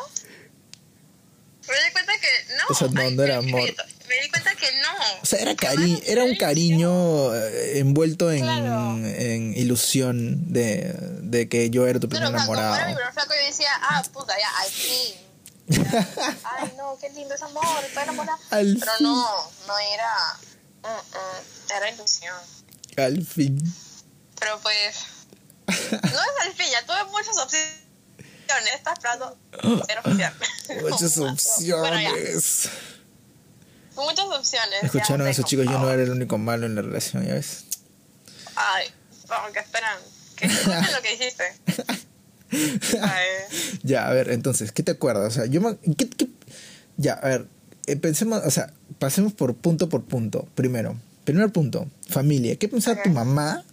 Me 1.67 1.73
di 1.73 1.91
cuenta 1.91 2.13
que 2.21 2.55
no. 2.55 2.63
O 2.69 2.73
sea, 2.75 2.87
no, 2.89 3.01
Ay, 3.01 3.15
no 3.15 3.23
era 3.23 3.37
amor. 3.37 3.69
Me 4.09 4.21
di 4.21 4.29
cuenta 4.29 4.55
que 4.55 4.67
no. 4.81 4.89
O 5.21 5.25
sea, 5.25 5.39
era, 5.39 5.55
cari 5.55 6.01
era 6.05 6.23
un 6.25 6.35
cariño 6.35 7.33
eh, 7.35 7.79
envuelto 7.79 8.31
en, 8.31 8.41
Claro. 8.41 8.97
en 9.07 9.53
ilusión 9.55 10.51
de, 10.51 10.93
de 11.21 11.47
que 11.47 11.69
yo 11.69 11.87
era 11.87 11.99
tu 11.99 12.09
primer 12.09 12.29
Claro, 12.29 12.35
o 12.35 12.39
sea, 12.39 12.47
como 12.47 12.59
era 12.59 12.69
mi 12.69 12.73
enamorado. 12.75 12.95
primer 12.97 13.13
flaco, 13.13 13.33
yo 13.39 13.45
decía, 13.47 13.69
ah, 13.81 14.03
puta, 14.11 14.33
ya, 14.37 14.49
al 14.59 14.69
fin. 14.71 15.15
Ay, 16.43 16.73
no, 16.77 16.97
qué 16.99 17.09
lindo 17.11 17.35
es 17.35 17.41
amor, 17.43 17.63
estoy 17.85 18.03
enamorada. 18.03 18.39
Al 18.49 18.77
Pero 18.79 18.91
fin. 18.97 19.05
no, 19.07 19.51
no 19.67 19.77
era. 19.93 20.37
mm, 20.81 20.87
mm, 20.87 21.71
era 21.77 21.89
ilusión. 21.91 22.35
Al 22.97 23.23
fin. 23.25 23.61
Pero 24.39 24.59
pues. 24.61 24.95
No 25.91 25.97
es 26.07 26.45
al 26.47 26.53
fin, 26.53 26.65
ya 26.71 26.83
tuve 26.85 27.03
muchas 27.11 27.37
opciones. 27.37 27.75
Estás 28.73 28.93
esperando 28.97 29.37
ser 29.85 29.99
oficial. 29.99 30.33
Muchas 30.89 31.15
Bueno, 31.17 31.99
ya, 31.99 32.11
opciones. 32.11 32.69
Muchas 33.99 34.25
opciones. 34.25 34.83
Escucharon 34.83 35.27
eso, 35.27 35.43
chicos. 35.43 35.65
Yo 35.65 35.77
no 35.79 35.89
era 35.89 36.01
el 36.03 36.09
único 36.11 36.37
malo 36.37 36.65
en 36.65 36.75
la 36.75 36.81
relación, 36.81 37.25
¿ya 37.25 37.33
ves? 37.35 37.65
Ay, 38.55 38.87
como 39.27 39.51
que 39.53 39.59
esperan. 39.59 39.97
Que 40.35 40.45
escuchen 40.47 40.81
lo 40.95 41.01
que 41.01 41.11
dijiste. 41.11 41.43
Ay. 43.01 43.25
Ya, 43.83 44.07
a 44.07 44.13
ver, 44.13 44.29
entonces, 44.31 44.71
¿qué 44.71 44.83
te 44.83 44.91
acuerdas? 44.91 45.27
O 45.27 45.31
sea, 45.31 45.45
yo 45.45 45.61
me- 45.61 45.77
¿qué- 45.95 46.09
qué- 46.09 46.27
Ya, 46.97 47.13
a 47.13 47.27
ver, 47.27 47.47
eh, 47.87 47.95
pensemos, 47.95 48.41
o 48.45 48.51
sea, 48.51 48.73
pasemos 48.99 49.33
por 49.33 49.55
punto 49.55 49.87
por 49.89 50.03
punto. 50.03 50.47
Primero, 50.55 50.97
primer 51.23 51.49
punto, 51.51 51.87
familia. 52.09 52.55
¿Qué 52.57 52.67
pensaba 52.67 53.01
tu 53.01 53.09
mamá 53.09 53.63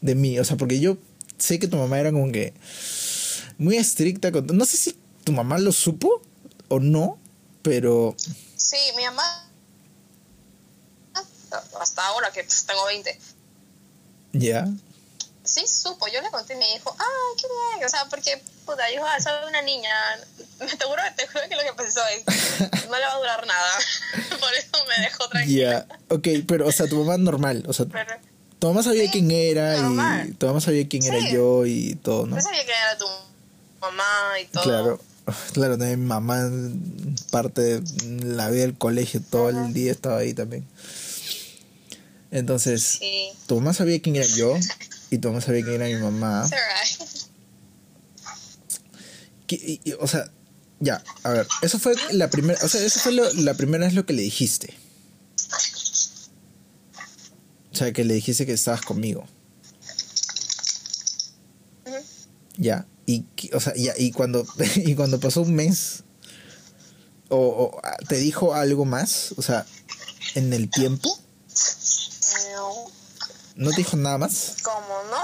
de 0.00 0.14
mí? 0.14 0.38
O 0.38 0.44
sea, 0.44 0.56
porque 0.56 0.78
yo 0.80 0.96
sé 1.38 1.58
que 1.58 1.66
tu 1.68 1.76
mamá 1.76 1.98
era 1.98 2.12
como 2.12 2.30
que 2.30 2.54
muy 3.58 3.76
estricta 3.76 4.30
con... 4.32 4.46
No 4.46 4.64
sé 4.64 4.76
si 4.76 4.96
tu 5.24 5.32
mamá 5.32 5.58
lo 5.58 5.72
supo 5.72 6.22
o 6.68 6.78
no, 6.78 7.18
pero... 7.62 8.14
Sí, 8.56 8.76
mi 8.96 9.04
mamá. 9.04 9.45
Hasta 11.96 12.08
ahora 12.08 12.30
que 12.30 12.44
pues, 12.44 12.66
tengo 12.66 12.84
20. 12.84 13.18
Ya. 14.34 14.68
Sí, 15.44 15.64
supo. 15.66 16.06
Yo 16.12 16.20
le 16.20 16.30
conté 16.30 16.52
y 16.52 16.56
me 16.58 16.66
dijo, 16.74 16.94
ay, 16.98 17.40
qué 17.40 17.46
bien. 17.48 17.86
O 17.86 17.88
sea, 17.88 18.04
porque, 18.10 18.42
puta, 18.66 18.84
dijo, 18.88 19.02
ah, 19.06 19.18
soy 19.18 19.32
una 19.48 19.62
niña. 19.62 19.88
Me 20.60 20.66
te 20.76 20.84
juro, 20.84 21.00
te 21.16 21.26
juro 21.26 21.44
que 21.48 21.56
lo 21.56 21.62
que 21.62 21.72
pensó 21.74 22.00
es, 22.08 22.22
no 22.90 22.96
le 22.98 23.02
va 23.06 23.12
a 23.14 23.18
durar 23.18 23.46
nada. 23.46 23.70
Por 24.40 24.52
eso 24.54 24.84
me 24.86 25.04
dejó 25.04 25.26
tranquila. 25.30 25.86
Ya, 25.88 26.14
ok, 26.14 26.28
pero, 26.46 26.66
o 26.66 26.72
sea, 26.72 26.86
tu 26.86 26.96
mamá 27.02 27.16
normal, 27.16 27.64
o 27.66 27.72
sea, 27.72 27.86
Pero 27.86 28.12
tu 28.58 28.66
mamá 28.68 28.82
sabía 28.82 29.04
Sí, 29.04 29.10
quién 29.12 29.30
era 29.30 29.78
y 29.78 29.80
normal. 29.80 30.36
tu 30.38 30.46
mamá 30.48 30.60
sabía 30.60 30.86
quién 30.88 31.02
era 31.04 31.18
Sí. 31.20 31.32
yo 31.32 31.64
y 31.64 31.94
todo, 31.94 32.26
¿no? 32.26 32.36
yo 32.36 32.42
sabía 32.42 32.64
que 32.66 32.72
era 32.72 32.98
tu 32.98 33.06
mamá 33.80 34.38
y 34.42 34.46
todo. 34.46 34.62
Claro, 34.64 35.00
claro, 35.54 35.78
también 35.78 36.00
mi 36.00 36.06
mamá, 36.06 36.50
parte 37.30 37.80
de 37.80 38.24
la 38.24 38.50
vida 38.50 38.62
del 38.62 38.76
colegio, 38.76 39.22
todo 39.30 39.48
el 39.48 39.72
día 39.72 39.92
estaba 39.92 40.18
ahí 40.18 40.34
también. 40.34 40.66
Entonces, 42.36 42.82
Sí. 43.00 43.28
tu 43.46 43.54
mamá 43.56 43.72
sabía 43.72 44.00
quién 44.02 44.16
era 44.16 44.26
yo 44.26 44.54
y 45.10 45.16
tu 45.16 45.28
mamá 45.28 45.40
sabía 45.40 45.62
quién 45.64 45.80
era 45.80 45.86
mi 45.86 45.94
mamá. 46.02 46.46
Y- 49.48 49.80
y, 49.84 49.92
o 49.94 50.06
sea, 50.06 50.30
ya, 50.80 51.02
a 51.22 51.30
ver, 51.30 51.46
eso 51.62 51.78
fue 51.78 51.94
la 52.12 52.28
primera, 52.28 52.58
o 52.62 52.68
sea, 52.68 52.82
eso 52.84 53.00
fue 53.00 53.12
lo- 53.12 53.32
la 53.32 53.54
primera 53.54 53.86
vez 53.86 53.94
lo 53.94 54.04
que 54.04 54.12
le 54.12 54.20
dijiste. 54.22 54.74
O 57.72 57.76
sea, 57.76 57.92
que 57.94 58.04
le 58.04 58.12
dijiste 58.14 58.44
que 58.44 58.52
estabas 58.52 58.82
conmigo. 58.82 59.26
Ujú. 61.86 61.96
Ya, 62.58 62.86
y, 63.06 63.24
o 63.54 63.60
sea, 63.60 63.72
ya, 63.76 63.94
y 63.96 64.12
cuando, 64.12 64.46
y 64.76 64.94
cuando 64.94 65.20
pasó 65.20 65.40
un 65.40 65.54
mes, 65.54 66.02
o, 67.30 67.38
o, 67.38 67.80
te 68.08 68.16
dijo 68.16 68.54
algo 68.54 68.84
más, 68.84 69.32
o 69.38 69.42
sea, 69.42 69.64
en 70.34 70.52
el 70.52 70.68
tiempo. 70.68 71.18
No 73.56 73.70
te 73.70 73.76
dijo 73.78 73.96
nada 73.96 74.18
más. 74.18 74.56
¿Cómo 74.62 75.02
no? 75.10 75.22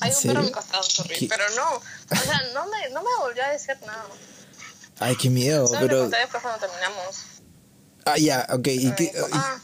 Hay 0.00 0.10
¿En 0.10 0.16
un 0.16 0.22
perro 0.22 0.40
a 0.40 0.42
mi 0.42 0.50
costado, 0.50 0.82
sorry, 0.82 1.16
¿Qué? 1.18 1.26
pero 1.28 1.44
no. 1.56 1.74
O 1.76 2.24
sea, 2.24 2.42
no 2.54 2.66
me, 2.66 2.90
no 2.90 3.02
me 3.02 3.08
volvió 3.20 3.44
a 3.44 3.48
decir 3.50 3.76
nada. 3.86 4.04
Ay, 4.98 5.16
qué 5.16 5.28
miedo, 5.30 5.66
Solo 5.66 5.80
le 5.80 5.86
pero... 5.88 6.00
conté 6.02 6.16
después 6.18 6.42
cuando 6.42 6.60
terminamos. 6.60 7.16
Ah, 8.04 8.18
ya, 8.18 8.46
ok, 8.50 8.66
y 8.68 8.90
dijo, 8.92 9.12
ah, 9.32 9.58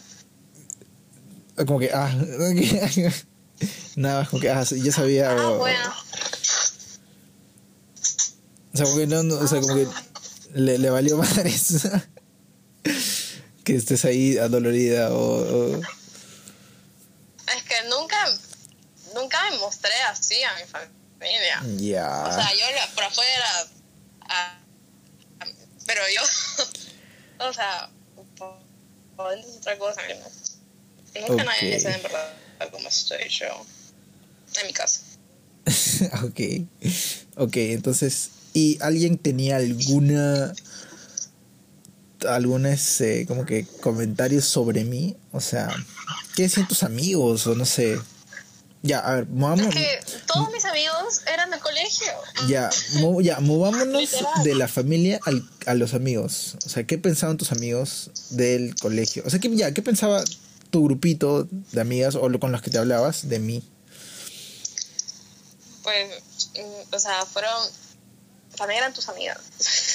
y- 1.59 1.65
como 1.65 1.79
que, 1.79 1.91
ah, 1.93 2.11
ok. 2.15 3.13
nada, 3.97 4.27
como 4.27 4.41
que, 4.43 4.51
ah, 4.51 4.63
yo 4.65 4.93
sabía... 4.93 5.31
ah, 5.33 5.49
o- 5.51 5.59
bueno. 5.59 5.95
O 8.73 8.77
sea, 8.77 8.87
como 8.87 8.97
que 8.99 9.07
no, 9.07 9.23
no, 9.23 9.35
o 9.37 9.47
sea, 9.47 9.61
como 9.61 9.75
que 9.75 9.87
le, 10.55 10.79
le 10.79 10.91
valió 10.91 11.17
madres 11.19 11.87
que 13.65 13.77
estés 13.77 14.05
ahí 14.05 14.39
adolorida 14.39 15.13
o, 15.13 15.75
o- 15.75 15.77
Es 15.77 17.63
que 17.65 17.75
nunca, 17.91 18.17
nunca 19.15 19.39
me 19.51 19.57
mostré 19.83 20.03
así 20.03 20.43
a 20.43 20.55
mi 20.55 20.63
familia. 20.71 21.63
ya. 21.79 22.25
O 22.25 22.33
sea, 22.33 22.51
yo 22.53 22.77
la, 22.77 22.95
por 22.95 23.05
afuera, 23.05 23.67
ah, 24.29 24.59
ah, 25.41 25.47
pero 25.87 26.03
yo, 26.15 26.23
o 27.47 27.53
sea, 27.53 27.91
por, 28.37 29.39
es 29.39 29.47
otra 29.57 29.79
cosa. 29.79 30.01
Nunca 31.29 31.45
nadie 31.45 31.77
Ok. 31.77 31.83
sabe 31.83 31.97
en 31.97 32.03
verdad 32.03 32.35
cómo 32.71 32.89
estoy 32.89 33.29
yo 33.29 33.47
en 34.61 34.67
mi 34.67 34.73
casa. 34.73 35.01
ok. 36.25 36.41
Ok, 37.37 37.57
entonces, 37.57 38.31
¿y 38.55 38.79
alguien 38.81 39.19
tenía 39.19 39.57
alguna 39.57 40.53
algunos 42.29 43.01
eh, 43.01 43.25
como 43.27 43.45
que 43.45 43.67
comentarios 43.81 44.45
sobre 44.45 44.85
mí? 44.85 45.17
O 45.33 45.41
sea, 45.41 45.69
¿qué 46.37 46.45
decían 46.45 46.69
tus 46.69 46.83
amigos? 46.85 47.47
O 47.47 47.55
no 47.55 47.65
sé. 47.67 47.99
Ya, 48.85 48.99
a 48.99 49.15
ver, 49.15 49.27
vamos. 49.29 49.61
Es 49.67 49.75
que 49.75 50.01
todos 50.27 50.51
mis 50.51 50.65
amigos 50.65 51.23
eran 51.33 51.51
del 51.51 51.61
colegio. 51.61 52.09
Ya, 52.49 52.69
mo- 53.01 53.21
ya, 53.21 53.39
movámonos 53.39 54.11
de 54.45 54.55
la 54.57 54.67
familia 54.67 55.21
al- 55.25 55.49
a 55.67 55.75
los 55.75 55.95
amigos. 55.95 56.57
O 56.67 56.69
sea, 56.69 56.85
¿qué 56.85 56.99
pensaban 56.99 57.37
tus 57.37 57.53
amigos 57.53 58.11
del 58.31 58.75
colegio? 58.75 59.23
O 59.25 59.31
sea, 59.31 59.39
¿qué, 59.39 59.55
ya, 59.55 59.73
¿qué 59.73 59.83
pensaba 59.83 60.25
tu 60.71 60.83
grupito 60.85 61.45
de 61.71 61.81
amigas 61.81 62.17
o 62.17 62.29
lo 62.29 62.41
con 62.41 62.51
los 62.51 62.61
que 62.61 62.71
te 62.71 62.79
hablabas 62.79 63.29
de 63.29 63.39
mí? 63.39 63.63
Pues, 65.83 66.09
mm, 66.57 66.95
o 66.95 66.99
sea, 66.99 67.25
fueron, 67.25 67.53
también 68.57 68.79
eran 68.79 68.93
tus 68.93 69.09
amigas. 69.09 69.39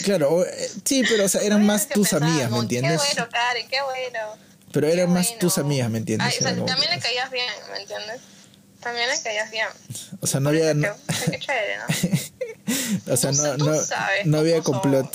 Claro, 0.04 0.45
eh, 0.45 0.71
sí, 0.86 1.04
pero 1.10 1.26
o 1.26 1.30
sea, 1.30 1.41
eran 1.41 1.65
más 1.65 1.89
tus 1.89 2.13
amigas, 2.13 2.50
¿me 2.52 2.60
entiendes? 2.60 3.02
Qué 3.02 3.15
bueno, 3.15 3.30
Karen, 3.32 3.67
qué 3.67 3.82
bueno. 3.84 4.19
Pero 4.71 4.88
qué 4.88 4.93
eran 4.93 5.12
más 5.13 5.26
bueno. 5.28 5.39
tus 5.39 5.58
amigas, 5.58 5.89
¿me 5.89 5.97
entiendes? 5.97 6.28
Ay, 6.30 6.38
o 6.39 6.41
sea, 6.41 6.65
también 6.65 6.89
le 6.91 7.00
caías 7.00 7.32
bien, 7.32 7.50
¿me 7.71 7.82
entiendes? 7.82 8.21
También 8.80 9.10
le 9.10 9.22
caías 9.22 9.52
bien. 9.52 9.68
o 10.22 10.28
sea, 10.28 10.40
no 10.40 10.50
había, 10.50 10.74
no, 10.74 10.88
Qué, 11.30 11.40
chévere, 11.40 11.78
¿no? 11.78 13.13
o 13.13 13.18
sea, 13.18 13.32
no, 13.32 13.58
no, 13.58 13.76
no 14.26 14.38
había 14.38 14.62
complot. 14.62 15.10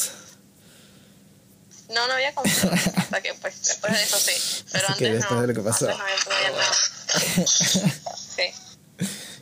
No, 1.88 2.06
no 2.06 2.14
había 2.14 2.34
complot. 2.34 2.72
hasta 2.96 3.20
que, 3.20 3.34
pues, 3.34 3.64
después 3.64 3.92
de 3.92 4.02
eso 4.02 4.18
sí. 4.18 4.64
Pero 4.72 4.86
que 4.86 4.92
antes 4.92 5.12
después 5.14 5.32
no. 5.32 5.40
de 5.42 5.46
lo 5.48 5.54
que 5.54 5.60
pasó. 5.60 5.88
Antes 5.88 5.98
no 5.98 6.04
había, 6.04 6.16
no 6.24 6.34
había 6.36 6.50
nada. 6.50 6.72
Sí. 8.36 8.42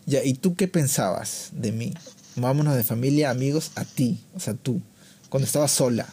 Ya, 0.06 0.24
¿y 0.24 0.34
tú 0.34 0.56
qué 0.56 0.66
pensabas 0.66 1.50
de 1.52 1.70
mí? 1.70 1.94
Vámonos 2.34 2.74
de 2.74 2.82
familia, 2.82 3.30
amigos, 3.30 3.70
a 3.76 3.84
ti, 3.84 4.24
o 4.34 4.40
sea, 4.40 4.54
tú, 4.54 4.82
cuando 5.28 5.46
estabas 5.46 5.70
sola. 5.70 6.06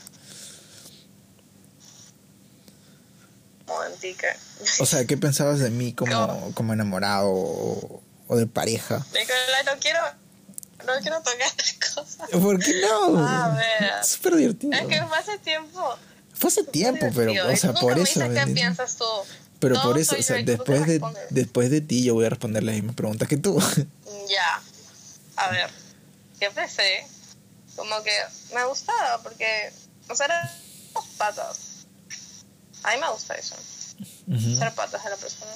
O 4.79 4.85
sea, 4.85 5.05
¿qué 5.05 5.17
pensabas 5.17 5.59
de 5.59 5.69
mí 5.69 5.93
como, 5.93 6.51
como 6.53 6.73
enamorado 6.73 7.29
o, 7.29 8.03
o 8.27 8.35
de 8.35 8.47
pareja? 8.47 9.05
Nicolás, 9.13 9.65
no 9.65 9.79
quiero, 9.79 9.99
no 10.85 10.93
quiero 11.01 11.17
tocar 11.21 11.51
cosas. 11.95 12.29
¿Por 12.29 12.59
qué 12.59 12.81
no? 12.81 13.17
A 13.27 13.49
ver. 13.55 14.03
Súper 14.05 14.35
divertido. 14.35 14.73
Es 14.73 14.85
que 14.87 15.03
fue 15.03 15.17
hace 15.17 15.37
tiempo. 15.39 15.95
Fue 16.33 16.47
hace 16.49 16.63
tiempo, 16.63 17.07
pero, 17.15 17.31
o 17.31 17.55
sea, 17.55 17.73
tú 17.73 17.79
por 17.81 17.95
me 17.95 18.03
eso. 18.03 18.19
dices 18.19 18.29
¿me 18.29 18.45
¿Qué 18.45 18.53
piensas 18.53 18.95
tú? 18.95 19.05
Pero 19.59 19.81
por 19.81 19.97
eso, 19.97 20.15
o 20.17 20.21
sea, 20.21 20.39
yo 20.39 20.45
después 20.45 20.85
de, 20.85 21.01
después 21.31 21.71
de 21.71 21.81
ti 21.81 22.03
yo 22.03 22.13
voy 22.13 22.25
a 22.25 22.29
responder 22.29 22.63
las 22.63 22.75
mismas 22.75 22.95
preguntas 22.95 23.27
que 23.27 23.37
tú. 23.37 23.59
Ya. 24.29 24.61
A 25.35 25.49
ver. 25.49 25.69
¿Qué 26.39 26.51
pensé? 26.51 27.07
Como 27.75 28.03
que 28.03 28.11
me 28.53 28.63
gustaba 28.65 29.21
porque, 29.23 29.71
o 30.09 30.15
sea, 30.15 30.27
eran 30.27 30.49
patas. 31.17 31.87
A 32.83 32.93
mí 32.93 33.01
me 33.01 33.09
gusta 33.11 33.33
eso, 33.35 33.55
Ujú, 34.27 34.57
ser 34.57 34.73
patas 34.73 35.03
de 35.03 35.09
la 35.09 35.15
persona. 35.17 35.51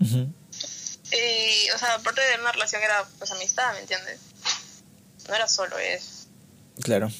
ujú. 0.00 0.32
Y, 1.12 1.70
o 1.70 1.78
sea, 1.78 1.94
aparte 1.94 2.20
de 2.20 2.40
una 2.40 2.50
relación 2.52 2.82
era 2.82 3.04
pues 3.18 3.30
amistad, 3.30 3.72
¿me 3.74 3.80
entiendes? 3.80 4.18
No 5.28 5.34
era 5.34 5.46
solo 5.46 5.78
eso. 5.78 6.26
Claro. 6.82 7.10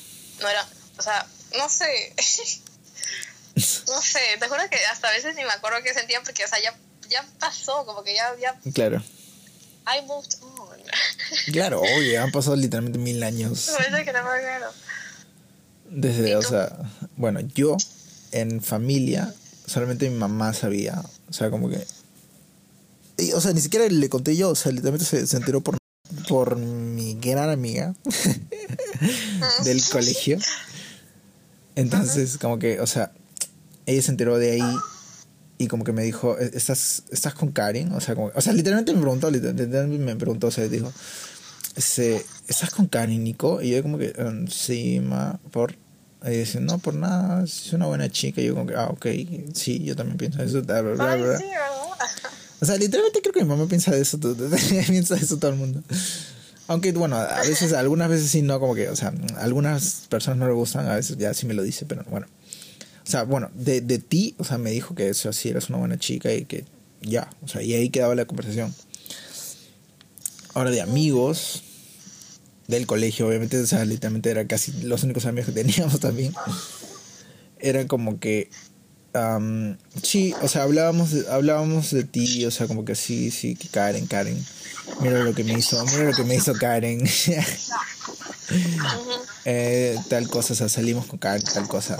No 0.41 0.49
era, 0.49 0.67
o 0.99 1.03
sea, 1.03 1.27
no 1.57 1.69
sé. 1.69 2.15
no 3.57 4.03
sé, 4.03 4.21
te 4.41 4.49
juro 4.49 4.61
que 4.71 4.77
hasta 4.91 5.09
a 5.09 5.13
veces 5.13 5.35
ni 5.37 5.45
me 5.45 5.51
acuerdo 5.51 5.83
qué 5.83 5.95
sentía 5.95 6.21
porque, 6.23 6.45
o 6.45 6.49
sea, 6.49 6.61
ya, 6.61 6.75
ya 7.09 7.25
pasó, 7.39 7.87
como 7.87 8.03
que 8.03 8.15
ya, 8.15 8.35
ya, 8.41 8.59
Claro. 8.73 9.03
I 9.87 10.03
moved 10.07 10.35
on. 10.43 10.77
Claro, 11.53 11.81
obvio, 11.81 12.23
han 12.23 12.33
pasado 12.33 12.57
literalmente 12.57 12.99
mil 12.99 13.23
años. 13.23 13.71
Que. 13.79 14.61
Desde, 15.89 16.31
¿Y 16.31 16.35
o 16.35 16.43
sea, 16.43 16.77
bueno, 17.17 17.41
yo 17.41 17.77
en 18.33 18.61
familia, 18.61 19.33
solamente 19.67 20.09
mi 20.09 20.17
mamá 20.17 20.53
sabía. 20.55 21.03
O 21.29 21.33
sea, 21.33 21.51
como 21.51 21.69
que. 21.69 21.85
y, 23.19 23.33
o 23.33 23.41
sea, 23.41 23.53
ni 23.53 23.61
siquiera 23.61 23.87
le 23.89 24.09
conté 24.09 24.37
yo, 24.37 24.51
o 24.51 24.55
sea, 24.55 24.73
literalmente 24.73 25.05
se, 25.07 25.27
se 25.27 25.37
enteró 25.37 25.61
por, 25.61 25.77
por 26.29 26.57
mi 26.57 27.15
gran 27.15 27.51
amiga 27.51 27.95
del 29.65 29.83
colegio. 29.91 30.39
Entonces, 31.75 32.39
como 32.39 32.59
que, 32.59 32.81
o 32.81 32.87
sea, 32.87 33.13
ella 33.85 34.03
se 34.03 34.11
enteró 34.11 34.39
de 34.39 34.53
ahí 34.53 34.77
y 35.59 35.69
como 35.69 35.85
que 35.85 35.93
me 35.93 36.03
dijo, 36.03 36.39
"¿E-, 36.39 36.51
¿estás, 36.55 37.03
estás 37.11 37.35
con 37.35 37.53
Karen? 37.53 37.93
O 37.93 38.01
sea, 38.01 38.15
como, 38.15 38.31
o 38.35 38.41
sea, 38.41 38.53
literalmente 38.53 38.93
me 38.95 39.01
preguntó, 39.01 39.31
literalmente 39.31 39.99
me 39.99 40.17
preguntó, 40.17 40.47
o 40.49 40.51
sea, 40.51 40.69
dijo, 40.69 40.93
"Este, 41.77 42.25
¿estás 42.49 42.71
con 42.71 42.87
Karen, 42.87 43.23
Nico? 43.23 43.61
Y 43.61 43.71
yo 43.71 43.83
como 43.83 43.99
que, 43.99 44.15
"Um, 44.19 44.47
sí, 44.49 45.01
ma, 45.01 45.39
por... 45.51 45.75
Y 46.27 46.39
dice, 46.39 46.61
no, 46.61 46.79
por 46.79 46.95
nada, 46.95 47.45
es 47.45 47.73
una 47.73 47.87
buena 47.87 48.09
chica. 48.11 48.41
Y 48.41 48.47
yo 48.47 48.55
como 48.55 48.67
que, 48.67 48.75
ah, 48.75 48.89
ok, 48.91 49.07
sí, 49.55 49.83
yo 49.85 49.95
también 49.95 50.19
pienso 50.19 50.43
eso. 50.43 50.63
bla, 50.63 50.83
bla, 50.83 50.95
bla, 50.95 51.17
bla". 51.17 51.39
O 52.61 52.65
sea, 52.65 52.77
literalmente 52.77 53.21
creo 53.21 53.33
que 53.33 53.43
mi 53.43 53.49
mamá 53.49 53.67
piensa 53.69 53.91
de 53.91 54.01
eso, 54.01 54.19
piensa 54.89 55.15
de 55.15 55.21
eso 55.21 55.39
todo 55.39 55.51
el 55.51 55.57
mundo. 55.57 55.83
Aunque, 56.69 56.93
bueno, 56.93 57.17
a 57.17 57.43
veces, 57.43 57.73
algunas 57.73 58.09
veces 58.09 58.31
sí, 58.31 58.43
no, 58.43 58.59
como 58.59 58.75
que, 58.75 58.89
o 58.89 58.97
sea, 58.97 59.13
algunas 59.37 60.07
personas 60.09 60.39
no 60.39 60.47
le 60.47 60.53
gustan, 60.53 60.89
a 60.89 60.97
veces 60.97 61.17
ya 61.17 61.33
sí 61.35 61.47
me 61.47 61.55
lo 61.55 61.63
dice, 61.63 61.87
pero 61.87 62.05
bueno. 62.11 62.27
O 63.07 63.09
sea, 63.11 63.23
bueno, 63.23 63.51
de, 63.55 63.81
de 63.83 63.99
ti, 63.99 64.35
o 64.39 64.45
sea, 64.45 64.59
me 64.59 64.71
dijo 64.73 64.95
que 64.95 65.09
eso 65.09 65.33
sí 65.33 65.51
eras 65.51 65.69
una 65.69 65.79
buena 65.79 65.97
chica 65.97 66.33
y 66.33 66.45
que 66.45 66.65
ya, 67.03 67.31
o 67.43 67.49
sea, 67.49 67.63
y 67.63 67.73
ahí 67.75 67.89
quedaba 67.91 68.17
la 68.17 68.25
conversación. 68.25 68.75
Ahora 70.55 70.71
de 70.71 70.81
amigos 70.81 71.63
del 72.69 72.87
colegio, 72.87 73.29
obviamente, 73.29 73.59
o 73.61 73.67
sea, 73.67 73.85
literalmente 73.85 74.31
eran 74.31 74.47
casi 74.47 74.73
los 74.83 75.03
únicos 75.05 75.27
amigos 75.27 75.47
que 75.53 75.63
teníamos 75.63 76.01
también. 76.01 76.33
Eran 77.59 77.89
como 77.89 78.21
que 78.21 78.51
Am, 79.17 79.79
sí, 80.03 80.35
o 80.43 80.49
sea, 80.49 80.65
hablábamos 80.65 81.11
hablábamos 81.31 81.91
de 81.91 82.05
ti, 82.05 82.45
o 82.45 82.51
sea, 82.51 82.67
como 82.67 82.85
que 82.85 82.95
sí, 82.95 83.31
sí, 83.31 83.57
que 83.57 83.69
Karen, 83.69 84.07
Karen. 84.07 84.45
Mira 85.01 85.21
lo 85.25 85.35
que 85.35 85.43
me 85.43 85.55
hizo, 85.55 85.83
mira 85.87 86.05
lo 86.05 86.13
que 86.13 86.25
me 86.25 86.37
hizo 86.37 86.53
Karen. 86.55 87.09
Eh, 89.49 89.97
tal 90.09 90.29
cosa, 90.29 90.53
o 90.53 90.57
sea, 90.57 90.69
salimos 90.69 91.07
con 91.07 91.19
Karen, 91.19 91.43
tal 91.53 91.67
cosa. 91.67 91.99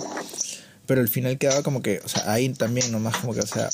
Pero 0.87 1.01
al 1.01 1.09
final 1.09 1.39
quedaba 1.39 1.63
como 1.65 1.83
que, 1.83 2.01
o 2.05 2.09
sea, 2.09 2.33
ahí 2.33 2.49
también 2.51 2.91
nomás 2.93 3.19
como 3.19 3.35
que, 3.35 3.41
o 3.41 3.47
sea, 3.47 3.69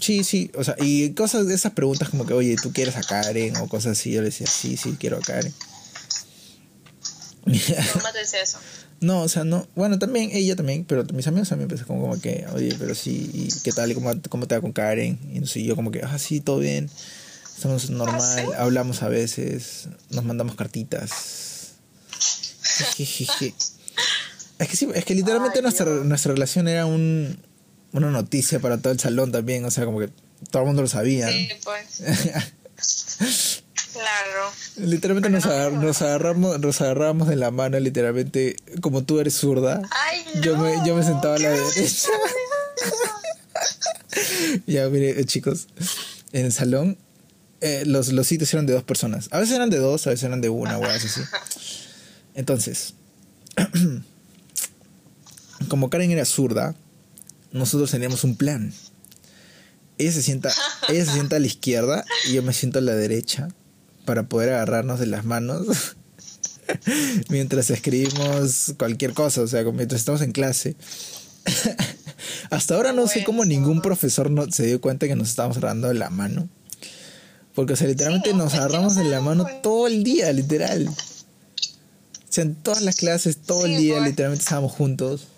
sí, 0.00 0.24
sí, 0.24 0.50
o 0.56 0.64
sea, 0.64 0.74
y 0.78 1.10
cosas 1.10 1.46
de 1.46 1.54
esas 1.54 1.72
preguntas 1.72 2.08
como 2.08 2.26
que, 2.26 2.34
oye, 2.34 2.56
¿tú 2.60 2.72
quieres 2.72 2.96
a 2.96 3.02
Karen? 3.02 3.56
O 3.58 3.68
cosas 3.68 3.98
así, 3.98 4.10
yo 4.12 4.20
le 4.20 4.26
decía, 4.26 4.46
sí, 4.48 4.76
sí, 4.76 4.96
quiero 4.98 5.18
a 5.18 5.20
Karen. 5.20 5.52
Te 7.44 7.52
dice 7.52 8.42
eso. 8.42 8.58
No, 9.00 9.22
o 9.22 9.28
sea, 9.28 9.44
no. 9.44 9.68
Bueno, 9.74 9.98
también, 9.98 10.30
ella 10.32 10.56
también, 10.56 10.86
pero 10.86 11.04
mis 11.12 11.26
amigos 11.26 11.50
también 11.50 11.68
empezaron 11.68 11.98
como, 11.98 12.08
como 12.08 12.22
que, 12.22 12.46
oye, 12.54 12.74
pero 12.78 12.94
sí, 12.94 13.30
¿y 13.34 13.48
¿qué 13.62 13.72
tal? 13.72 13.90
¿Y 13.90 13.94
cómo, 13.94 14.10
cómo 14.30 14.46
te 14.46 14.54
va 14.54 14.62
con 14.62 14.72
Karen? 14.72 15.18
Y 15.30 15.40
no 15.40 15.46
sé, 15.46 15.62
yo 15.62 15.76
como 15.76 15.90
que, 15.90 16.00
ah, 16.02 16.18
sí, 16.18 16.40
todo 16.40 16.58
bien. 16.58 16.88
Estamos 17.54 17.90
normal, 17.90 18.46
hablamos 18.56 19.02
a 19.02 19.08
veces, 19.08 19.88
nos 20.10 20.24
mandamos 20.24 20.54
cartitas. 20.54 21.10
Jejeje. 22.96 23.52
Es 24.58 24.68
que 24.68 24.76
sí, 24.76 24.88
es 24.94 25.04
que 25.04 25.14
literalmente 25.14 25.58
Ay, 25.58 25.62
nuestra, 25.62 25.84
Dios. 25.84 26.06
nuestra 26.06 26.32
relación 26.32 26.68
era 26.68 26.86
un, 26.86 27.36
una 27.92 28.10
noticia 28.10 28.60
para 28.60 28.78
todo 28.78 28.92
el 28.92 29.00
salón 29.00 29.32
también, 29.32 29.64
o 29.66 29.70
sea, 29.70 29.84
como 29.84 29.98
que 29.98 30.08
todo 30.50 30.62
el 30.62 30.66
mundo 30.66 30.82
lo 30.82 30.88
sabía. 30.88 31.28
Sí, 31.28 31.48
pues. 31.62 33.58
Claro. 33.94 34.50
literalmente 34.76 35.30
nos, 35.30 35.46
agar- 35.46 35.72
nos 35.72 36.02
agarramos 36.02 36.58
nos 36.58 36.80
agarramos 36.80 37.28
de 37.28 37.36
la 37.36 37.50
mano, 37.52 37.78
literalmente, 37.80 38.56
como 38.82 39.04
tú 39.04 39.20
eres 39.20 39.34
zurda. 39.34 39.80
Ay, 39.90 40.24
Yo 40.42 40.56
me, 40.58 40.76
yo 40.84 40.94
me 40.96 41.02
sentaba 41.04 41.36
a 41.36 41.38
la 41.38 41.50
derecha. 41.50 42.08
ya, 44.66 44.88
mire, 44.88 45.20
eh, 45.20 45.24
chicos, 45.24 45.68
en 46.32 46.46
el 46.46 46.52
salón 46.52 46.98
eh, 47.60 47.84
los, 47.86 48.12
los 48.12 48.26
sitios 48.26 48.52
eran 48.52 48.66
de 48.66 48.72
dos 48.74 48.82
personas. 48.82 49.28
A 49.30 49.38
veces 49.38 49.54
eran 49.54 49.70
de 49.70 49.78
dos, 49.78 50.06
a 50.06 50.10
veces 50.10 50.24
eran 50.24 50.40
de 50.40 50.48
una, 50.50 50.76
o 50.78 50.84
así. 50.84 51.08
Entonces, 52.34 52.94
como 55.68 55.88
Karen 55.90 56.10
era 56.10 56.24
zurda, 56.24 56.74
nosotros 57.52 57.90
teníamos 57.90 58.24
un 58.24 58.36
plan. 58.36 58.72
Ella 59.98 60.10
se 60.12 60.22
sienta, 60.22 60.52
ella 60.88 61.04
se 61.04 61.12
sienta 61.12 61.36
a 61.36 61.38
la 61.38 61.46
izquierda 61.46 62.04
y 62.28 62.32
yo 62.32 62.42
me 62.42 62.52
siento 62.52 62.80
a 62.80 62.82
la 62.82 62.94
derecha 62.94 63.48
para 64.04 64.24
poder 64.24 64.52
agarrarnos 64.52 65.00
de 65.00 65.06
las 65.06 65.24
manos 65.24 65.96
mientras 67.28 67.70
escribimos 67.70 68.74
cualquier 68.78 69.12
cosa, 69.12 69.42
o 69.42 69.46
sea, 69.46 69.64
mientras 69.64 70.00
estamos 70.00 70.22
en 70.22 70.32
clase. 70.32 70.76
Hasta 72.50 72.74
ahora 72.74 72.92
no 72.92 73.06
sé 73.06 73.24
cómo 73.24 73.44
ningún 73.44 73.82
profesor 73.82 74.30
no 74.30 74.50
se 74.50 74.66
dio 74.66 74.80
cuenta 74.80 75.06
que 75.06 75.16
nos 75.16 75.28
estábamos 75.28 75.58
agarrando 75.58 75.88
de 75.88 75.94
la 75.94 76.10
mano. 76.10 76.48
Porque, 77.54 77.74
o 77.74 77.76
sea, 77.76 77.86
literalmente 77.86 78.30
Sí, 78.30 78.36
nos 78.36 78.46
es 78.46 78.52
que 78.52 78.58
no 78.58 78.64
agarramos 78.64 78.96
de 78.96 79.04
la 79.04 79.20
mano 79.20 79.44
pues. 79.44 79.62
todo 79.62 79.86
el 79.86 80.02
día, 80.02 80.32
literal. 80.32 80.88
O 80.88 80.94
sea, 82.28 82.42
en 82.42 82.54
todas 82.56 82.82
las 82.82 82.96
clases, 82.96 83.38
todo 83.38 83.66
el 83.66 83.76
día, 83.76 83.96
pues. 83.96 84.08
literalmente 84.10 84.42
estábamos 84.42 84.72
juntos. 84.72 85.28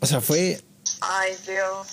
O 0.00 0.06
sea, 0.06 0.20
fue. 0.20 0.60
Ay, 1.00 1.32
Dios. 1.46 1.86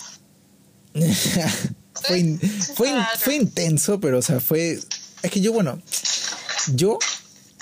fue, 2.02 2.18
in- 2.18 2.40
fue, 2.76 2.88
in- 2.90 3.04
fue 3.18 3.34
intenso, 3.36 4.00
pero, 4.00 4.18
o 4.18 4.22
sea, 4.22 4.40
fue. 4.40 4.78
Es 5.22 5.30
que 5.30 5.40
yo, 5.40 5.52
bueno. 5.52 5.80
Yo 6.74 6.98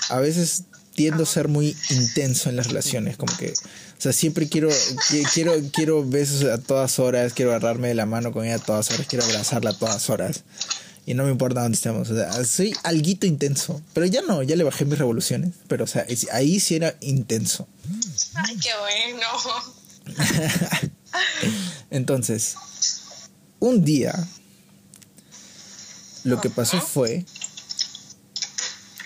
a 0.09 0.19
veces 0.19 0.63
tiendo 0.95 1.23
a 1.23 1.25
ser 1.25 1.47
muy 1.47 1.75
intenso 1.89 2.49
en 2.49 2.55
las 2.55 2.67
relaciones, 2.67 3.17
como 3.17 3.35
que. 3.37 3.51
O 3.51 4.01
sea, 4.03 4.11
siempre 4.13 4.49
quiero, 4.49 4.69
qui- 4.69 5.25
quiero, 5.33 5.53
quiero 5.71 6.03
besos 6.07 6.43
a 6.45 6.57
todas 6.57 6.99
horas, 6.99 7.33
quiero 7.33 7.51
agarrarme 7.51 7.87
de 7.89 7.93
la 7.95 8.05
mano 8.05 8.31
con 8.33 8.43
ella 8.45 8.55
a 8.55 8.59
todas 8.59 8.91
horas, 8.91 9.07
quiero 9.07 9.23
abrazarla 9.25 9.69
a 9.71 9.77
todas 9.77 10.09
horas. 10.09 10.43
Y 11.05 11.13
no 11.15 11.25
me 11.25 11.31
importa 11.31 11.61
dónde 11.61 11.75
estemos. 11.75 12.09
O 12.09 12.15
sea, 12.15 12.31
soy 12.45 12.73
alguito 12.83 13.25
intenso. 13.27 13.81
Pero 13.93 14.05
ya 14.05 14.21
no, 14.21 14.41
ya 14.41 14.55
le 14.55 14.63
bajé 14.63 14.85
mis 14.85 14.97
revoluciones. 14.97 15.53
Pero, 15.67 15.83
o 15.83 15.87
sea, 15.87 16.05
ahí 16.31 16.59
sí 16.61 16.75
era 16.75 16.95
intenso. 17.01 17.67
Ay, 18.35 18.57
qué 18.57 18.69
bueno. 18.79 19.27
Entonces, 21.91 22.55
un 23.67 23.83
día, 23.85 24.13
lo 26.23 26.41
que 26.41 26.49
pasó 26.49 26.81
fue 26.81 27.25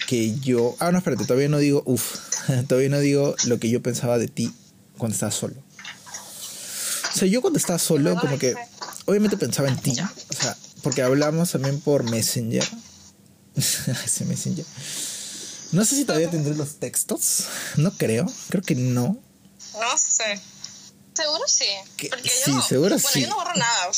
que 0.08 0.38
yo. 0.39 0.76
Ah, 0.80 0.91
no, 0.91 0.98
espérate, 0.98 1.26
todavía 1.26 1.50
no 1.50 1.60
digo. 1.60 1.84
Uf, 1.86 2.15
todavía 2.67 2.89
no 2.89 3.00
digo 3.00 3.36
lo 3.46 3.60
que 3.60 3.70
yo 3.70 3.82
pensaba 3.82 4.17
de 4.17 4.28
ti 4.28 4.52
cuando 4.98 5.13
estabas 5.13 5.36
solo. 5.36 5.56
O 7.13 7.17
sea, 7.17 7.28
yo 7.28 7.41
cuando 7.41 7.60
estaba 7.60 7.80
solo, 7.80 8.15
como 8.20 8.38
que. 8.38 8.56
Obviamente 9.06 9.38
pensaba 9.38 9.70
en 9.70 9.78
ti. 9.78 9.91
O 9.91 10.34
sea, 10.34 10.58
porque 10.82 11.02
hablamos 11.02 11.52
también 11.52 11.80
por 11.80 12.04
Messenger. 12.10 12.67
Ese 13.56 14.26
Messenger. 14.26 14.65
No 15.72 15.86
sé 15.86 15.96
si 15.96 16.06
todavía 16.06 16.30
tendré 16.30 16.56
los 16.56 16.76
textos. 16.80 17.46
No 17.76 17.91
creo. 17.91 18.26
Creo 18.50 18.63
que 18.63 18.76
no. 18.76 19.17
No 19.74 19.98
sé. 19.98 20.39
Seguro 21.13 21.43
sí. 21.48 21.65
¿Qué? 21.96 22.10
Porque 22.10 22.30
Sí, 22.30 22.52
yo, 22.52 22.62
seguro 22.62 22.96
bueno, 22.96 23.10
sí. 23.12 23.22
yo 23.22 23.28
no 23.30 23.36
borro 23.36 23.56
nada. 23.56 23.89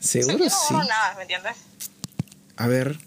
Seguro 0.00 0.38
yo 0.38 0.44
no 0.44 0.50
sí. 0.50 0.74
borro 0.74 0.84
nada, 0.84 1.14
¿me 1.16 1.22
entiendes? 1.22 1.56
A 2.56 2.66
ver, 2.66 2.98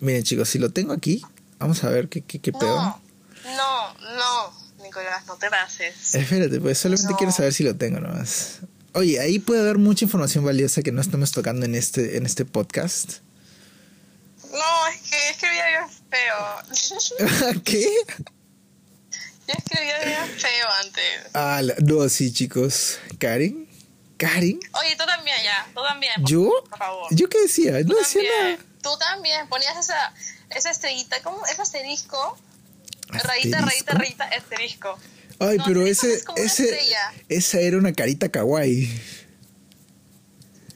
miren 0.00 0.22
chicos, 0.24 0.48
si 0.48 0.58
lo 0.58 0.70
tengo 0.72 0.92
aquí, 0.92 1.22
vamos 1.58 1.82
a 1.84 1.88
ver 1.90 2.08
qué, 2.08 2.22
qué, 2.22 2.40
qué 2.40 2.52
pedo. 2.52 2.76
No, 2.76 3.00
no, 3.44 3.94
no, 4.16 4.52
Nicolás, 4.82 5.24
no 5.26 5.36
te 5.36 5.48
pases. 5.50 6.14
Espérate, 6.14 6.60
pues 6.60 6.78
solamente 6.78 7.12
No. 7.12 7.16
quiero 7.16 7.32
saber 7.32 7.52
si 7.54 7.64
lo 7.64 7.76
tengo 7.76 8.00
nomás. 8.00 8.58
Oye, 8.94 9.18
ahí 9.20 9.38
puede 9.38 9.60
haber 9.62 9.78
mucha 9.78 10.04
información 10.04 10.44
valiosa 10.44 10.82
que 10.82 10.92
no 10.92 11.00
estamos 11.00 11.30
tocando 11.32 11.64
en 11.64 11.74
este, 11.74 12.16
en 12.18 12.26
este 12.26 12.44
podcast. 12.44 13.20
No, 14.52 14.86
es 14.88 15.00
que 15.10 15.30
escribía 15.30 15.66
bien 15.66 15.84
feo. 16.10 17.62
¿Qué? 17.64 17.88
Yo 19.48 19.54
escribía 19.56 20.04
bien 20.04 20.38
feo 20.38 20.68
antes. 20.84 21.30
Ah, 21.34 21.62
no, 21.84 22.08
sí, 22.10 22.32
chicos. 22.32 22.98
¿Karen? 23.18 23.66
¿Karen? 24.22 24.60
Oye, 24.80 24.94
tú 24.96 25.04
también 25.04 25.36
ya, 25.42 25.66
tú 25.74 25.82
también. 25.82 26.12
por- 26.20 26.30
¿Yo? 26.30 26.50
Por 26.70 26.78
favor. 26.78 27.06
¿Yo 27.14 27.28
qué 27.28 27.40
decía? 27.40 27.72
No 27.80 27.86
Tú 27.86 27.96
decía 27.96 28.22
también. 28.22 28.56
nada. 28.58 28.64
Tú 28.82 28.96
también 28.98 29.48
ponías 29.48 29.76
esa, 29.76 30.14
esa 30.50 30.70
estrellita, 30.70 31.20
¿cómo? 31.22 31.44
Ese 31.46 31.60
asterisco. 31.60 32.38
Rayita, 33.08 33.60
rayita, 33.62 33.94
rayita, 33.94 34.24
asterisco. 34.24 34.96
Ay, 35.40 35.58
No, 35.58 35.64
pero 35.66 35.84
ese, 35.86 36.14
es 36.14 36.60
ese, 36.60 36.78
esa 37.28 37.58
era 37.58 37.78
una 37.78 37.92
carita 37.92 38.28
kawaii. 38.28 38.88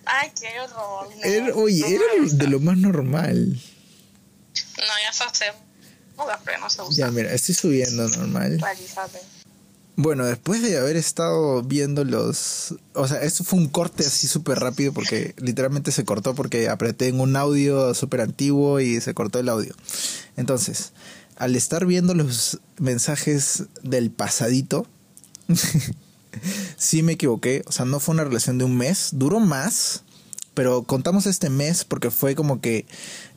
Ay, 0.07 0.33
qué 0.41 0.61
horror. 0.61 1.09
no, 1.17 1.23
Era- 1.25 1.55
oye, 1.55 1.81
no 1.83 1.87
era 2.05 2.33
de 2.33 2.47
lo 2.49 2.59
más 2.61 2.77
normal. 2.77 3.61
No, 4.79 4.85
ya 5.05 5.13
se 5.13 5.25
hace. 5.25 5.53
No, 6.17 6.27
no 6.27 6.71
se 6.71 6.83
usa. 6.83 7.07
Ya, 7.07 7.11
mira, 7.13 7.33
estoy 7.33 7.55
subiendo 7.55 8.09
normal. 8.09 8.59
Realizate. 8.61 9.21
Bueno, 9.99 10.27
después 10.27 10.61
de 10.61 10.77
haber 10.77 10.97
estado 10.97 11.63
viendo 11.63 12.05
los... 12.05 12.75
O 12.93 13.09
sea, 13.09 13.23
esto 13.23 13.45
fue 13.45 13.59
un 13.59 13.69
corte 13.69 14.05
así 14.05 14.29
súper 14.29 14.59
rápido 14.59 14.93
porque 14.93 15.35
literalmente 15.39 15.91
se 15.91 16.05
cortó 16.05 16.35
porque 16.35 16.69
apreté 16.69 17.09
en 17.09 17.19
un 17.19 17.35
audio 17.35 17.95
súper 17.95 18.21
antiguo 18.21 18.79
y 18.79 19.01
se 19.01 19.15
cortó 19.15 19.39
el 19.39 19.49
audio. 19.49 19.75
Entonces, 20.37 20.93
al 21.37 21.57
estar 21.57 21.87
viendo 21.87 22.13
los 22.13 22.61
mensajes 22.79 23.65
del 23.83 24.11
pasadito, 24.11 24.87
sí 26.77 27.03
me 27.03 27.13
equivoqué. 27.13 27.63
O 27.67 27.73
sea, 27.73 27.87
no 27.87 27.99
fue 27.99 28.15
una 28.15 28.25
relación 28.25 28.59
de 28.59 28.65
un 28.65 28.77
mes. 28.77 29.11
Duró 29.13 29.41
más. 29.41 30.03
Pero 30.57 30.85
contamos 30.85 31.27
este 31.27 31.51
mes 31.51 31.85
porque 31.85 32.11
fue 32.11 32.35
como 32.35 32.63
que 32.63 32.87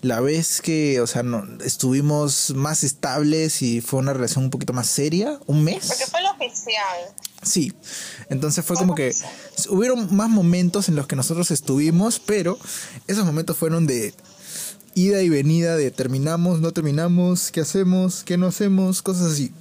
la 0.01 0.21
vez 0.21 0.61
que, 0.61 1.01
o 1.01 1.05
sea, 1.05 1.21
no, 1.21 1.45
estuvimos 1.65 2.53
más 2.55 2.85
estables 2.85 3.61
y 3.61 3.81
fue 3.81 3.99
una 3.99 4.13
relación 4.13 4.45
un 4.45 4.49
poquito 4.49 4.71
más 4.71 4.87
seria. 4.87 5.37
¿Un 5.45 5.65
mes? 5.65 5.85
Porque 5.85 6.05
fue 6.05 6.21
lo 6.21 6.31
oficial. 6.31 6.97
Sí, 7.43 7.73
entonces 8.29 8.63
fue 8.63 8.77
como 8.77 8.95
que 8.95 9.13
hubieron 9.67 10.15
más 10.15 10.29
momentos 10.29 10.87
en 10.87 10.95
los 10.95 11.07
que 11.07 11.17
nosotros 11.17 11.51
estuvimos, 11.51 12.21
pero 12.21 12.57
esos 13.05 13.25
momentos 13.25 13.57
fueron 13.57 13.85
de 13.85 14.13
ida 14.95 15.21
y 15.21 15.27
venida, 15.27 15.75
de 15.75 15.91
terminamos, 15.91 16.61
no 16.61 16.71
terminamos, 16.71 17.51
qué 17.51 17.59
hacemos, 17.59 18.23
qué 18.23 18.37
no 18.37 18.47
hacemos, 18.47 19.01
cosas 19.01 19.33
así. 19.33 19.51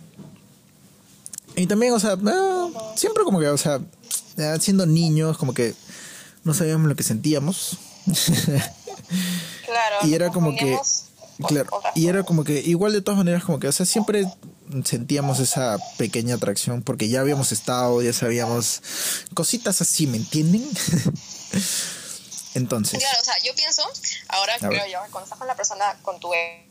Y 1.56 1.66
también, 1.66 1.92
o 1.92 1.98
sea, 1.98 2.16
ah, 2.24 2.68
siempre 2.94 3.24
como 3.24 3.40
que, 3.40 3.48
o 3.48 3.58
sea, 3.58 3.80
siendo 4.60 4.86
niños, 4.86 5.36
como 5.36 5.52
que 5.54 5.74
no 6.48 6.54
sabíamos 6.54 6.88
lo 6.88 6.96
que 6.96 7.02
sentíamos. 7.02 7.78
Claro. 9.64 9.96
y 10.02 10.14
era 10.14 10.30
como 10.30 10.56
que 10.56 10.78
claro, 11.46 11.68
y 11.94 12.08
era 12.08 12.22
como 12.22 12.42
que 12.42 12.60
igual 12.60 12.92
de 12.92 13.02
todas 13.02 13.18
maneras 13.18 13.44
como 13.44 13.58
que, 13.58 13.68
o 13.68 13.72
sea, 13.72 13.84
siempre 13.84 14.24
sentíamos 14.84 15.40
esa 15.40 15.76
pequeña 15.98 16.36
atracción 16.36 16.82
porque 16.82 17.08
ya 17.10 17.20
habíamos 17.20 17.52
estado, 17.52 18.00
ya 18.00 18.14
sabíamos 18.14 18.82
cositas 19.34 19.82
así, 19.82 20.06
¿me 20.06 20.16
entienden? 20.16 20.66
Entonces. 22.54 22.98
Claro, 22.98 23.18
o 23.20 23.24
sea, 23.24 23.34
yo 23.44 23.54
pienso, 23.54 23.82
ahora 24.28 24.56
creo 24.58 24.86
yo, 24.86 25.00
cuando 25.10 25.24
estás 25.24 25.38
con 25.38 25.46
la 25.46 25.54
persona, 25.54 25.98
con 26.02 26.18
tu 26.18 26.32
eh, 26.32 26.66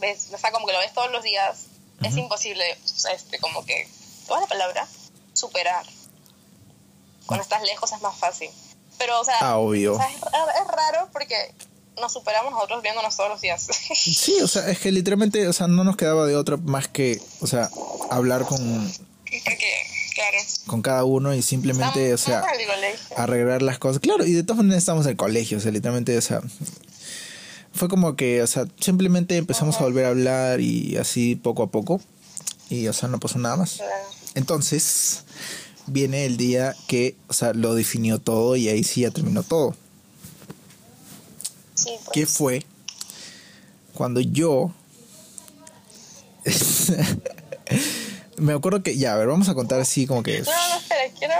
ves, 0.00 0.28
o 0.34 0.38
sea, 0.38 0.50
como 0.50 0.66
que 0.66 0.72
lo 0.72 0.80
ves 0.80 0.92
todos 0.92 1.12
los 1.12 1.22
días, 1.22 1.66
es 2.02 2.16
imposible, 2.16 2.76
este, 3.14 3.38
como 3.38 3.64
que, 3.64 3.88
toda 4.26 4.40
la 4.40 4.46
palabra? 4.46 4.86
Superar. 5.32 5.86
Cuando 7.26 7.44
estás 7.44 7.62
lejos 7.62 7.92
es 7.92 8.00
más 8.00 8.16
fácil. 8.16 8.50
Pero, 9.00 9.18
o 9.18 9.24
sea, 9.24 9.34
ah, 9.40 9.56
obvio. 9.56 9.98
es, 9.98 10.16
es, 10.16 10.68
raro 10.76 11.08
porque 11.10 11.34
nos 11.98 12.12
superamos 12.12 12.52
nosotros 12.52 12.82
viéndonos 12.82 13.16
todos 13.16 13.30
los 13.30 13.40
días. 13.40 13.66
Sí, 13.94 14.42
o 14.42 14.46
sea, 14.46 14.68
es 14.68 14.78
que 14.78 14.92
literalmente, 14.92 15.48
o 15.48 15.52
sea, 15.54 15.68
no 15.68 15.84
nos 15.84 15.96
quedaba 15.96 16.26
de 16.26 16.36
otra 16.36 16.58
más 16.58 16.86
que, 16.86 17.18
o 17.40 17.46
sea, 17.46 17.70
hablar 18.10 18.44
con... 18.44 18.58
Porque, 19.24 19.72
claro. 20.14 20.38
Con 20.66 20.82
cada 20.82 21.04
uno 21.04 21.34
y 21.34 21.40
simplemente, 21.40 22.12
o 22.12 22.18
sea, 22.18 22.44
arreglar 23.16 23.62
las 23.62 23.78
cosas. 23.78 24.00
Claro, 24.00 24.26
y 24.26 24.34
de 24.34 24.42
todas 24.42 24.58
maneras 24.58 24.82
estamos 24.82 25.06
en 25.06 25.12
el 25.12 25.16
colegio, 25.16 25.56
o 25.56 25.60
sea, 25.62 25.72
literalmente, 25.72 26.18
o 26.18 26.20
sea, 26.20 26.42
fue 27.72 27.88
como 27.88 28.16
que, 28.16 28.42
o 28.42 28.46
sea, 28.46 28.66
simplemente 28.80 29.38
empezamos 29.38 29.76
a 29.76 29.84
volver 29.84 30.04
a 30.04 30.08
hablar 30.08 30.60
y 30.60 30.98
así 30.98 31.36
poco 31.36 31.62
a 31.62 31.70
poco. 31.70 32.02
Y, 32.68 32.86
o 32.86 32.92
sea, 32.92 33.08
no 33.08 33.18
pasó 33.18 33.38
nada 33.38 33.56
más. 33.56 33.80
Entonces, 34.34 35.24
viene 35.90 36.24
el 36.24 36.36
día 36.36 36.74
que, 36.86 37.16
o 37.28 37.32
sea, 37.32 37.52
lo 37.52 37.74
definió 37.74 38.18
todo 38.18 38.56
y 38.56 38.68
ahí 38.68 38.84
sí 38.84 39.02
ya 39.02 39.10
terminó 39.10 39.42
todo. 39.42 39.74
Sí, 41.74 41.90
pues. 42.04 42.10
¿Qué 42.12 42.26
fue? 42.26 42.64
Cuando 43.94 44.20
yo... 44.20 44.72
Me 48.36 48.54
acuerdo 48.54 48.82
que, 48.82 48.96
ya, 48.96 49.12
a 49.12 49.16
ver, 49.16 49.28
vamos 49.28 49.48
a 49.48 49.54
contar 49.54 49.80
así 49.80 50.06
como 50.06 50.22
que... 50.22 50.40
No, 50.40 50.46
no, 50.46 50.76
espera, 50.76 51.00
quiero... 51.18 51.34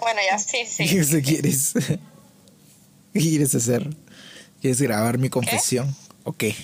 Bueno, 0.00 0.20
ya, 0.28 0.38
sí, 0.38 0.64
sí. 0.66 0.86
¿Qué 1.10 1.22
quieres? 1.22 1.74
¿Qué 3.12 3.20
quieres 3.20 3.54
hacer? 3.54 3.94
¿Quieres 4.60 4.80
grabar 4.80 5.18
mi 5.18 5.28
confesión? 5.28 5.94
¿O 6.24 6.32
qué? 6.32 6.56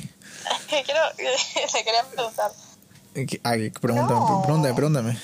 quiero, 0.69 1.01
quería 1.17 2.05
preguntar. 2.13 2.53
Ah, 3.43 3.55
pregúntame, 3.81 4.21
no. 4.21 4.43
pregúntame, 4.43 4.75
pregúntame. 4.75 5.19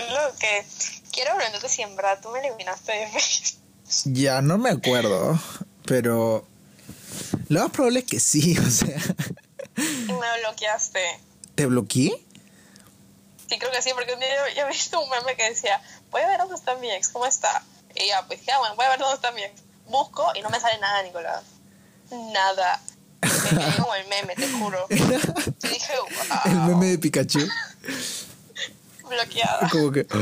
Lo 0.00 0.36
que 0.38 0.64
quiero 1.12 1.34
preguntarte 1.36 1.68
si 1.68 1.82
en 1.82 1.96
verdad 1.96 2.18
tú 2.22 2.30
me 2.30 2.40
eliminaste 2.40 2.92
de 2.92 3.10
Ya, 4.04 4.40
no 4.42 4.58
me 4.58 4.70
acuerdo, 4.70 5.38
pero 5.84 6.46
lo 7.48 7.60
más 7.60 7.70
probable 7.70 8.00
es 8.00 8.06
que 8.06 8.20
sí, 8.20 8.56
o 8.66 8.70
sea. 8.70 8.98
Me 9.76 10.40
bloqueaste. 10.40 11.20
¿Te 11.54 11.66
bloqueé? 11.66 12.12
Sí, 13.48 13.58
creo 13.58 13.72
que 13.72 13.82
sí, 13.82 13.90
porque 13.94 14.12
un 14.12 14.20
día 14.20 14.28
yo, 14.54 14.62
he 14.62 14.68
visto 14.68 15.00
un 15.00 15.08
meme 15.08 15.34
que 15.34 15.48
decía, 15.48 15.80
voy 16.10 16.22
a 16.22 16.28
ver 16.28 16.38
dónde 16.38 16.54
está 16.54 16.74
mi 16.76 16.90
ex, 16.90 17.08
¿cómo 17.08 17.26
está? 17.26 17.62
Y 17.94 18.08
ya, 18.08 18.26
pues 18.26 18.44
ya, 18.44 18.58
bueno, 18.58 18.76
voy 18.76 18.84
a 18.84 18.90
ver 18.90 18.98
dónde 18.98 19.14
está 19.14 19.32
mi 19.32 19.42
ex. 19.42 19.62
Busco 19.86 20.30
y 20.34 20.42
no 20.42 20.50
me 20.50 20.60
sale 20.60 20.78
nada, 20.78 21.02
Nicolás. 21.02 21.42
Nada. 22.10 22.80
Me 23.22 23.76
como 23.76 23.94
el 23.94 24.06
meme, 24.08 24.34
te 24.34 24.48
juro. 24.52 24.86
Y 24.90 25.68
dije, 25.68 25.92
wow. 25.98 26.40
El 26.44 26.60
meme 26.60 26.86
de 26.86 26.98
Pikachu. 26.98 27.40
Bloqueada. 29.08 29.68
Como 29.70 29.92
que. 29.92 30.06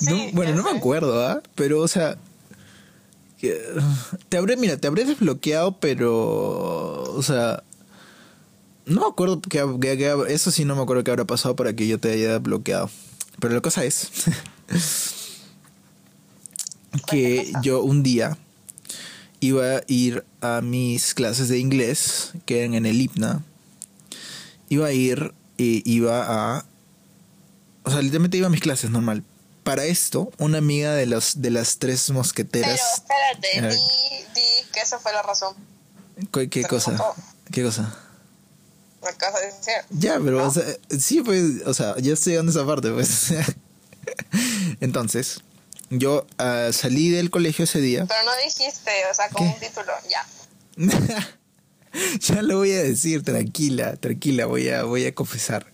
Sí, 0.00 0.26
no, 0.26 0.32
bueno, 0.32 0.56
no 0.56 0.64
me 0.64 0.76
acuerdo, 0.76 1.24
¿ah? 1.24 1.40
Pero, 1.54 1.80
o 1.80 1.88
sea. 1.88 2.16
Te 4.28 4.36
habré, 4.36 4.56
mira, 4.56 4.76
te 4.76 4.88
habré 4.88 5.04
desbloqueado, 5.04 5.78
pero. 5.78 7.02
O 7.02 7.22
sea. 7.22 7.62
No 8.84 9.02
me 9.02 9.06
acuerdo 9.06 9.40
que, 9.40 9.60
que, 9.80 10.24
eso 10.28 10.50
sí 10.50 10.64
no 10.64 10.74
me 10.74 10.82
acuerdo 10.82 11.04
que 11.04 11.12
habrá 11.12 11.24
pasado 11.24 11.54
para 11.54 11.72
que 11.74 11.86
yo 11.86 11.98
te 11.98 12.12
haya 12.12 12.38
bloqueado. 12.38 12.90
Pero 13.38 13.54
la 13.54 13.60
cosa 13.60 13.84
es 13.84 14.10
que 17.06 17.52
yo 17.62 17.82
un 17.82 18.02
día 18.02 18.36
iba 19.40 19.76
a 19.76 19.82
ir 19.88 20.24
a 20.40 20.60
mis 20.60 21.14
clases 21.14 21.48
de 21.48 21.58
inglés, 21.58 22.32
que 22.46 22.60
eran 22.60 22.74
en 22.74 22.86
el 22.86 23.00
IPNA. 23.00 23.42
Iba 24.68 24.86
a 24.86 24.92
ir 24.92 25.34
y 25.62 25.82
iba 25.84 26.24
a... 26.26 26.64
O 27.84 27.90
sea, 27.90 28.00
literalmente 28.00 28.36
iba 28.36 28.46
a 28.46 28.50
mis 28.50 28.60
clases 28.60 28.90
normal. 28.90 29.24
Para 29.64 29.84
esto, 29.84 30.32
una 30.38 30.58
amiga 30.58 30.94
de, 30.94 31.06
los, 31.06 31.40
de 31.40 31.50
las 31.50 31.78
tres 31.78 32.10
mosqueteras... 32.10 32.80
Pero 33.06 33.50
espérate, 33.60 33.76
di, 33.76 34.40
di 34.40 34.70
que 34.72 34.80
esa 34.80 34.98
fue 34.98 35.12
la 35.12 35.22
razón. 35.22 35.54
¿Qué, 36.32 36.48
qué 36.50 36.64
cosa? 36.64 36.96
¿Qué 37.50 37.62
cosa? 37.62 37.96
La 39.02 39.12
casa 39.12 39.38
de 39.40 39.52
Ya, 39.90 40.14
pero, 40.14 40.38
¿No? 40.38 40.48
o 40.48 40.50
sea, 40.50 40.64
sí, 40.98 41.22
pues, 41.22 41.62
o 41.66 41.74
sea, 41.74 41.96
ya 41.98 42.12
estoy 42.12 42.32
llegando 42.32 42.50
a 42.50 42.54
esa 42.54 42.66
parte, 42.66 42.90
pues. 42.90 43.32
Entonces, 44.80 45.40
yo 45.90 46.26
uh, 46.38 46.72
salí 46.72 47.10
del 47.10 47.30
colegio 47.30 47.64
ese 47.64 47.80
día. 47.80 48.06
Pero 48.06 48.22
no 48.24 48.30
dijiste, 48.44 48.90
o 49.10 49.14
sea, 49.14 49.28
con 49.28 49.46
¿Qué? 49.46 49.54
un 49.54 49.60
título, 49.60 49.92
ya. 50.08 50.26
ya 52.20 52.42
lo 52.42 52.58
voy 52.58 52.72
a 52.72 52.82
decir, 52.82 53.22
tranquila, 53.22 53.96
tranquila, 53.96 54.46
voy 54.46 54.68
a, 54.68 54.84
voy 54.84 55.06
a 55.06 55.14
confesar. 55.14 55.66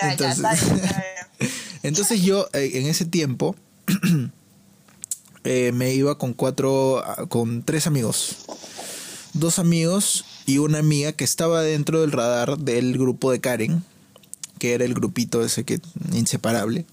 Ya, 0.00 0.12
entonces, 0.12 0.42
ya, 0.42 0.52
está 0.52 0.66
bien, 0.66 0.84
está 0.84 1.04
bien. 1.38 1.52
entonces 1.82 2.22
yo 2.22 2.48
eh, 2.52 2.72
en 2.74 2.86
ese 2.86 3.04
tiempo 3.04 3.56
eh, 5.44 5.72
me 5.72 5.94
iba 5.94 6.18
con 6.18 6.32
cuatro, 6.34 7.02
con 7.28 7.62
tres 7.62 7.86
amigos. 7.86 8.36
Dos 9.32 9.58
amigos 9.58 10.24
y 10.44 10.58
una 10.58 10.78
amiga 10.78 11.12
que 11.12 11.24
estaba 11.24 11.62
dentro 11.62 12.00
del 12.00 12.12
radar 12.12 12.58
del 12.58 12.98
grupo 12.98 13.30
de 13.30 13.40
Karen, 13.40 13.84
que 14.58 14.74
era 14.74 14.84
el 14.84 14.94
grupito 14.94 15.44
ese 15.44 15.64
que 15.64 15.80
inseparable. 16.12 16.84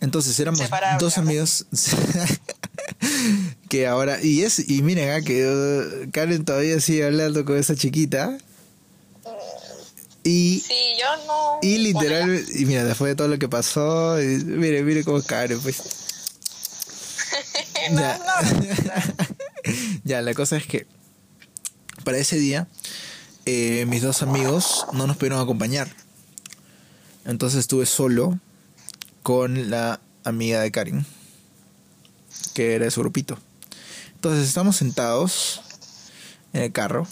Entonces 0.00 0.38
éramos 0.40 0.60
Separable, 0.60 1.04
dos 1.04 1.18
amigos 1.18 1.66
que 3.68 3.86
ahora 3.86 4.22
y 4.22 4.42
es 4.42 4.68
y 4.68 4.82
miren 4.82 5.10
ah, 5.10 5.20
que 5.22 5.46
uh, 5.46 6.10
Karen 6.10 6.44
todavía 6.44 6.80
sigue 6.80 7.04
hablando 7.04 7.44
con 7.44 7.56
esa 7.56 7.74
chiquita. 7.74 8.38
Y 10.24 10.62
sí, 10.64 10.74
yo 11.00 11.26
no. 11.26 11.58
y 11.62 11.78
literal 11.78 12.44
y 12.54 12.64
mira 12.64 12.84
después 12.84 13.10
de 13.10 13.16
todo 13.16 13.26
lo 13.26 13.40
que 13.40 13.48
pasó 13.48 14.22
y, 14.22 14.44
mire 14.44 14.84
mire 14.84 15.02
cómo 15.02 15.18
es 15.18 15.26
Karen 15.26 15.60
pues. 15.60 15.82
No, 17.90 18.00
ya. 18.00 18.18
No, 18.18 19.72
ya 20.04 20.22
la 20.22 20.34
cosa 20.34 20.56
es 20.56 20.66
que 20.66 20.86
para 22.04 22.18
ese 22.18 22.38
día 22.38 22.68
eh, 23.44 23.86
mis 23.88 24.02
dos 24.02 24.22
amigos 24.22 24.86
no 24.92 25.06
nos 25.06 25.16
pudieron 25.16 25.40
acompañar. 25.40 25.88
Entonces 27.24 27.60
estuve 27.60 27.86
solo 27.86 28.38
con 29.22 29.70
la 29.70 30.00
amiga 30.24 30.60
de 30.60 30.70
Karin, 30.70 31.06
que 32.54 32.74
era 32.74 32.84
de 32.84 32.90
su 32.90 33.00
grupito. 33.00 33.38
Entonces 34.14 34.46
estamos 34.46 34.76
sentados 34.76 35.62
en 36.52 36.62
el 36.62 36.72
carro 36.72 37.06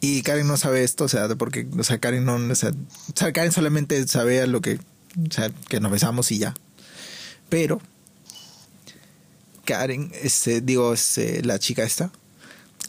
y 0.00 0.22
Karen 0.22 0.46
no 0.46 0.58
sabe 0.58 0.84
esto, 0.84 1.04
o 1.04 1.08
sea, 1.08 1.28
porque, 1.36 1.66
o 1.78 1.82
sea, 1.82 1.98
Karen 1.98 2.26
no, 2.26 2.34
o 2.36 2.54
sea, 2.54 2.72
Karen 3.32 3.52
solamente 3.52 4.06
sabe 4.06 4.46
lo 4.46 4.60
que, 4.60 4.74
o 4.76 5.32
sea, 5.32 5.50
que 5.68 5.80
nos 5.80 5.90
besamos 5.90 6.30
y 6.30 6.38
ya. 6.38 6.54
Pero 7.48 7.80
Karen, 9.64 10.12
este, 10.22 10.60
digo, 10.60 10.92
este, 10.92 11.42
la 11.42 11.58
chica 11.58 11.84
esta, 11.84 12.10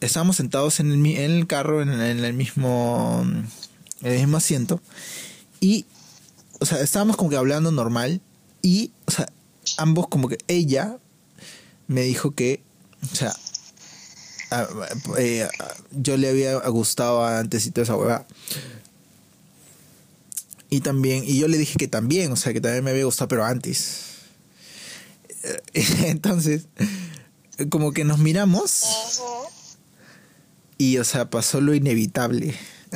estábamos 0.01 0.35
sentados 0.35 0.81
en 0.81 1.05
el, 1.05 1.47
carro, 1.47 1.81
en, 1.81 1.89
en 1.89 2.25
el 2.25 2.33
mismo, 2.33 3.21
en 4.01 4.11
el 4.11 4.19
mismo 4.19 4.35
asiento 4.35 4.81
y, 5.61 5.85
o 6.59 6.65
sea, 6.65 6.81
estábamos 6.81 7.15
como 7.15 7.29
que 7.29 7.37
hablando 7.37 7.71
normal 7.71 8.19
y, 8.61 8.91
o 9.05 9.11
sea, 9.11 9.27
ambos 9.77 10.07
como 10.09 10.27
que 10.27 10.37
ella 10.47 10.97
me 11.87 12.01
dijo 12.01 12.31
que, 12.31 12.61
o 13.11 13.15
sea, 13.15 13.35
a, 14.51 14.67
eh, 15.17 15.47
yo 15.91 16.17
le 16.17 16.29
había 16.29 16.57
gustado 16.69 17.25
antes 17.25 17.65
y 17.65 17.71
toda 17.71 17.83
esa 17.83 17.95
hueva. 17.95 18.25
Y 20.69 20.81
también, 20.81 21.23
y 21.25 21.37
yo 21.39 21.47
le 21.47 21.57
dije 21.57 21.77
que 21.77 21.87
también, 21.87 22.31
o 22.31 22.35
sea, 22.35 22.51
que 22.53 22.59
también 22.61 22.83
me 22.83 22.91
había 22.91 23.05
gustado, 23.05 23.27
pero 23.27 23.45
antes. 23.45 24.01
Entonces, 25.73 26.67
como 27.69 27.91
que 27.93 28.03
nos 28.03 28.17
miramos 28.19 28.83
y, 30.77 30.97
o 30.97 31.03
sea, 31.03 31.29
pasó 31.29 31.61
lo 31.61 31.73
inevitable. 31.75 32.55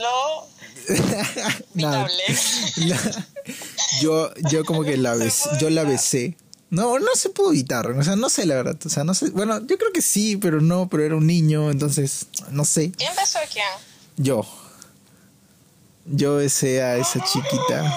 Lo 0.00 0.46
inevitable. 1.74 2.22
La- 2.76 3.26
yo, 4.00 4.32
yo 4.50 4.64
como 4.64 4.84
que 4.84 4.96
la 4.96 5.14
besé, 5.14 5.48
yo 5.60 5.70
la 5.70 5.84
besé. 5.84 6.36
No, 6.70 6.98
no 6.98 7.14
se 7.14 7.30
pudo 7.30 7.50
evitar, 7.52 7.86
o 7.90 8.02
sea, 8.04 8.14
no 8.16 8.28
sé 8.28 8.44
la 8.44 8.56
verdad, 8.56 8.76
o 8.84 8.88
sea, 8.90 9.02
no 9.02 9.14
sé, 9.14 9.30
bueno, 9.30 9.58
yo 9.66 9.78
creo 9.78 9.90
que 9.92 10.02
sí, 10.02 10.36
pero 10.36 10.60
no, 10.60 10.86
pero 10.88 11.02
era 11.02 11.16
un 11.16 11.26
niño, 11.26 11.70
entonces, 11.70 12.26
no 12.50 12.64
sé, 12.66 12.92
¿Quién 12.92 13.12
besó 13.16 13.38
a 13.38 13.42
quién? 13.50 13.64
yo, 14.18 14.46
yo 16.04 16.36
besé 16.36 16.82
a 16.82 16.98
esa 16.98 17.24
chiquita, 17.24 17.94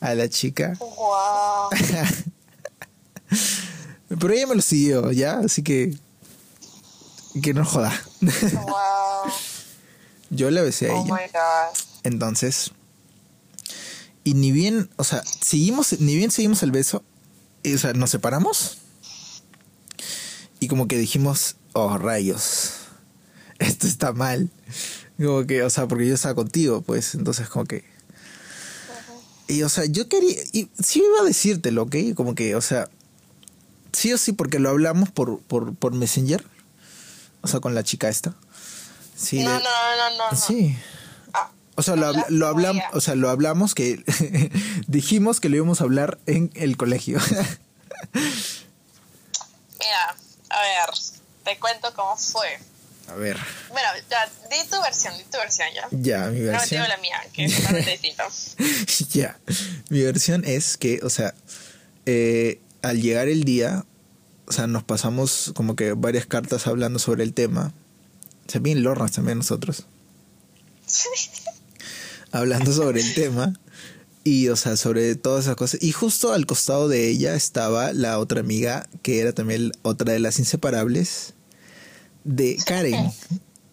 a 0.00 0.14
la 0.14 0.28
chica, 0.28 0.74
Wow. 0.78 1.70
pero 4.08 4.32
ella 4.34 4.46
me 4.46 4.54
lo 4.56 4.62
siguió, 4.62 5.10
ya, 5.12 5.38
así 5.38 5.62
que, 5.62 5.96
que 7.42 7.54
no 7.54 7.64
joda, 7.64 7.92
Wow. 8.20 9.32
yo 10.30 10.50
la 10.50 10.60
besé 10.62 10.90
a 10.90 10.94
Oh 10.94 11.04
ella, 11.06 11.14
my 11.14 11.20
god. 11.32 11.78
entonces, 12.04 12.70
y 14.24 14.34
ni 14.34 14.52
bien, 14.52 14.90
o 14.96 15.04
sea, 15.04 15.22
seguimos, 15.40 15.98
ni 16.00 16.16
bien 16.16 16.30
seguimos 16.30 16.62
el 16.62 16.70
beso, 16.70 17.02
o 17.74 17.78
sea, 17.78 17.92
nos 17.92 18.10
separamos 18.10 18.78
y 20.60 20.68
como 20.68 20.88
que 20.88 20.98
dijimos, 20.98 21.56
oh 21.72 21.96
rayos, 21.98 22.72
esto 23.58 23.86
está 23.86 24.12
mal. 24.12 24.50
Como 25.16 25.46
que, 25.46 25.62
o 25.62 25.70
sea, 25.70 25.86
porque 25.88 26.06
yo 26.06 26.14
estaba 26.14 26.34
contigo, 26.34 26.82
pues, 26.82 27.14
entonces 27.14 27.48
como 27.48 27.64
que... 27.64 27.84
Y, 29.48 29.62
o 29.62 29.68
sea, 29.68 29.86
yo 29.86 30.08
quería, 30.08 30.36
y 30.52 30.68
sí 30.82 30.98
iba 31.04 31.20
a 31.22 31.24
decírtelo, 31.24 31.84
¿ok? 31.84 31.96
Como 32.14 32.34
que, 32.34 32.54
o 32.54 32.60
sea, 32.60 32.88
sí 33.92 34.12
o 34.12 34.18
sí, 34.18 34.32
porque 34.32 34.58
lo 34.58 34.68
hablamos 34.68 35.10
por, 35.10 35.40
por, 35.40 35.74
por 35.74 35.94
Messenger, 35.94 36.44
o 37.40 37.48
sea, 37.48 37.58
con 37.60 37.74
la 37.74 37.82
chica 37.82 38.08
esta. 38.10 38.34
Sí, 39.16 39.42
no, 39.42 39.50
le- 39.56 39.64
no, 39.64 39.70
no, 40.10 40.18
no, 40.18 40.30
no. 40.32 40.36
sí. 40.36 40.76
O 41.78 41.82
sea, 41.82 41.94
lo, 41.94 42.12
lo 42.28 42.46
hablamos, 42.48 42.82
o 42.92 43.00
sea, 43.00 43.14
lo 43.14 43.30
hablamos 43.30 43.72
que 43.74 44.02
dijimos 44.88 45.38
que 45.38 45.48
lo 45.48 45.56
íbamos 45.56 45.80
a 45.80 45.84
hablar 45.84 46.18
en 46.26 46.50
el 46.54 46.76
colegio. 46.76 47.20
Mira, 49.78 50.16
a 50.50 50.60
ver, 50.60 50.90
te 51.44 51.56
cuento 51.58 51.92
cómo 51.94 52.16
fue. 52.16 52.58
a 53.08 53.14
ver, 53.14 53.36
Bueno, 53.70 53.88
ya, 54.10 54.26
di 54.50 54.68
tu 54.68 54.80
versión, 54.82 55.16
di 55.16 55.24
tu 55.24 55.38
versión 55.38 55.68
ya. 55.74 55.86
ya, 55.92 56.26
mi 56.30 56.40
No 56.40 56.46
versión. 56.52 56.82
digo 56.82 56.88
la 56.88 56.96
mía, 56.98 57.20
que 57.32 57.44
es 57.46 57.56
totalmente 57.56 57.90
distinta. 57.92 58.26
ya, 59.12 59.38
mi 59.88 60.02
versión 60.02 60.44
es 60.44 60.76
que, 60.76 61.00
o 61.02 61.10
sea, 61.10 61.32
eh, 62.06 62.60
al 62.82 63.00
llegar 63.00 63.28
el 63.28 63.44
día, 63.44 63.84
o 64.46 64.52
sea, 64.52 64.66
nos 64.66 64.82
pasamos 64.82 65.52
como 65.54 65.76
que 65.76 65.92
varias 65.92 66.26
cartas 66.26 66.66
hablando 66.66 66.98
sobre 66.98 67.22
el 67.22 67.34
tema. 67.34 67.72
O 68.46 68.50
sea, 68.50 68.60
bien 68.60 68.82
lornas 68.82 69.12
también 69.12 69.38
nosotros. 69.38 69.84
Hablando 72.32 72.72
sobre 72.72 73.00
el 73.00 73.14
tema 73.14 73.54
y 74.24 74.48
o 74.48 74.56
sea 74.56 74.76
sobre 74.76 75.14
todas 75.14 75.44
esas 75.44 75.56
cosas. 75.56 75.82
Y 75.82 75.92
justo 75.92 76.32
al 76.32 76.46
costado 76.46 76.88
de 76.88 77.08
ella 77.08 77.34
estaba 77.34 77.92
la 77.92 78.18
otra 78.18 78.40
amiga 78.40 78.88
que 79.02 79.20
era 79.20 79.32
también 79.32 79.72
otra 79.82 80.12
de 80.12 80.18
las 80.18 80.38
inseparables 80.38 81.34
de 82.24 82.58
Karen. 82.66 83.10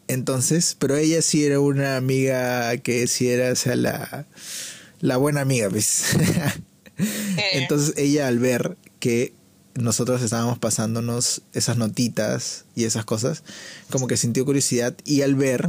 Entonces 0.08 0.76
pero 0.80 0.96
ella 0.96 1.22
sí 1.22 1.46
era 1.46 1.60
una 1.60 1.98
amiga 1.98 2.78
que 2.78 3.08
sí 3.08 3.30
era 3.30 3.52
o 3.52 3.56
sea 3.56 3.76
la 3.76 4.28
la 5.02 5.18
buena 5.18 5.42
amiga 5.42 5.70
pues 5.70 6.16
entonces 7.54 7.94
ella 7.98 8.28
al 8.28 8.40
ver 8.40 8.78
que 9.00 9.34
nosotros 9.76 10.22
estábamos 10.22 10.58
pasándonos 10.58 11.42
esas 11.54 11.78
notitas 11.78 12.66
y 12.76 12.86
esas 12.86 13.04
cosas 13.04 13.44
como 13.90 14.08
que 14.08 14.16
sintió 14.16 14.46
curiosidad 14.46 14.96
y 15.04 15.22
al 15.22 15.36
ver 15.36 15.68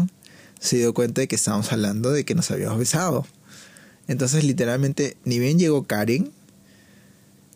se 0.61 0.77
dio 0.79 0.95
cuenta 0.95 1.21
de 1.21 1.29
que 1.29 1.37
estábamos 1.37 1.73
hablando 1.73 2.11
de 2.13 2.25
que 2.25 2.35
nos 2.35 2.51
habíamos 2.51 2.79
besado. 2.79 3.27
Entonces, 4.09 4.45
literalmente, 4.45 5.17
ni 5.25 5.39
bien 5.39 5.59
llegó 5.59 5.85
Karen, 5.85 6.31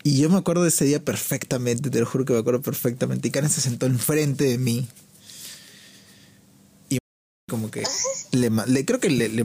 y 0.03 0.18
yo 0.18 0.30
me 0.30 0.38
acuerdo 0.38 0.62
de 0.62 0.70
ese 0.70 0.84
día 0.84 1.05
perfectamente, 1.05 1.90
te 1.90 2.01
lo 2.01 2.07
juro 2.07 2.24
que 2.24 2.32
me 2.32 2.38
acuerdo 2.38 2.62
perfectamente, 2.62 3.28
y 3.28 3.30
Karen 3.30 3.51
se 3.51 3.61
sentó 3.61 3.86
enfrente 3.86 4.44
de 4.44 4.59
mí. 4.59 4.88
Y 6.88 6.98
como 7.48 7.70
que 7.70 7.84
le, 8.32 8.84
creo 8.84 9.01
que 9.01 9.11
le, 9.11 9.28
le 9.28 9.44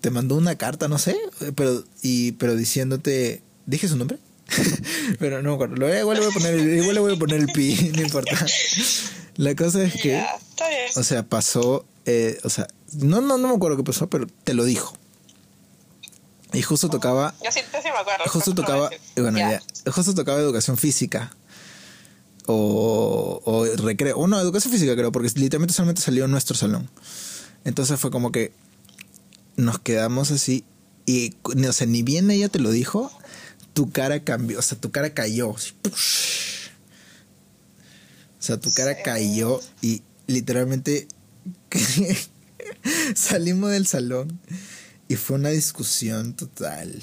te 0.00 0.10
mandó 0.10 0.36
una 0.36 0.56
carta, 0.56 0.88
no 0.88 0.98
sé, 0.98 1.16
pero 1.54 1.84
y 2.02 2.32
pero 2.32 2.56
diciéndote, 2.56 3.42
dije 3.66 3.86
su 3.88 3.96
nombre, 3.96 4.18
pero 5.18 5.42
no 5.42 5.50
me 5.50 5.54
acuerdo. 5.56 5.76
Lo- 5.76 5.94
Igual 5.98 6.18
le 6.18 6.24
voy 6.26 6.30
a 6.30 6.34
poner, 6.38 6.54
el- 6.54 6.76
igual 6.78 6.94
le 6.94 7.00
voy 7.00 7.14
a 7.14 7.18
poner 7.18 7.40
el 7.40 7.46
pi, 7.48 7.92
no 7.96 8.02
importa. 8.02 8.46
La 9.36 9.54
cosa 9.54 9.82
es 9.84 9.94
que 10.00 10.24
o 10.96 11.02
sea, 11.02 11.22
pasó, 11.26 11.84
eh, 12.06 12.38
o 12.44 12.50
sea, 12.50 12.66
no, 12.94 13.20
no, 13.20 13.38
no 13.38 13.48
me 13.48 13.54
acuerdo 13.54 13.76
qué 13.76 13.84
pasó, 13.84 14.08
pero 14.08 14.26
te 14.44 14.54
lo 14.54 14.64
dijo. 14.64 14.94
Y 16.52 16.60
justo 16.62 16.88
tocaba, 16.90 17.34
Yo 17.42 17.50
sí, 17.50 17.60
yo 17.72 17.78
sí 17.82 17.88
me 17.88 17.98
acuerdo. 17.98 18.24
justo 18.30 18.54
tocaba, 18.54 18.90
bueno, 19.16 19.38
Ya. 19.38 19.62
ya, 19.84 19.92
justo 19.92 20.14
tocaba 20.14 20.38
educación 20.38 20.76
física. 20.76 21.34
O, 22.46 23.40
o 23.44 23.64
recreo, 23.76 24.18
o 24.18 24.26
no, 24.26 24.38
educación 24.40 24.72
física 24.72 24.94
creo, 24.94 25.12
porque 25.12 25.28
literalmente 25.36 25.72
solamente 25.74 26.02
salió 26.02 26.24
en 26.26 26.30
nuestro 26.32 26.56
salón. 26.56 26.90
Entonces 27.64 27.98
fue 28.00 28.10
como 28.10 28.32
que 28.32 28.52
nos 29.56 29.78
quedamos 29.78 30.30
así 30.32 30.64
y, 31.06 31.34
o 31.44 31.72
sea, 31.72 31.86
ni 31.86 32.02
bien 32.02 32.30
ella 32.30 32.48
te 32.48 32.58
lo 32.58 32.70
dijo, 32.70 33.10
tu 33.74 33.90
cara 33.92 34.24
cambió, 34.24 34.58
o 34.58 34.62
sea, 34.62 34.76
tu 34.78 34.90
cara 34.90 35.14
cayó. 35.14 35.50
O 35.50 35.56
sea, 38.38 38.58
tu 38.60 38.72
cara 38.74 38.94
Sí. 38.96 39.00
cayó 39.04 39.60
y 39.80 40.02
literalmente 40.26 41.06
salimos 43.14 43.70
del 43.70 43.86
salón 43.86 44.40
y 45.08 45.16
fue 45.16 45.36
una 45.36 45.50
discusión 45.50 46.34
total. 46.34 47.02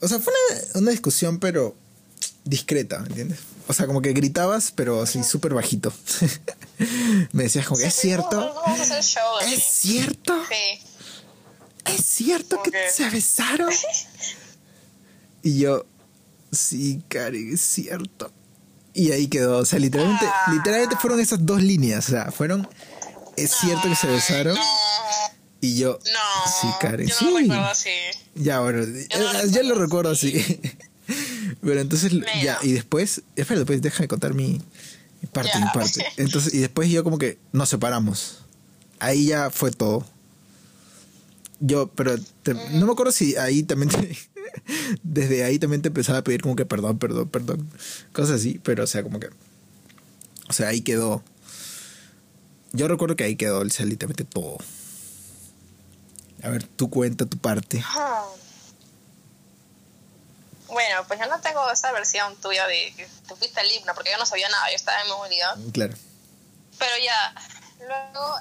O 0.00 0.08
sea, 0.08 0.18
fue 0.20 0.32
una, 0.50 0.60
una 0.80 0.90
discusión, 0.90 1.38
pero 1.38 1.76
discreta, 2.44 3.00
¿me 3.00 3.08
entiendes? 3.08 3.38
O 3.66 3.72
sea, 3.74 3.86
como 3.86 4.00
que 4.00 4.12
gritabas, 4.12 4.72
pero 4.74 5.02
así 5.02 5.22
súper 5.24 5.52
bajito. 5.54 5.92
Me 7.32 7.42
decías 7.44 7.66
como 7.66 7.78
que 7.80 7.86
es 7.86 7.94
Sí, 7.94 8.02
cierto. 8.02 8.40
show. 9.02 9.22
¿Es 9.46 9.62
cierto? 9.64 10.34
Sí. 10.48 10.86
¿Es 11.92 12.04
cierto 12.04 12.62
que 12.62 12.70
se 12.90 13.10
besaron? 13.10 13.70
Y 15.42 15.58
yo, 15.60 15.86
sí, 16.50 17.00
Cari, 17.08 17.54
es 17.54 17.60
cierto. 17.60 18.32
Y 18.92 19.12
ahí 19.12 19.28
quedó. 19.28 19.58
O 19.58 19.64
sea, 19.64 19.78
literalmente, 19.78 20.24
Ah. 20.26 20.52
literalmente 20.52 20.96
fueron 21.00 21.20
esas 21.20 21.44
dos 21.46 21.62
líneas. 21.62 22.08
O 22.08 22.10
sea, 22.10 22.32
fueron, 22.32 22.68
es 23.44 23.52
cierto 23.52 23.88
que 23.88 23.94
se 23.96 24.06
besaron. 24.06 24.54
No, 24.54 24.62
Y 25.60 25.78
yo, 25.78 25.98
no. 26.04 26.50
sí, 26.60 26.68
Karen, 26.80 27.06
yo 27.08 27.14
sí. 27.14 27.24
no 27.24 27.30
lo 27.32 27.38
recuerdo 27.38 27.64
así. 27.66 27.90
Ya, 28.34 28.60
bueno, 28.60 28.78
no 28.80 28.84
eh, 28.86 29.08
lo 29.10 29.46
yo 29.46 29.62
lo 29.62 29.74
recuerdo 29.74 29.74
recuerdo 29.80 30.10
así. 30.10 30.60
Pero 31.62 31.80
entonces, 31.80 32.12
Mira. 32.12 32.42
ya, 32.42 32.58
y 32.62 32.72
después, 32.72 33.22
espera, 33.34 33.60
después 33.60 33.80
déjame 33.82 34.08
contar 34.08 34.34
mi, 34.34 34.60
mi 35.22 35.28
parte, 35.32 35.50
Ya. 35.54 35.60
mi 35.60 35.66
parte. 35.72 36.04
Entonces, 36.16 36.52
y 36.54 36.58
después 36.58 36.90
yo 36.90 37.02
como 37.02 37.18
que 37.18 37.38
nos 37.52 37.68
separamos. 37.68 38.40
Ahí 39.00 39.26
ya 39.26 39.50
fue 39.50 39.70
todo. 39.70 40.06
Yo, 41.60 41.88
pero 41.88 42.16
te- 42.42 42.54
no 42.54 42.86
me 42.86 42.92
acuerdo 42.92 43.10
si 43.10 43.36
ahí 43.36 43.62
también 43.62 43.90
te- 43.90 44.16
desde 45.02 45.44
ahí 45.44 45.58
también 45.58 45.82
te 45.82 45.88
empezaba 45.88 46.18
a 46.18 46.24
pedir 46.24 46.40
como 46.42 46.54
que 46.56 46.66
perdón, 46.66 46.98
perdón, 46.98 47.28
perdón. 47.28 47.68
Cosas 48.12 48.40
así, 48.40 48.60
pero 48.62 48.84
o 48.84 48.86
sea, 48.86 49.02
como 49.02 49.18
que. 49.18 49.28
O 50.48 50.52
sea, 50.52 50.68
ahí 50.68 50.82
quedó. 50.82 51.22
Yo 52.72 52.88
recuerdo 52.88 53.16
que 53.16 53.24
ahí 53.24 53.36
quedó, 53.36 53.64
literalmente 53.64 54.24
todo. 54.24 54.58
A 56.42 56.48
ver, 56.48 56.64
tú 56.64 56.90
cuenta 56.90 57.26
tu 57.26 57.38
parte. 57.38 57.82
Ah. 57.84 58.24
Bueno, 60.68 61.04
pues 61.08 61.18
yo 61.18 61.26
no 61.26 61.40
tengo 61.40 61.70
esa 61.70 61.90
versión 61.92 62.36
tuya 62.36 62.66
de 62.66 62.92
que 62.94 63.08
te 63.26 63.34
fuiste 63.34 63.58
al 63.60 63.72
himno, 63.72 63.94
porque 63.94 64.10
yo 64.10 64.18
no 64.18 64.26
sabía 64.26 64.48
nada, 64.50 64.68
yo 64.70 64.76
estaba 64.76 65.00
en 65.00 65.08
movilidad. 65.08 65.56
Claro. 65.72 65.94
Pero 66.78 66.92
ya, 67.02 67.34
luego, 67.80 68.36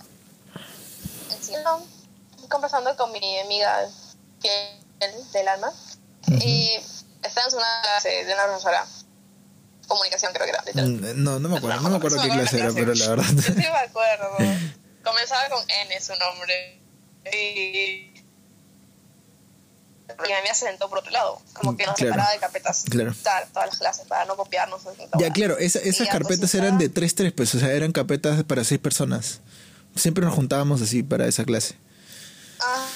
en 1.32 1.44
sí, 1.44 1.54
no, 1.64 1.82
conversando 2.50 2.96
con 2.98 3.12
mi 3.14 3.40
amiga 3.40 3.90
fiel 4.42 5.32
del 5.32 5.48
alma, 5.48 5.72
y 6.28 6.78
estábamos 7.24 7.54
en 7.54 7.60
una 7.60 7.82
clase 7.82 8.26
de 8.26 8.34
una 8.34 8.44
profesora, 8.44 8.86
comunicación 9.88 10.34
creo 10.34 10.46
que 10.46 10.52
era, 10.52 10.64
literal. 10.66 10.90
Mm, 10.90 11.24
No, 11.24 11.40
no 11.40 11.50
me 11.50 11.58
acuerdo, 11.58 11.82
no 11.82 11.90
me 11.90 11.98
acuerdo 11.98 12.22
qué 12.22 12.30
clase 12.30 12.60
era, 12.60 12.72
pero 12.74 12.94
la 12.94 13.08
verdad. 13.10 13.26
Sí 13.44 13.54
me 13.56 13.68
acuerdo. 13.68 14.38
Comenzaba 15.04 15.48
con 15.50 15.64
N 15.70 16.02
su 16.02 16.14
nombre. 16.16 16.80
Y. 17.34 18.14
Y 20.10 20.28
mi 20.30 20.34
amiga 20.34 20.54
se 20.54 20.66
sentó 20.66 20.90
por 20.90 21.00
otro 21.00 21.12
lado. 21.12 21.42
Como 21.54 21.76
que 21.78 21.86
nos 21.86 21.96
Claro. 21.96 22.14
separaba 22.14 22.32
de 22.34 22.40
carpetas. 22.40 22.86
Claro. 22.90 23.14
Todas, 23.22 23.52
todas 23.54 23.68
las 23.70 23.78
clases 23.78 24.08
para 24.08 24.26
no 24.26 24.36
copiarnos. 24.36 24.82
Ya, 25.20 25.32
claro, 25.32 25.58
esa- 25.58 25.80
esas 25.80 26.08
carpetas 26.10 26.54
eran 26.56 26.78
de 26.78 26.90
3-3, 26.90 27.32
pues, 27.34 27.54
o 27.56 27.60
sea, 27.60 27.72
eran 27.72 27.92
carpetas 27.92 28.44
para 28.44 28.64
seis 28.64 28.80
personas. 28.80 29.42
Siempre 29.96 30.24
nos 30.26 30.34
juntábamos 30.34 30.82
así 30.82 31.04
para 31.04 31.28
esa 31.28 31.44
clase. 31.46 31.76
Ah, 32.60 32.88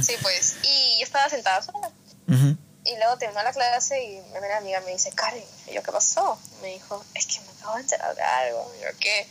Sí, 0.00 0.12
pues. 0.22 0.56
Y 0.62 0.98
yo 1.00 1.04
estaba 1.04 1.28
sentada 1.28 1.60
sola. 1.62 1.90
Ujú. 2.28 2.56
Y 2.90 2.96
luego 2.96 3.18
terminó 3.18 3.42
la 3.42 3.52
clase 3.52 4.02
y 4.02 4.18
una 4.36 4.56
amiga 4.56 4.80
me 4.80 4.92
dice, 4.92 5.10
Karen, 5.12 5.44
y 5.66 5.74
yo, 5.74 5.82
¿qué 5.82 5.92
pasó? 5.92 6.40
Me 6.62 6.68
dijo, 6.68 7.04
es 7.14 7.26
que 7.26 7.40
me 7.40 7.50
acabo 7.58 7.74
de 7.74 7.82
enterar 7.82 8.14
de 8.16 8.22
algo. 8.22 8.72
Y 8.78 8.82
yo, 8.82 8.88
¿qué? 8.98 9.26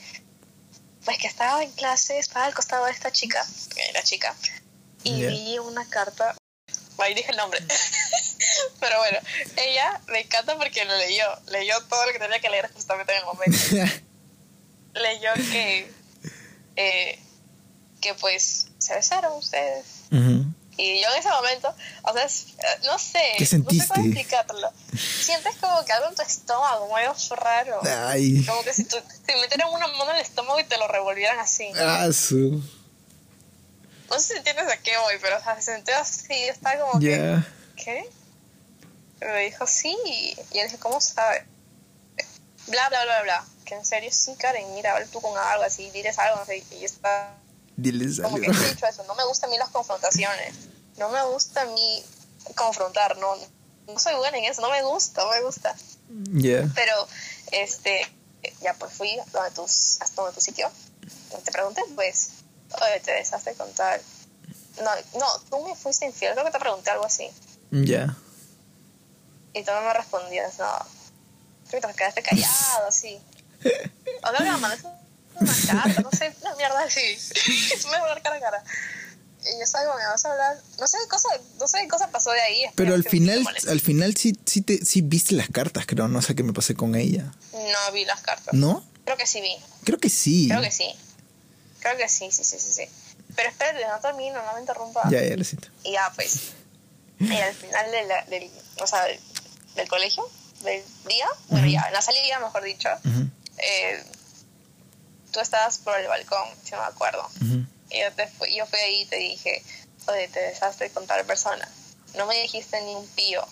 Pues 1.03 1.18
que 1.18 1.28
estaba 1.28 1.64
en 1.64 1.72
clase, 1.72 2.20
estaba 2.20 2.45
al 2.45 2.53
costado 2.53 2.86
de 2.86 2.91
esta 2.91 3.12
chica, 3.12 3.43
que 3.74 3.89
era 3.89 4.03
chica, 4.03 4.36
y 5.03 5.22
Ya. 5.22 5.30
vi 5.30 5.58
una 5.58 5.88
carta, 5.89 6.36
ahí 6.99 7.14
dije 7.16 7.32
el 7.32 7.38
nombre, 7.38 7.60
pero 8.80 8.97
bueno, 8.99 9.18
ella 9.55 10.01
me 10.08 10.20
encanta 10.22 10.58
porque 10.58 10.84
lo 10.86 10.95
leyó, 10.97 11.26
leyó 11.47 11.82
todo 11.88 12.05
lo 12.05 12.12
que 12.12 12.20
tenía 12.20 12.39
que 12.39 12.49
leer 12.49 12.72
justamente 12.74 13.14
en 13.14 13.20
el 13.20 13.26
momento. 13.26 13.58
leyó 14.93 15.34
que, 15.51 15.91
eh, 16.76 17.20
que 18.01 18.14
pues 18.16 18.68
se 18.78 18.93
besaron 18.95 19.34
ustedes. 19.38 19.86
Ujú. 20.12 20.47
Y 20.78 21.01
yo 21.01 21.09
en 21.09 21.19
ese 21.19 21.30
momento, 21.30 21.73
o 22.03 22.13
sea, 22.13 22.25
eh, 22.25 22.80
no 22.86 22.99
sé, 22.99 23.19
¿Qué 23.38 23.43
no 23.57 23.69
sé 23.69 23.88
cómo 23.88 24.05
explicarlo. 24.05 24.71
Sientes 24.95 25.55
como 25.57 25.84
que 25.84 25.91
algo 25.91 26.09
en 26.09 26.15
tu 26.15 26.21
estómago, 26.21 26.88
muy 26.88 27.01
raro. 27.36 27.82
Ay. 27.84 28.45
Como 28.45 28.61
que 28.63 28.73
si, 28.73 28.84
tú, 28.84 28.95
si 29.25 29.36
metieran 29.41 29.73
una 29.73 29.88
mano 29.88 30.11
en 30.11 30.17
el 30.17 30.21
estómago 30.21 30.59
y 30.59 30.65
te 30.65 30.78
lo 30.78 30.88
revolvieran 30.88 31.39
así. 31.39 31.71
Ah, 31.75 32.07
su. 32.13 32.63
No 34.09 34.19
sé 34.19 34.34
si 34.34 34.38
entiendes 34.38 34.71
a 34.71 34.78
qué 34.78 34.95
voy, 34.99 35.15
pero 35.19 35.38
o 35.38 35.41
sea, 35.41 35.59
se 35.59 35.73
sintió 35.73 35.95
así, 35.97 36.34
estaba 36.34 36.80
como 36.80 36.99
que. 36.99 37.39
¿qué? 37.75 38.09
Me 39.19 39.45
dijo, 39.45 39.65
sí. 39.65 39.97
Y 40.05 40.36
yo 40.36 40.63
dije, 40.63 40.78
¿cómo 40.78 41.01
sabe? 41.01 41.43
Bla, 42.67 42.88
bla, 42.89 43.03
bla, 43.03 43.23
bla. 43.23 43.45
Que 43.65 43.73
en 43.73 43.84
serio, 43.84 44.11
sí, 44.11 44.36
Karen, 44.38 44.75
mira, 44.75 44.93
habla 44.93 45.07
tú 45.07 45.21
con 45.21 45.36
algo 45.38 45.63
así, 45.63 45.89
diles 45.89 46.19
algo, 46.19 46.38
no 46.38 46.45
sé. 46.45 46.57
Y 46.71 46.80
yo 46.80 46.86
estaba 46.86 47.36
Diles 47.78 48.19
como 48.19 48.36
algo. 48.36 48.51
que 48.51 48.57
he 48.57 48.69
dicho 48.73 48.88
eso, 48.88 49.03
no 49.05 49.15
me 49.15 49.23
gustan 49.25 49.49
a 49.49 49.51
mí 49.51 49.57
las 49.57 49.69
confrontaciones, 49.69 50.53
no 50.97 51.09
me 51.09 51.23
gusta 51.28 51.61
a 51.61 51.65
mí 51.65 52.03
confrontar, 52.55 53.17
no, 53.17 53.36
no 53.88 53.99
soy 53.99 54.15
buena 54.15 54.38
en 54.38 54.45
eso, 54.45 54.61
no 54.61 54.69
me 54.69 54.84
gusta, 54.84 55.23
no 55.23 55.30
me 55.32 55.41
gusta. 55.41 55.75
Ya. 56.34 56.67
Pero, 56.73 57.07
este, 57.51 58.01
ya 58.61 58.73
pues 58.73 58.93
fui 58.93 59.17
a 59.19 59.49
tu, 59.51 59.63
hasta 59.63 60.21
donde 60.21 60.34
tu 60.34 60.41
sitio, 60.41 60.69
te 61.43 61.51
pregunté, 61.51 61.84
pues, 61.95 62.30
oye, 62.82 62.99
te 62.99 63.11
dejaste 63.11 63.53
contar. 63.53 64.01
No, 64.84 64.91
no, 65.19 65.39
tú 65.49 65.67
me 65.67 65.75
fuiste 65.75 66.05
infiel, 66.05 66.34
creo 66.34 66.45
que 66.45 66.51
te 66.51 66.59
pregunté 66.59 66.89
algo 66.91 67.05
así. 67.05 67.30
Ya. 67.71 68.15
Y 69.53 69.63
tú 69.63 69.71
no 69.71 69.82
me 69.82 69.93
respondías, 69.93 70.57
no. 70.59 70.86
Creo 71.69 71.82
que 71.82 71.88
te 71.88 71.93
quedaste 71.93 72.23
callado, 72.23 72.88
así. 72.88 73.19
O 73.59 74.30
creo 74.30 74.38
que 74.38 74.61
me 74.61 74.78
no 75.41 76.11
sé, 76.11 76.33
una 76.41 76.55
mierda 76.55 76.83
así. 76.83 76.99
Me 77.85 77.91
vas 77.91 77.93
a 77.93 77.99
hablar 78.01 78.21
cara 78.21 78.35
a 78.38 78.39
cara. 78.39 78.63
Y 79.43 79.59
yo 79.59 79.65
como, 79.71 79.97
me 79.97 80.05
vas 80.05 80.25
a 80.25 80.31
hablar. 80.31 80.57
No 80.79 80.88
sé 80.88 80.97
qué 81.03 81.07
cosa, 81.09 81.29
no 81.59 81.67
sé 81.67 81.79
qué 81.81 81.88
cosa 81.88 82.09
pasó 82.11 82.31
de 82.31 82.41
ahí. 82.41 82.63
Pero 82.75 82.93
al 82.95 83.03
final, 83.03 83.47
al 83.69 83.79
final 83.79 84.15
sí, 84.17 84.33
sí, 84.45 84.61
te, 84.61 84.83
sí 84.85 85.01
viste 85.01 85.35
las 85.35 85.49
cartas, 85.49 85.85
creo. 85.85 86.07
No 86.07 86.21
sé 86.21 86.35
qué 86.35 86.43
me 86.43 86.53
pasé 86.53 86.75
con 86.75 86.95
ella. 86.95 87.31
No 87.53 87.91
vi 87.93 88.03
las 88.05 88.21
cartas. 88.21 88.53
¿No? 88.53 88.83
Creo 89.05 89.15
que 89.17 89.25
sí 89.27 89.39
vi. 89.41 89.55
Creo 89.85 89.99
que 89.99 90.09
sí. 90.09 90.47
Creo 90.49 90.61
que 90.61 90.71
sí. 90.71 90.93
Creo 91.79 91.95
que 91.97 92.09
sí, 92.09 92.29
sí, 92.31 92.43
sí, 92.43 92.57
sí. 92.59 92.73
sí. 92.73 92.83
Pero 93.35 93.49
espérate, 93.49 93.85
no 93.88 93.99
termino, 94.01 94.41
no 94.43 94.53
me 94.53 94.59
interrumpa. 94.59 95.09
Ya, 95.09 95.23
ya 95.23 95.38
lo 95.38 95.43
siento. 95.43 95.69
Y 95.83 95.93
ya, 95.93 96.11
pues. 96.15 96.39
Y 97.19 97.31
al 97.35 97.53
final 97.53 97.91
de 97.91 98.05
la- 98.05 98.23
del, 98.25 98.51
o 98.81 98.88
sea, 98.88 99.03
del, 99.05 99.19
del 99.75 99.88
colegio, 99.88 100.23
del 100.63 100.83
día, 101.07 101.27
bueno, 101.49 101.67
ya, 101.67 101.83
en 101.88 101.93
la 101.93 102.01
salida, 102.01 102.39
mejor 102.39 102.63
dicho, 102.63 102.89
Ujú, 103.05 103.27
eh, 103.57 104.03
tú 105.38 105.41
estabas 105.41 105.77
por 105.77 105.95
el 105.99 106.07
balcón, 106.07 106.49
si 106.63 106.71
no 106.71 106.79
me 106.79 106.88
acuerdo. 106.88 107.29
Y 107.91 107.99
yo, 107.99 108.11
te 108.15 108.27
fui, 108.27 108.55
yo 108.55 108.65
fui 108.65 108.79
ahí 108.79 109.01
y 109.01 109.05
te 109.05 109.17
dije, 109.17 109.63
oye, 110.07 110.27
te 110.29 110.39
besaste 110.41 110.89
con 110.89 111.05
tal 111.05 111.23
persona. 111.25 111.69
No 112.15 112.25
me 112.25 112.41
dijiste 112.41 112.81
ni 112.81 112.95
un 112.95 113.05
pío, 113.09 113.45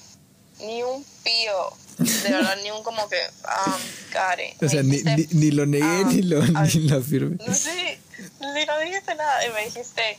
ni 0.61 0.81
un 0.81 1.05
pío. 1.23 1.73
De 1.99 2.31
verdad, 2.31 2.57
ni 2.63 2.71
un 2.71 2.81
como 2.81 3.07
que, 3.07 3.19
ah, 3.43 3.77
Karen. 4.11 4.55
O 4.59 4.63
Me 4.63 4.69
sea, 4.69 4.81
ni, 4.81 4.97
dijiste, 4.97 5.36
ni, 5.36 5.41
ni 5.41 5.51
lo 5.51 5.67
negué 5.67 5.86
ah, 5.86 6.03
ni 6.07 6.21
lo, 6.23 6.41
ni 6.41 6.89
lo 6.89 6.97
afirmé. 6.97 7.38
No 7.45 7.53
sé, 7.53 7.99
ni 8.19 8.65
no 8.65 8.79
dijiste 8.79 9.13
nada. 9.13 9.45
Y 9.45 9.51
me 9.51 9.65
dijiste, 9.65 10.17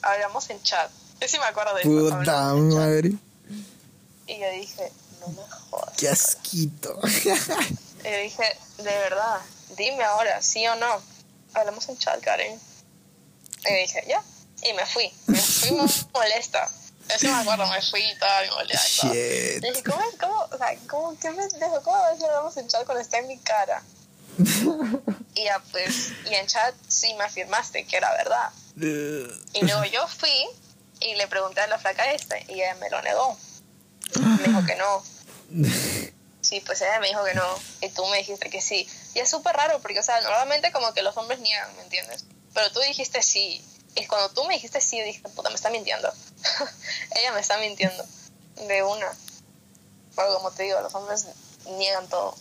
hablamos 0.00 0.48
en 0.48 0.62
chat. 0.62 0.90
Yo 1.20 1.28
sí 1.28 1.38
me 1.38 1.44
acuerdo 1.44 1.74
de 1.74 1.82
eso. 1.82 1.90
Puta 1.90 2.54
madre. 2.54 3.12
Y 4.26 4.38
yo 4.40 4.50
dije, 4.58 4.90
no 5.20 5.28
me 5.28 5.42
jodas. 5.68 5.94
Qué 5.98 6.08
asquito. 6.08 6.98
Y 7.04 8.10
yo 8.10 8.18
dije, 8.18 8.56
de 8.78 8.84
verdad, 8.84 9.40
dime 9.76 10.04
ahora, 10.04 10.40
sí 10.42 10.66
o 10.66 10.74
no. 10.76 11.02
Hablamos 11.54 11.88
en 11.88 11.98
chat, 11.98 12.20
Karen. 12.20 12.58
Y 13.68 13.74
dije, 13.74 14.04
ya. 14.06 14.22
Y 14.62 14.72
me 14.74 14.86
fui. 14.86 15.12
Me 15.26 15.38
fui 15.38 15.70
muy 15.72 15.90
molesta. 16.12 16.70
Eso 17.08 17.26
me 17.26 17.40
acuerdo, 17.40 17.66
me 17.66 17.82
fui 17.82 18.00
y 18.00 18.18
toda 18.18 18.42
mi 18.42 18.48
molesta. 18.50 19.06
y 19.08 19.60
dije, 19.60 19.82
¿cómo, 19.84 20.02
cómo, 20.20 20.48
o 20.50 20.56
sea, 20.56 20.76
cómo, 20.88 21.18
qué 21.18 21.30
pendejo? 21.30 21.82
¿Cómo 21.82 21.96
a 21.96 22.10
veces 22.10 22.24
hablamos 22.24 22.56
en 22.56 22.68
chat 22.68 22.84
cuando 22.84 23.02
está 23.02 23.18
en 23.18 23.28
mi 23.28 23.38
cara? 23.38 23.82
y 25.34 25.44
ya, 25.44 25.60
pues, 25.72 26.12
y 26.30 26.34
en 26.34 26.46
chat 26.46 26.74
sí 26.88 27.12
me 27.14 27.24
afirmaste 27.24 27.84
que 27.84 27.96
era 27.96 28.12
verdad. 28.12 28.50
Y 28.76 29.64
luego 29.64 29.84
yo 29.84 30.06
fui 30.08 30.30
y 31.00 31.14
le 31.16 31.26
pregunté 31.26 31.60
a 31.60 31.66
la 31.66 31.78
flaca 31.78 32.12
esta 32.12 32.38
y 32.38 32.54
ella 32.54 32.74
me 32.76 32.88
lo 32.88 33.02
negó. 33.02 33.36
Me 34.20 34.44
dijo 34.44 34.64
que 34.64 34.76
no. 34.76 35.02
Sí, 36.42 36.60
pues 36.60 36.82
ella 36.82 36.98
me 37.00 37.06
dijo 37.06 37.24
que 37.24 37.34
no 37.34 37.58
y 37.80 37.88
tú 37.90 38.04
me 38.06 38.18
dijiste 38.18 38.50
que 38.50 38.60
sí. 38.60 38.86
Y 39.14 39.20
es 39.20 39.30
súper 39.30 39.54
raro 39.56 39.80
porque, 39.80 40.00
o 40.00 40.02
sea, 40.02 40.20
normalmente 40.20 40.72
como 40.72 40.92
que 40.92 41.02
los 41.02 41.16
hombres 41.16 41.38
niegan, 41.40 41.74
¿me 41.76 41.82
entiendes? 41.82 42.24
Pero 42.52 42.70
tú 42.72 42.80
dijiste 42.80 43.22
sí. 43.22 43.64
Y 43.94 44.06
cuando 44.06 44.28
tú 44.30 44.44
me 44.44 44.54
dijiste 44.54 44.80
sí, 44.80 45.00
dije, 45.00 45.20
puta, 45.34 45.50
me 45.50 45.54
está 45.54 45.70
mintiendo. 45.70 46.12
ella 47.16 47.32
me 47.32 47.40
está 47.40 47.58
mintiendo. 47.58 48.04
De 48.66 48.82
una. 48.82 49.06
Pero 50.16 50.34
como 50.34 50.50
te 50.50 50.64
digo, 50.64 50.80
los 50.80 50.94
hombres 50.94 51.26
niegan 51.78 52.08
todo. 52.08 52.36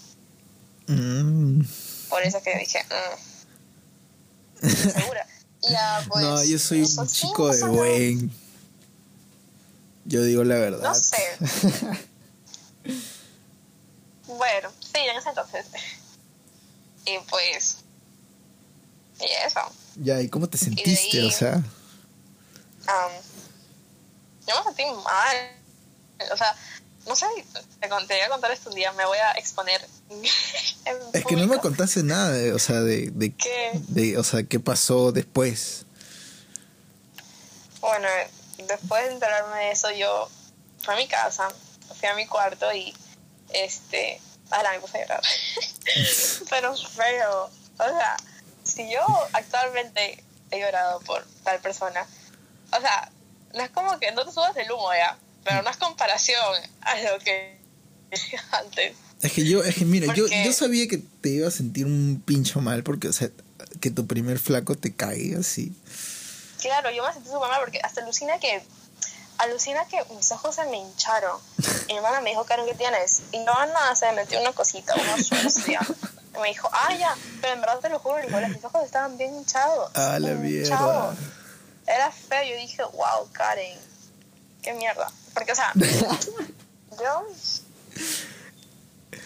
Mm. 0.88 1.62
Por 2.10 2.24
eso 2.24 2.42
que 2.42 2.58
dije, 2.58 2.84
mm. 2.84 4.68
¿Segura? 4.68 5.28
Ya, 5.70 6.04
pues, 6.10 6.26
no, 6.26 6.44
yo 6.44 6.58
soy 6.58 6.82
un 6.82 7.08
chico 7.08 7.56
de 7.56 7.64
buen. 7.66 8.32
Yo 10.06 10.24
digo 10.24 10.44
la 10.44 10.56
verdad. 10.56 10.82
No 10.82 10.96
sé. 10.96 11.18
Bueno, 14.38 14.70
sí, 14.80 15.00
en 15.00 15.18
ese 15.18 15.30
entonces. 15.30 15.66
Y 17.06 17.18
pues. 17.30 17.78
Y 19.20 19.26
eso. 19.46 19.60
ya, 19.98 20.20
¿y 20.22 20.30
cómo 20.30 20.48
te 20.50 20.58
sentiste? 20.58 21.20
ahí- 21.20 21.28
O 21.28 21.32
sea, 21.32 21.54
am, 21.54 23.12
yo 24.48 24.56
me 24.58 24.64
sentí 24.64 24.84
mal. 25.04 25.38
O 26.32 26.38
sea, 26.38 26.56
no 27.08 27.16
sé, 27.16 27.26
te, 27.80 27.88
voy 27.88 28.20
a 28.22 28.30
contar 28.30 28.52
esto 28.52 28.70
un 28.70 28.76
día, 28.76 28.92
me 28.94 29.06
voy 29.06 29.18
a 29.18 29.32
exponer. 29.34 29.82
es 31.14 31.26
que 31.26 31.36
no 31.36 31.48
me 31.48 31.60
contaste 31.60 32.04
nada, 32.04 32.32
de, 32.32 32.54
o 32.54 32.60
sea, 32.60 32.82
de, 32.82 33.12
de, 33.12 33.34
¿Qué? 33.34 33.72
de, 33.88 34.18
o 34.18 34.24
sea, 34.24 34.44
qué 34.44 34.60
pasó 34.60 35.12
después. 35.12 35.86
Bueno, 37.80 38.08
después 38.68 39.06
de 39.06 39.14
enterarme 39.14 39.58
de 39.66 39.72
eso, 39.72 39.92
yo 39.92 40.30
fui 40.84 40.94
a 40.94 40.98
mi 40.98 41.08
casa, 41.08 41.48
fui 42.00 42.08
a 42.08 42.16
mi 42.16 42.28
cuarto 42.28 42.72
y 42.74 42.94
este. 43.54 44.22
Ala, 44.50 44.72
me 44.72 44.80
puse 44.80 44.98
a 44.98 45.02
llorar. 45.02 45.22
Pero 46.50 46.76
feo. 46.76 47.50
O 47.78 47.84
sea, 47.84 48.18
si 48.64 48.92
yo 48.92 49.00
actualmente 49.34 50.24
he 50.52 50.60
llorado 50.60 51.00
por 51.02 51.26
tal 51.44 51.60
persona, 51.60 52.06
o 52.72 52.82
sea, 52.82 53.12
no 53.54 53.64
es 53.64 53.70
como 53.72 54.00
que 54.00 54.12
no 54.12 54.26
te 54.26 54.32
subas 54.32 54.56
el 54.58 54.72
humo 54.72 54.94
ya, 54.94 55.18
pero 55.44 55.62
no 55.62 55.70
es 55.70 55.78
comparación 55.78 56.56
a 56.82 57.02
lo 57.02 57.20
que 57.20 57.58
antes. 58.52 58.96
Es 59.22 59.32
que 59.34 59.48
yo, 59.48 59.64
es 59.64 59.76
que 59.76 59.86
mira, 59.86 60.14
yo, 60.14 60.26
yo 60.28 60.54
sabía 60.54 60.88
que 60.88 60.98
te 60.98 61.30
iba 61.30 61.48
a 61.48 61.52
sentir 61.52 61.86
un 61.86 62.22
pincho 62.26 62.60
mal 62.60 62.84
porque, 62.84 63.08
o 63.08 63.14
sea, 63.14 63.30
que 63.80 63.92
tu 63.92 64.08
primer 64.08 64.40
flaco 64.40 64.76
te 64.76 64.94
caiga 64.94 65.40
así. 65.40 65.74
Claro, 66.60 66.92
yo 66.92 67.06
me 67.06 67.14
sentí 67.14 67.30
súper 67.30 67.50
mal 67.50 67.60
porque 67.60 67.80
hasta 67.84 68.02
alucina 68.02 68.40
que 68.40 68.62
alucina 69.44 69.86
que 69.86 70.04
mis 70.16 70.32
ojos 70.32 70.56
se 70.56 70.66
me 70.66 70.78
hincharon. 70.78 71.40
Y 71.88 71.94
mi 71.94 71.98
hermana 71.98 72.22
me 72.22 72.30
dijo, 72.32 72.44
Karen, 72.46 72.66
¿qué 72.66 72.76
tienes? 72.76 73.22
Y 73.32 73.40
no, 73.40 73.54
nada, 73.54 73.96
se 73.96 74.06
me 74.08 74.14
metió 74.14 74.40
una 74.42 74.54
cosita, 74.54 74.94
una 74.96 75.18
sucia. 75.18 75.80
Y 76.36 76.40
me 76.40 76.48
dijo, 76.50 76.70
ah, 76.72 76.96
ya, 76.96 77.16
pero 77.42 77.54
en 77.54 77.62
verdad 77.62 77.80
te 77.80 77.90
lo 77.90 78.00
juro, 78.00 78.20
Nicolás, 78.22 78.50
mis 78.50 78.64
ojos 78.64 78.84
estaban 78.86 79.18
bien 79.18 79.36
hinchados. 79.36 79.96
A 79.96 80.18
la 80.20 80.30
mierda. 80.36 81.16
Era 81.88 82.12
feo, 82.12 82.44
yo 82.44 82.56
dije, 82.56 82.84
wow, 82.84 83.28
Karen, 83.34 83.78
qué 84.62 84.74
mierda. 84.74 85.12
Porque, 85.34 85.52
o 85.52 85.56
sea, 85.56 85.72
yo, 85.76 87.28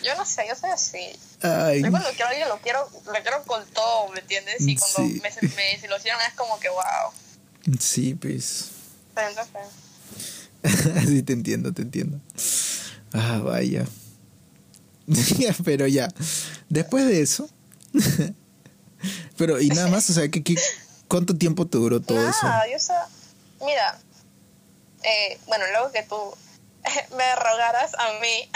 yo 0.04 0.16
no 0.16 0.26
sé, 0.26 0.48
yo 0.48 0.56
soy 0.56 0.70
así. 0.72 1.20
Ay, 1.42 1.84
Yo 1.84 1.92
cuando 1.92 2.10
quiero 2.10 2.26
a 2.26 2.30
alguien 2.30 2.50
lo 2.50 2.58
quiero, 2.60 2.90
lo 3.06 3.14
quiero 3.22 3.44
con 3.44 3.66
todo, 3.68 4.08
¿me 4.10 4.20
entiendes? 4.22 4.62
Y 4.62 4.76
cuando 4.78 4.98
Sí. 4.98 5.22
me, 5.22 5.48
me 5.56 5.64
desilusionan 5.74 6.26
es 6.28 6.34
como 6.36 6.60
que, 6.60 6.70
wow, 6.70 7.12
sí, 7.80 8.16
pues. 8.16 8.70
pero 9.14 9.30
entonces... 9.30 9.62
sí, 11.08 11.24
te 11.24 11.34
entiendo, 11.34 11.74
te 11.74 11.82
entiendo. 11.82 12.20
Ah, 13.14 13.40
vaya. 13.44 13.86
Pero 15.66 15.88
ya, 15.88 16.08
después 16.70 17.06
de 17.06 17.22
eso. 17.22 17.50
Pero, 19.38 19.62
y 19.62 19.70
nada 19.70 19.88
más, 19.88 20.10
o 20.10 20.14
sea, 20.14 20.30
¿qué, 20.30 20.44
qué, 20.44 20.56
cuánto 21.08 21.36
tiempo 21.36 21.68
te 21.68 21.78
duró 21.78 22.00
todo 22.00 22.28
eso? 22.28 22.48
Yo 22.72 22.80
sé. 22.80 22.94
Mira, 23.64 24.00
eh, 25.04 25.40
bueno, 25.48 25.66
luego 25.72 25.92
que 25.92 26.04
tú 26.04 26.16
me 27.16 27.36
rogaras 27.36 27.94
a 27.96 28.20
mí. 28.20 28.50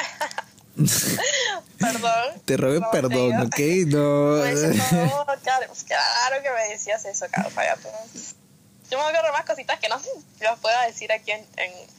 perdón. 1.80 2.42
Te 2.46 2.58
rogué 2.58 2.82
perdón, 2.92 3.42
¿ok? 3.42 3.60
No. 3.88 4.38
Me 4.42 4.54
no, 4.54 5.26
claro, 5.44 5.68
pues 5.68 5.84
claro 5.84 6.44
que 6.44 6.50
me 6.52 6.72
decías 6.72 7.06
eso, 7.06 7.26
claro, 7.32 7.50
para 7.52 7.76
Yo 7.76 8.98
me 8.98 9.04
acuerdo 9.04 9.32
más 9.34 9.46
cositas 9.46 9.80
que 9.80 9.90
no 9.90 10.00
las 10.42 10.60
pueda 10.60 10.86
decir 10.86 11.12
aquí 11.12 11.32
en. 11.32 11.46
en, 11.58 11.99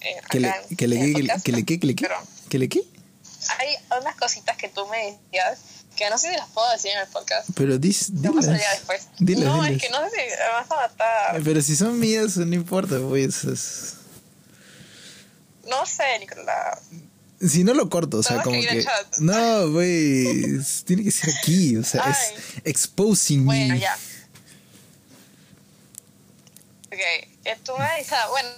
en- 0.00 0.24
¿Que 0.30 0.40
le, 0.40 0.52
que 0.76 0.86
le, 0.88 0.96
que 0.98 1.22
le, 1.22 1.42
que 1.42 1.52
le, 1.52 1.64
que 1.64 1.76
le, 1.86 1.94
que 1.96 2.08
que 2.48 2.58
le, 2.58 2.68
qué? 2.68 2.82
hay 3.58 3.76
unas 4.00 4.16
cositas 4.16 4.56
que 4.56 4.68
tú 4.68 4.86
me 4.88 4.98
decías 5.30 5.58
que 5.96 6.08
no 6.10 6.18
sé 6.18 6.30
si 6.30 6.36
las 6.36 6.48
puedo 6.50 6.70
decir 6.70 6.90
en 6.92 7.00
el 7.00 7.08
podcast. 7.08 7.48
Pero 7.56 7.76
dis, 7.78 8.08
dilas. 8.22 8.46
después. 8.46 9.08
Dilas, 9.18 9.44
no, 9.46 9.62
dilas. 9.64 9.70
es 9.76 9.82
que 9.82 9.90
no 9.90 10.04
sé 10.04 10.10
si 10.10 10.16
me 10.30 10.48
vas 10.52 10.70
a 10.70 10.74
matar. 10.76 11.42
Pero 11.42 11.60
si 11.62 11.74
son 11.76 11.98
mías, 11.98 12.36
no 12.36 12.54
importa, 12.54 12.96
pues. 13.08 13.44
es- 13.44 13.94
No 15.68 15.84
sé, 15.86 16.04
Nicolás. 16.20 16.78
Si 17.40 17.62
no 17.64 17.74
lo 17.74 17.88
corto, 17.90 18.18
o 18.18 18.22
sea, 18.22 18.42
como 18.42 18.60
que. 18.60 18.84
No, 19.18 19.70
güey. 19.70 20.56
es- 20.58 20.84
Tiene 20.84 21.02
que 21.04 21.10
ser 21.10 21.34
aquí, 21.36 21.76
o 21.76 21.82
sea, 21.84 22.02
Ay. 22.04 22.12
es 22.12 22.32
exposing 22.64 23.44
Bueno, 23.44 23.74
me. 23.74 23.80
ya. 23.80 23.96
Ok, 26.86 27.28
que 27.44 27.56
tú 27.64 27.72
me 27.78 27.98
dices, 27.98 28.18
bueno, 28.30 28.48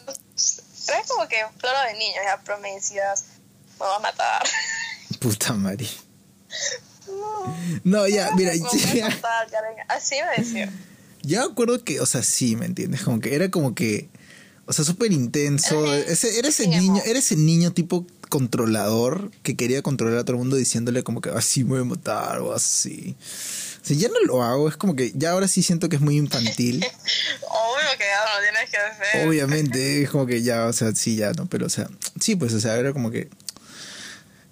eres 0.95 1.07
como 1.09 1.27
que 1.29 1.37
floro 1.59 1.79
de 1.87 1.99
niños, 1.99 2.19
ya, 2.25 2.41
pero 2.45 2.59
me 2.59 2.73
decías, 2.75 3.25
me 3.79 3.87
vas 3.87 3.97
a 3.97 4.01
matar. 4.01 4.43
Puta 5.21 5.53
madre. 5.55 5.87
No, 7.07 7.57
No, 7.85 8.09
ya, 8.09 8.31
mira, 8.37 8.53
me 8.53 8.61
vas 8.61 8.75
a 8.75 8.95
ya, 8.95 9.09
matar, 9.09 9.51
Karen. 9.51 9.77
Así 9.89 10.17
me 10.23 10.43
decía. 10.43 10.73
ya 11.23 11.41
me 11.47 11.53
acuerdo 11.53 11.83
que, 11.85 12.01
o 12.01 12.07
sea, 12.07 12.23
sí, 12.23 12.57
¿me 12.57 12.67
entiendes? 12.67 13.03
Como 13.03 13.21
que 13.21 13.35
era 13.35 13.51
como 13.51 13.75
que, 13.75 14.09
o 14.67 14.73
sea, 14.73 14.85
súper 14.85 15.13
intenso. 15.13 15.93
Ese, 15.95 16.39
era 16.39 16.49
ese 16.49 16.65
Sí, 16.65 16.71
niño, 16.71 17.03
era 17.05 17.19
ese 17.19 17.37
niño 17.37 17.73
tipo 17.73 18.07
controlador 18.29 19.31
que 19.43 19.57
quería 19.57 19.83
controlar 19.83 20.19
a 20.19 20.25
todo 20.25 20.35
el 20.35 20.39
mundo 20.39 20.55
diciéndole 20.57 21.03
como 21.03 21.21
que 21.21 21.31
así 21.31 21.65
me 21.65 21.71
voy 21.71 21.81
a 21.81 21.85
matar 21.85 22.41
o 22.41 22.55
así. 22.55 23.17
Sea, 23.83 23.97
ya 23.97 24.09
no 24.09 24.21
lo 24.27 24.43
hago, 24.43 24.69
es 24.69 24.77
como 24.77 24.95
que 24.95 25.13
ya 25.15 25.31
ahora 25.33 25.49
sí 25.49 25.63
siento 25.63 25.89
que 25.89 25.97
es 25.97 26.03
muy 26.03 26.17
infantil. 26.17 26.85
Obvio 27.49 27.99
que 27.99 28.05
ya 28.05 28.25
no 28.25 28.35
lo 28.37 28.43
tienes 28.51 28.71
que 28.71 28.77
hacer. 28.77 29.27
Obviamente, 29.29 30.03
es 30.03 30.11
como 30.11 30.27
que 30.27 30.43
ya, 30.43 30.67
o 30.67 30.73
sea, 30.73 30.95
sí, 30.95 31.17
ya, 31.17 31.33
¿no? 31.33 31.47
Pero, 31.47 31.67
o 31.67 31.71
sea, 31.71 31.89
sí, 32.21 32.37
pues, 32.37 32.53
o 32.53 32.61
sea, 32.61 32.77
era 32.77 32.93
como 32.93 33.11
que. 33.11 33.29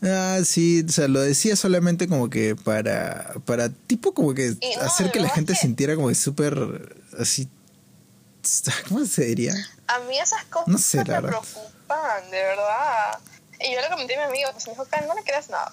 Ah, 0.02 0.38
sí, 0.44 0.84
o 0.88 0.92
sea, 0.92 1.08
lo 1.08 1.20
decía 1.20 1.56
solamente 1.56 2.06
como 2.06 2.30
que 2.30 2.54
para, 2.54 3.34
para 3.44 3.68
tipo 3.68 4.14
como 4.14 4.32
que 4.32 4.50
no, 4.76 4.82
hacer 4.82 5.10
que 5.10 5.18
la 5.20 5.28
gente 5.28 5.54
que- 5.54 5.58
sintiera 5.58 5.96
como 5.96 6.08
que 6.08 6.14
súper 6.14 6.96
así, 7.18 7.48
¿cómo 8.88 9.04
se 9.04 9.24
diría? 9.24 9.54
A 9.88 9.98
mí 10.00 10.16
esas 10.18 10.44
cosas 10.44 10.68
No 10.68 10.78
sé, 10.78 10.98
me 10.98 11.04
preocupan, 11.04 12.30
de 12.30 12.42
verdad. 12.42 13.18
Y 13.60 13.74
yo 13.74 13.80
le 13.80 13.88
comenté 13.88 14.14
a 14.14 14.18
mi 14.18 14.24
amigo, 14.30 14.50
pues 14.52 14.66
me 14.68 14.72
dijo, 14.72 14.84
Karen, 14.84 15.08
no 15.08 15.14
le 15.16 15.22
creas 15.24 15.50
nada. 15.50 15.72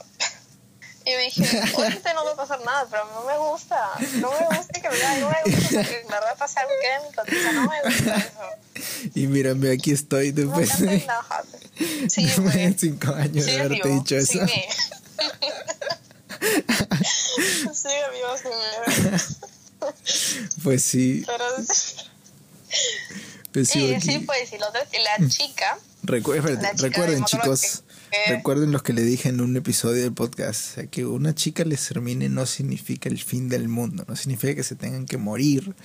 Y 1.05 1.11
yo 1.11 1.17
dije, 1.19 1.61
obviamente 1.75 2.13
no 2.15 2.25
va 2.25 2.31
a 2.31 2.35
pasar 2.35 2.59
nada, 2.65 2.87
pero 2.89 3.05
no 3.13 3.23
me 3.25 3.37
gusta. 3.37 3.91
No 4.13 4.31
me 4.31 4.57
gusta 4.57 4.81
que 4.81 4.89
me 4.89 5.19
no 5.19 5.29
me 5.29 5.51
gusta 5.51 5.83
que 5.83 5.99
en 6.01 6.07
verdad 6.07 6.35
pase 6.37 6.59
algo 6.59 6.71
que 6.81 6.93
en 6.93 7.03
mi 7.03 7.15
cotiza. 7.15 7.51
No 7.51 7.69
me 7.69 7.81
gusta 7.83 8.15
eso. 8.17 9.11
Y 9.13 9.27
mírame, 9.27 9.71
aquí 9.71 9.91
estoy 9.91 10.31
No 10.33 10.41
después 10.57 10.69
cantes 10.69 11.05
de. 11.77 12.09
Sí, 12.09 12.25
de 12.25 12.75
cinco 12.77 13.13
años 13.13 13.33
de 13.33 13.41
Sigue 13.43 13.59
haberte 13.59 13.87
vivo. 13.89 13.99
dicho 14.01 14.15
eso. 14.17 14.31
Sigue. 14.31 14.67
Sigue 17.73 18.03
vivo 18.13 18.37
sin 18.37 18.49
mí. 18.49 19.91
Pues 20.63 20.83
sí, 20.83 21.23
Pero 21.25 21.43
pues 23.51 23.69
sí, 23.69 23.79
sí, 23.79 23.93
aquí. 23.93 24.05
sí, 24.11 24.19
pues, 24.19 24.51
y 24.51 24.57
la, 24.57 24.67
otra, 24.69 24.85
y 24.91 24.97
la 25.21 25.29
chica, 25.29 25.77
Recu- 26.03 26.35
espérate, 26.35 26.61
La 26.63 26.71
chica 26.75 26.87
recuerden, 26.87 27.19
me 27.19 27.25
chicos. 27.25 27.83
Recuerden 28.27 28.71
los 28.71 28.83
que 28.83 28.93
le 28.93 29.03
dije 29.03 29.29
en 29.29 29.41
un 29.41 29.55
episodio 29.55 30.03
del 30.03 30.13
podcast. 30.13 30.71
O 30.71 30.73
sea, 30.75 30.87
que 30.87 31.05
una 31.05 31.35
chica 31.35 31.63
les 31.63 31.87
termine 31.87 32.29
no 32.29 32.45
significa 32.45 33.09
el 33.09 33.19
fin 33.19 33.49
del 33.49 33.67
mundo. 33.67 34.05
No 34.07 34.15
significa 34.15 34.55
que 34.55 34.63
se 34.63 34.75
tengan 34.75 35.05
que 35.05 35.17
morir 35.17 35.75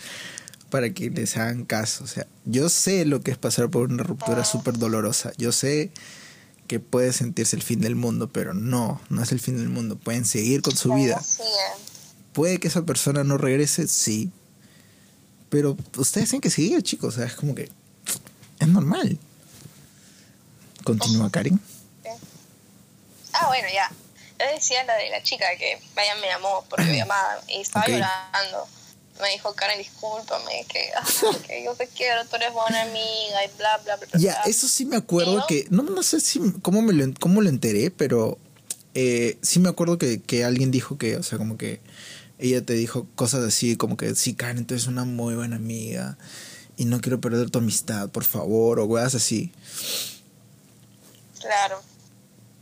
para 0.71 0.91
que 0.91 1.11
les 1.11 1.37
hagan 1.37 1.65
caso. 1.65 2.05
O 2.05 2.07
sea, 2.07 2.27
yo 2.45 2.69
sé 2.69 3.05
lo 3.05 3.21
que 3.21 3.31
es 3.31 3.39
pasar 3.39 3.71
por 3.71 3.91
una 3.91 4.03
ruptura 4.03 4.45
súper 4.45 4.79
dolorosa. 4.79 5.33
Yo 5.37 5.53
sé 5.53 5.91
que 6.67 6.81
puede 6.81 7.13
sentirse 7.13 7.57
el 7.57 7.63
fin 7.63 7.81
del 7.81 7.97
mundo, 7.97 8.29
pero 8.29 8.55
no, 8.55 9.01
no 9.09 9.23
es 9.23 9.33
el 9.33 9.41
fin 9.41 9.57
del 9.57 9.69
mundo. 9.69 9.97
Pueden 9.97 10.25
seguir 10.25 10.63
con 10.63 10.77
su 10.77 10.95
vida. 10.95 11.21
Eh. 11.41 11.43
Puede 12.33 12.59
que 12.59 12.69
esa 12.69 12.87
persona 12.87 13.25
no 13.25 13.39
regrese, 13.39 13.89
sí. 13.89 14.31
Pero 15.49 15.77
ustedes 15.97 16.29
tienen 16.31 16.41
que 16.41 16.51
seguir, 16.51 16.83
chicos. 16.83 17.15
O 17.15 17.17
sea, 17.19 17.27
es 17.27 17.35
como 17.35 17.55
que 17.55 17.69
es 18.61 18.69
normal. 18.69 19.19
Continúa, 20.85 21.31
Karen. 21.31 21.61
Ah, 23.41 23.47
bueno, 23.49 23.69
ya. 23.73 23.91
Yo 24.39 24.47
decía 24.55 24.85
la 24.85 24.97
de 24.97 25.11
la 25.11 25.23
chica 25.23 25.47
que 25.59 25.81
vaya 25.95 26.15
me 26.17 26.27
llamó 26.27 26.65
por 26.69 26.81
llamada 26.85 27.43
y 27.49 27.61
estaba 27.61 27.87
llorando. 27.87 28.67
Me 29.21 29.31
dijo, 29.31 29.53
Karen, 29.55 29.79
discúlpame, 29.79 30.65
que, 30.69 30.91
ah, 30.97 31.05
que 31.47 31.63
yo 31.65 31.75
te 31.75 31.87
quiero, 31.89 32.25
tú 32.27 32.37
eres 32.37 32.53
buena 32.53 32.83
amiga 32.83 33.45
y 33.45 33.57
bla, 33.59 33.79
bla, 33.79 33.97
bla. 33.97 34.09
Ya, 34.15 34.33
bla". 34.33 34.43
eso 34.45 34.67
sí 34.67 34.87
me 34.87 34.97
acuerdo 34.97 35.39
¿No? 35.39 35.47
que. 35.47 35.67
No, 35.71 35.83
no 35.83 36.03
sé 36.03 36.21
si 36.21 36.41
cómo 36.63 36.81
me 36.83 36.93
lo, 36.93 37.13
cómo 37.21 37.43
lo 37.43 37.49
enteré, 37.49 37.91
pero 37.91 38.39
eh, 38.95 39.39
sí 39.43 39.59
me 39.59 39.69
acuerdo 39.69 39.99
que, 39.99 40.23
que 40.23 40.45
alguien 40.45 40.71
dijo 40.71 40.97
que, 40.97 41.17
o 41.17 41.23
sea, 41.23 41.37
como 41.39 41.59
que 41.59 41.81
ella 42.39 42.65
te 42.65 42.73
dijo 42.73 43.07
cosas 43.15 43.45
así, 43.45 43.77
como 43.77 43.99
que 43.99 44.15
sí, 44.15 44.35
Karen, 44.35 44.65
tú 44.67 44.75
eres 44.75 44.87
una 44.87 45.05
muy 45.05 45.35
buena 45.35 45.57
amiga 45.57 46.17
y 46.77 46.87
no 46.87 47.01
quiero 47.03 47.21
perder 47.21 47.51
tu 47.51 47.59
amistad, 47.59 48.09
por 48.09 48.25
favor, 48.25 48.81
o 48.81 48.87
weas 48.87 49.15
así. 49.15 49.53
Claro. 51.41 51.83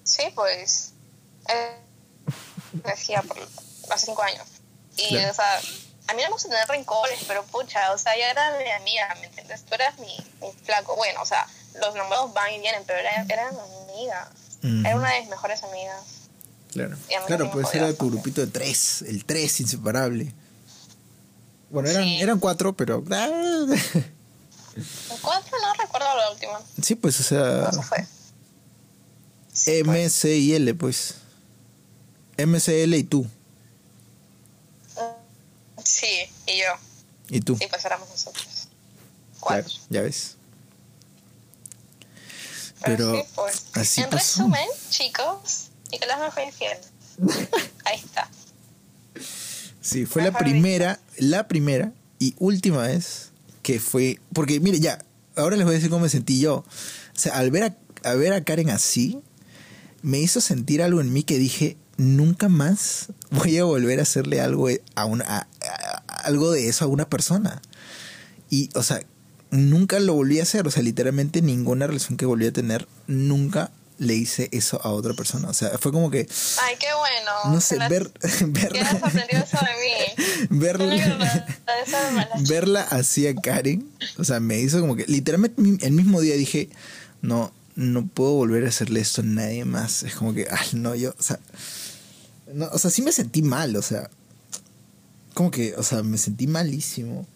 Sí, 0.08 0.22
pues. 0.34 0.92
Eh, 1.48 1.78
decía 2.84 3.22
por 3.22 3.36
hace 3.90 4.06
cinco 4.06 4.22
años. 4.22 4.46
Y, 4.96 5.08
Claro. 5.10 5.30
o 5.30 5.34
sea, 5.34 5.58
a 6.08 6.14
mí 6.14 6.22
no 6.22 6.28
me 6.28 6.32
gusta 6.32 6.48
tener 6.48 6.66
rencores, 6.68 7.20
pero 7.26 7.44
pucha, 7.44 7.92
o 7.92 7.98
sea, 7.98 8.14
ella 8.16 8.30
era 8.30 8.58
mi 8.58 8.70
amiga, 8.70 9.14
¿me 9.20 9.26
entiendes? 9.26 9.64
Tú 9.64 9.74
eras 9.74 9.98
mi, 9.98 10.16
mi 10.40 10.52
flaco. 10.64 10.96
Bueno, 10.96 11.20
o 11.22 11.26
sea, 11.26 11.46
los 11.80 11.94
nombrados 11.94 12.32
van 12.34 12.52
y 12.52 12.58
vienen, 12.60 12.82
pero 12.86 12.98
era, 12.98 13.22
era 13.28 13.50
mi 13.52 13.58
amiga. 13.92 14.30
Era 14.86 14.96
una 14.96 15.12
de 15.12 15.20
mis 15.20 15.28
mejores 15.30 15.62
amigas. 15.62 16.02
Claro, 16.72 16.96
claro 17.26 17.50
pues 17.50 17.72
era 17.74 17.92
tu 17.94 18.10
grupito 18.10 18.40
de 18.40 18.46
tres, 18.48 19.02
el 19.02 19.24
tres 19.24 19.60
inseparable. 19.60 20.32
Bueno, 21.70 21.88
eran, 21.88 22.02
Sí. 22.04 22.20
eran 22.20 22.38
cuatro, 22.40 22.72
pero. 22.74 23.02
¿Cuánto? 25.22 25.50
No 25.60 25.74
recuerdo 25.78 26.16
la 26.16 26.30
última. 26.30 26.60
Sí, 26.82 26.94
pues, 26.94 27.20
o 27.20 27.22
sea. 27.22 27.70
No 27.72 27.72
se 27.72 27.82
fue. 27.82 28.06
M. 29.66 30.08
C 30.08 30.36
y 30.36 30.54
L, 30.54 30.74
pues. 30.74 31.14
M, 32.36 32.58
C, 32.60 32.84
L 32.84 32.96
y 32.96 33.04
tú. 33.04 33.26
Sí, 35.84 36.06
y 36.46 36.58
yo. 36.58 36.66
Y 37.30 37.40
tú. 37.40 37.56
Sí, 37.56 37.66
pues 37.68 37.84
éramos 37.84 38.08
nosotros. 38.08 38.68
Cuatro. 39.40 39.72
ya 39.88 40.02
ves. 40.02 40.36
Pero, 42.84 42.96
Pero 43.12 43.14
sí, 43.14 43.28
pues. 43.34 43.64
así 43.74 44.00
en 44.02 44.10
pasó. 44.10 44.42
resumen, 44.42 44.68
chicos, 44.90 45.68
Nicolás 45.90 46.20
me 46.20 46.30
fue 46.30 46.44
infiel. 46.44 46.78
Ahí 47.84 47.98
está. 47.98 48.30
Sí, 49.80 50.06
fue 50.06 50.22
la 50.22 50.32
primera, 50.32 51.00
la 51.16 51.48
primera 51.48 51.92
y 52.18 52.34
última 52.38 52.82
vez 52.82 53.30
que 53.62 53.80
fue. 53.80 54.20
Porque, 54.32 54.60
mire, 54.60 54.78
ya, 54.80 55.04
ahora 55.34 55.56
les 55.56 55.64
voy 55.64 55.74
a 55.74 55.76
decir 55.76 55.90
cómo 55.90 56.02
me 56.02 56.08
sentí 56.08 56.38
yo. 56.40 56.56
O 56.56 56.64
sea, 57.14 57.36
al 57.38 57.50
ver 57.50 57.64
a, 57.64 58.08
a 58.08 58.14
ver 58.14 58.32
a 58.32 58.44
Karen 58.44 58.70
así, 58.70 59.20
me 60.02 60.18
hizo 60.18 60.40
sentir 60.40 60.82
algo 60.82 61.00
en 61.00 61.12
mí 61.12 61.22
que 61.22 61.38
dije, 61.38 61.76
nunca 61.96 62.48
más 62.48 63.08
voy 63.30 63.58
a 63.58 63.64
volver 63.64 63.98
a 63.98 64.02
hacerle 64.02 64.40
algo 64.40 64.68
a 64.94 65.04
una, 65.04 65.24
a- 65.24 65.46
a- 65.66 66.02
algo 66.24 66.50
de 66.52 66.68
eso 66.68 66.84
a 66.84 66.88
una 66.88 67.08
persona. 67.08 67.60
Y, 68.50 68.70
o 68.74 68.82
sea, 68.82 69.00
nunca 69.50 69.98
lo 70.00 70.14
volví 70.14 70.40
a 70.40 70.42
hacer. 70.44 70.66
O 70.66 70.70
sea, 70.70 70.82
literalmente 70.82 71.42
ninguna 71.42 71.86
relación 71.86 72.16
que 72.16 72.26
volví 72.26 72.46
a 72.46 72.52
tener, 72.52 72.86
nunca 73.06 73.70
le 73.98 74.14
hice 74.14 74.48
eso 74.52 74.80
a 74.84 74.90
otra 74.90 75.12
persona. 75.14 75.48
O 75.48 75.54
sea, 75.54 75.76
fue 75.78 75.90
como 75.90 76.10
que, 76.10 76.28
Ay, 76.62 76.76
qué 76.78 76.86
bueno. 76.96 77.52
no 77.54 77.60
sé, 77.60 77.78
ver, 77.88 78.12
has 78.22 78.42
aprendido 78.42 79.42
eso 79.44 79.58
de 79.58 80.16
mí. 80.46 80.48
verla, 80.58 81.46
verla 82.48 82.82
así 82.82 83.26
a 83.26 83.34
Karen, 83.34 83.88
o 84.16 84.24
sea, 84.24 84.40
me 84.40 84.58
hizo 84.60 84.80
como 84.80 84.96
que, 84.96 85.04
literalmente 85.06 85.60
el 85.86 85.92
mismo 85.92 86.20
día 86.20 86.36
dije, 86.36 86.68
no, 87.22 87.52
no 87.78 88.08
puedo 88.08 88.32
volver 88.32 88.64
a 88.66 88.70
hacerle 88.70 88.98
esto 89.00 89.20
a 89.20 89.24
nadie 89.24 89.64
más. 89.64 90.02
Es 90.02 90.16
como 90.16 90.34
que, 90.34 90.48
ay, 90.50 90.66
no, 90.72 90.96
yo, 90.96 91.14
o 91.16 91.22
sea, 91.22 91.38
no, 92.52 92.66
o 92.72 92.78
sea, 92.78 92.90
sí 92.90 93.02
me 93.02 93.12
sentí 93.12 93.40
mal, 93.40 93.76
o 93.76 93.82
sea, 93.82 94.10
como 95.32 95.52
que, 95.52 95.74
o 95.76 95.82
sea, 95.84 96.02
me 96.02 96.18
sentí 96.18 96.48
malísimo. 96.48 97.26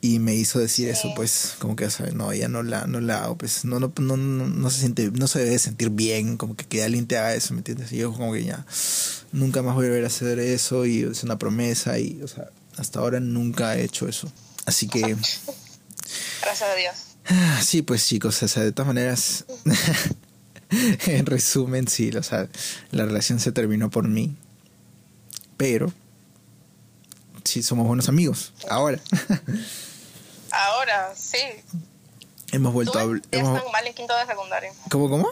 Y 0.00 0.20
me 0.20 0.32
hizo 0.36 0.60
decir 0.60 0.86
Sí. 0.86 0.92
eso, 0.92 1.12
pues, 1.16 1.54
como 1.58 1.74
que, 1.74 1.86
o 1.86 1.90
sea, 1.90 2.06
no, 2.12 2.32
ya 2.32 2.46
no 2.46 2.62
la, 2.62 2.86
no 2.86 3.00
la 3.00 3.24
hago, 3.24 3.36
pues, 3.36 3.64
no, 3.64 3.80
no, 3.80 3.92
no, 3.98 4.16
no, 4.16 4.46
no 4.46 4.70
se 4.70 4.78
siente, 4.78 5.10
no 5.10 5.26
se 5.26 5.40
debe 5.40 5.58
sentir 5.58 5.90
bien, 5.90 6.36
como 6.36 6.54
que, 6.54 6.64
que 6.64 6.84
alguien 6.84 7.08
te 7.08 7.18
haga 7.18 7.34
eso, 7.34 7.52
¿me 7.54 7.58
entiendes? 7.60 7.90
Y 7.90 7.96
yo 7.96 8.12
como 8.12 8.32
que 8.32 8.44
ya, 8.44 8.64
nunca 9.32 9.60
más 9.60 9.74
voy 9.74 9.86
a 9.86 9.88
volver 9.88 10.04
a 10.04 10.06
hacer 10.06 10.38
eso, 10.38 10.86
y 10.86 11.02
es 11.02 11.24
una 11.24 11.36
promesa, 11.36 11.98
y, 11.98 12.22
o 12.22 12.28
sea, 12.28 12.48
hasta 12.76 13.00
ahora 13.00 13.18
nunca 13.18 13.76
he 13.76 13.82
hecho 13.82 14.06
eso. 14.06 14.30
Así 14.66 14.86
que, 14.86 15.00
Gracias 16.42 16.62
a 16.70 16.74
Dios. 16.76 16.94
Ah, 17.28 17.60
Sí, 17.62 17.82
pues 17.82 18.06
chicos, 18.06 18.42
o 18.42 18.48
sea, 18.48 18.62
de 18.64 18.72
todas 18.72 18.86
maneras, 18.86 19.44
en 20.70 21.26
resumen, 21.26 21.88
sí, 21.88 22.10
o 22.16 22.22
sea, 22.22 22.48
la 22.90 23.04
relación 23.04 23.38
se 23.40 23.52
terminó 23.52 23.90
por 23.90 24.08
mí, 24.08 24.36
pero 25.56 25.92
sí 27.44 27.62
somos 27.62 27.86
buenos 27.86 28.08
amigos, 28.08 28.52
ahora. 28.68 28.98
Ahora, 30.50 31.12
sí. 31.14 31.36
hemos 32.52 32.70
Tú 32.70 32.74
vuelto 32.74 32.98
a 32.98 33.02
hablar. 33.02 33.20
caías 33.30 33.46
hemos- 33.46 33.62
tan 33.62 33.70
mal 33.70 33.86
en 33.86 33.94
quinto 33.94 34.16
de 34.16 34.24
secundaria. 34.26 34.72
¿Cómo, 34.90 35.10
cómo? 35.10 35.28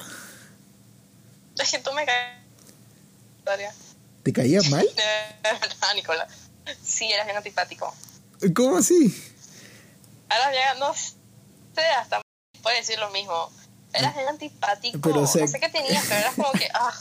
Es 1.59 1.71
que 1.71 1.79
tú 1.79 1.91
me 1.95 2.05
secundaria. 2.05 3.75
¿Te 4.23 4.33
caía 4.35 4.61
mal? 4.71 4.87
Verdad, 5.43 5.95
Nicolás. 5.95 6.29
Sí, 6.85 7.11
eras 7.11 7.25
bien 7.25 7.39
antipático. 7.39 7.95
¿Cómo 8.55 8.77
así? 8.77 9.17
Ahora 10.29 10.53
ya 10.53 10.75
no 10.81 10.93
sé, 10.93 11.15
hasta 11.85 12.21
puede 12.63 12.77
decir 12.79 12.99
lo 12.99 13.11
mismo. 13.11 13.51
Eras 13.93 14.15
bien 14.15 14.29
antipático. 14.29 14.99
Pero, 15.03 15.21
o 15.23 15.27
sea- 15.27 15.43
No 15.43 15.49
sé 15.49 15.61
qué 15.61 15.69
tenías, 15.69 16.05
pero 16.09 16.21
eras 16.21 16.35
como 16.35 16.53
que, 16.53 16.69
ah, 16.75 16.93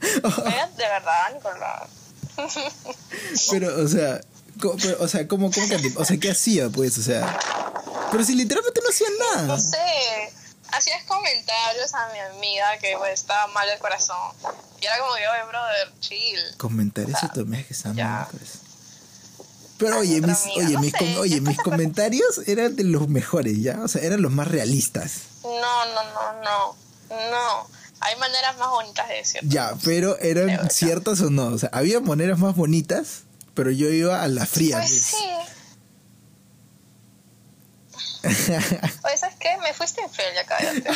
eras 0.52 0.76
de 0.76 0.84
verdad, 0.86 1.34
Nicolás. 1.34 1.88
Pero, 3.50 3.82
o 3.82 3.88
sea, 3.88 4.20
co- 4.60 4.76
pero, 4.80 5.02
o 5.02 5.08
sea, 5.08 5.26
¿cómo, 5.26 5.50
cómo 5.50 5.68
que- 5.68 5.92
o 5.96 6.04
sea, 6.04 6.16
¿qué 6.18 6.30
hacía, 6.30 6.68
pues? 6.68 6.98
O 6.98 7.02
sea, 7.02 7.38
pero 8.10 8.22
si 8.24 8.34
literalmente 8.34 8.80
no 8.82 8.88
hacía 8.90 9.08
No 9.18 9.42
nada. 9.46 9.58
sé, 9.58 10.32
hacías 10.72 11.02
comentarios 11.04 11.94
a 11.94 12.08
mi 12.12 12.18
amiga 12.20 12.78
que 12.78 12.94
pues, 12.98 13.12
estaba 13.20 13.46
mal 13.48 13.66
del 13.68 13.78
corazón. 13.78 14.16
Y 14.80 14.86
era 14.86 14.98
como 14.98 15.14
que, 15.14 15.26
oye, 15.26 15.42
brother, 15.48 15.92
chill. 16.00 16.56
Comentarios 16.58 17.22
a 17.24 17.32
tu 17.32 17.40
amiga 17.40 17.62
que 17.64 17.72
estaban 17.72 17.96
Ya. 17.96 18.04
mal, 18.08 18.26
pues. 18.30 18.58
Pero 19.78 19.98
oye, 19.98 20.20
mis, 20.22 20.42
amiga, 20.44 20.56
oye, 20.66 20.74
no 20.74 20.80
mis, 20.80 20.90
sé, 20.92 20.98
com- 20.98 21.08
¿qué 21.08 21.18
oye, 21.18 21.40
mis 21.40 21.58
comentarios 21.58 22.38
eran 22.46 22.76
de 22.76 22.84
los 22.84 23.08
mejores, 23.08 23.58
¿ya? 23.60 23.80
O 23.82 23.88
sea, 23.88 24.02
eran 24.02 24.22
los 24.22 24.32
más 24.32 24.48
realistas. 24.48 25.20
No, 25.42 25.50
no, 25.60 26.02
no, 26.14 26.42
no. 26.42 26.76
No. 27.30 27.68
Hay 28.00 28.16
maneras 28.18 28.56
más 28.58 28.68
bonitas 28.70 29.08
de 29.08 29.14
decirlo. 29.14 29.48
Ya, 29.50 29.74
pero 29.84 30.18
eran 30.18 30.70
ciertas 30.70 31.20
o 31.20 31.30
no. 31.30 31.46
O 31.48 31.58
sea, 31.58 31.68
había 31.72 32.00
maneras 32.00 32.38
más 32.38 32.54
bonitas, 32.56 33.22
pero 33.54 33.70
yo 33.70 33.88
iba 33.90 34.22
a 34.22 34.28
la 34.28 34.46
fría. 34.46 34.78
Pues 34.78 34.90
pues. 38.22 38.32
sí. 38.42 38.86
Oye, 39.04 39.16
¿sabes 39.16 39.36
qué? 39.38 39.56
Me 39.62 39.72
fuiste 39.72 40.02
infiel, 40.02 40.34
ya 40.34 40.44
cállate. 40.44 40.90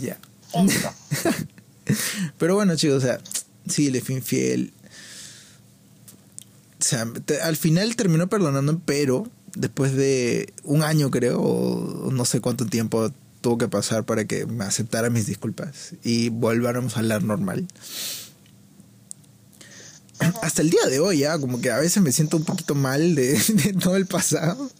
ya. 0.00 0.16
Pero 2.38 2.54
bueno, 2.54 2.76
chicos, 2.76 3.02
o 3.02 3.06
sea, 3.06 3.18
sí, 3.68 3.90
le 3.90 4.00
fui 4.00 4.14
infiel. 4.16 4.72
O 6.80 6.84
sea, 6.84 7.06
te- 7.24 7.40
al 7.40 7.56
final 7.56 7.96
terminó 7.96 8.28
perdonando, 8.28 8.80
pero 8.84 9.26
después 9.56 9.94
de 9.94 10.52
un 10.62 10.82
año, 10.82 11.10
creo, 11.10 11.40
o 11.40 12.10
no 12.12 12.24
sé 12.24 12.40
cuánto 12.40 12.66
tiempo 12.66 13.10
tuvo 13.40 13.58
que 13.58 13.68
pasar 13.68 14.04
para 14.04 14.24
que 14.26 14.46
me 14.46 14.64
aceptara 14.64 15.10
mis 15.10 15.26
disculpas 15.26 15.94
y 16.04 16.28
volváramos 16.28 16.96
a 16.96 17.00
hablar 17.00 17.22
normal. 17.22 17.66
Hasta 20.42 20.62
el 20.62 20.70
día 20.70 20.84
de 20.90 20.98
hoy, 20.98 21.18
ya, 21.20 21.38
como 21.38 21.60
que 21.60 21.70
a 21.70 21.78
veces 21.78 22.02
me 22.02 22.10
siento 22.10 22.36
un 22.36 22.44
poquito 22.44 22.74
mal 22.74 23.14
de, 23.14 23.38
de 23.48 23.72
todo 23.74 23.96
el 23.96 24.06
pasado. 24.06 24.70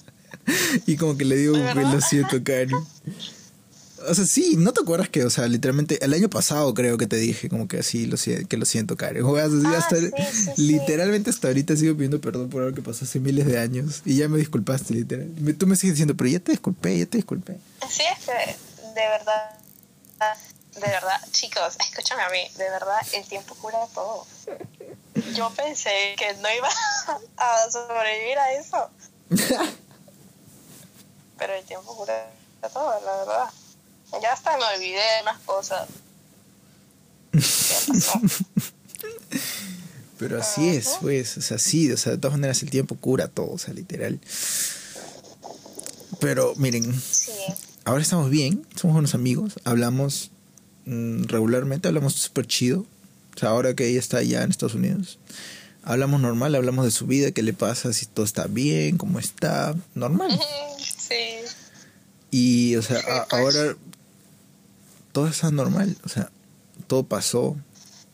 Y 0.86 0.96
como 0.96 1.16
que 1.16 1.24
le 1.24 1.36
digo 1.36 1.56
lo 1.56 2.00
siento, 2.00 2.42
Cari. 2.42 2.74
O 4.06 4.14
sea, 4.14 4.24
sí, 4.26 4.54
¿no 4.56 4.72
te 4.72 4.80
acuerdas 4.82 5.08
que, 5.08 5.24
o 5.24 5.30
sea, 5.30 5.48
literalmente, 5.48 6.02
el 6.04 6.14
año 6.14 6.28
pasado 6.30 6.72
creo 6.74 6.96
que 6.98 7.06
te 7.06 7.16
dije 7.16 7.48
como 7.48 7.66
que 7.66 7.78
así, 7.80 8.06
lo, 8.06 8.16
que 8.48 8.56
lo 8.56 8.64
siento, 8.64 8.96
Karen? 8.96 9.24
O 9.24 9.34
sea, 9.34 9.44
así, 9.46 9.62
Ah, 9.66 9.78
hasta, 9.78 9.96
sí, 9.96 10.12
sí, 10.16 10.52
sí. 10.54 10.62
literalmente 10.62 11.30
hasta 11.30 11.48
ahorita 11.48 11.76
sigo 11.76 11.94
pidiendo 11.94 12.20
perdón 12.20 12.48
por 12.48 12.62
algo 12.62 12.74
que 12.74 12.82
pasó 12.82 13.04
hace 13.04 13.18
miles 13.18 13.46
de 13.46 13.58
años 13.58 14.02
y 14.04 14.16
ya 14.16 14.28
me 14.28 14.38
disculpaste, 14.38 14.94
literal. 14.94 15.26
Me- 15.40 15.52
Tú 15.52 15.66
me 15.66 15.74
sigues 15.76 15.94
diciendo, 15.94 16.14
pero 16.16 16.30
ya 16.30 16.38
te 16.38 16.52
disculpé, 16.52 16.98
ya 16.98 17.06
te 17.06 17.18
disculpé. 17.18 17.58
Sí, 17.90 18.02
es 18.12 18.24
que 18.24 18.32
de 18.94 19.08
verdad, 19.08 19.50
de 20.74 20.80
verdad, 20.80 21.20
chicos, 21.32 21.76
escúchame 21.80 22.22
a 22.22 22.30
mí, 22.30 22.40
de 22.56 22.70
verdad, 22.70 22.98
el 23.12 23.24
tiempo 23.26 23.54
cura 23.56 23.78
todo. 23.94 24.26
Yo 25.34 25.50
pensé 25.56 25.90
que 26.16 26.34
no 26.34 26.48
iba 26.56 26.68
a 27.36 27.70
sobrevivir 27.70 28.38
a 28.38 28.52
eso, 28.54 28.90
pero 31.38 31.54
el 31.54 31.64
tiempo 31.64 31.96
cura 31.96 32.30
todo, 32.72 33.00
la 33.04 33.16
verdad. 33.18 33.50
Ya 34.22 34.32
hasta 34.32 34.56
me 34.56 34.64
olvidé 34.76 34.94
de 34.96 35.22
unas 35.22 35.38
cosas. 35.40 35.88
Pero 40.18 40.40
así 40.40 40.68
es, 40.68 40.96
pues, 41.00 41.36
o 41.38 41.42
sea, 41.42 41.58
sí, 41.58 41.90
o 41.92 41.96
sea, 41.96 42.12
de 42.12 42.18
todas 42.18 42.36
maneras 42.36 42.62
el 42.62 42.70
tiempo 42.70 42.96
cura 42.96 43.28
todo, 43.28 43.52
o 43.52 43.58
sea, 43.58 43.72
literal. 43.72 44.18
Pero 46.18 46.54
miren, 46.56 46.92
Sí, 47.00 47.30
ahora 47.84 48.02
estamos 48.02 48.28
bien, 48.28 48.66
somos 48.74 48.94
buenos 48.94 49.14
amigos, 49.14 49.54
hablamos 49.62 50.32
mm, 50.86 51.24
regularmente, 51.24 51.86
hablamos 51.86 52.14
súper 52.14 52.46
chido. 52.48 52.80
O 53.36 53.38
sea, 53.38 53.50
ahora 53.50 53.74
que 53.74 53.86
ella 53.86 54.00
está 54.00 54.16
allá 54.18 54.42
en 54.42 54.50
Estados 54.50 54.74
Unidos, 54.74 55.20
hablamos 55.84 56.20
normal, 56.20 56.56
hablamos 56.56 56.84
de 56.84 56.90
su 56.90 57.06
vida, 57.06 57.30
qué 57.30 57.42
le 57.44 57.52
pasa, 57.52 57.92
si 57.92 58.06
todo 58.06 58.24
está 58.26 58.48
bien, 58.48 58.98
cómo 58.98 59.20
está, 59.20 59.76
normal. 59.94 60.36
sí, 60.80 61.14
Y, 62.32 62.74
o 62.74 62.82
sea, 62.82 62.98
a- 62.98 63.26
pues. 63.28 63.40
ahora 63.40 63.76
todo 65.12 65.28
está 65.28 65.50
normal, 65.50 65.96
o 66.04 66.08
sea, 66.08 66.30
todo 66.86 67.06
pasó 67.06 67.56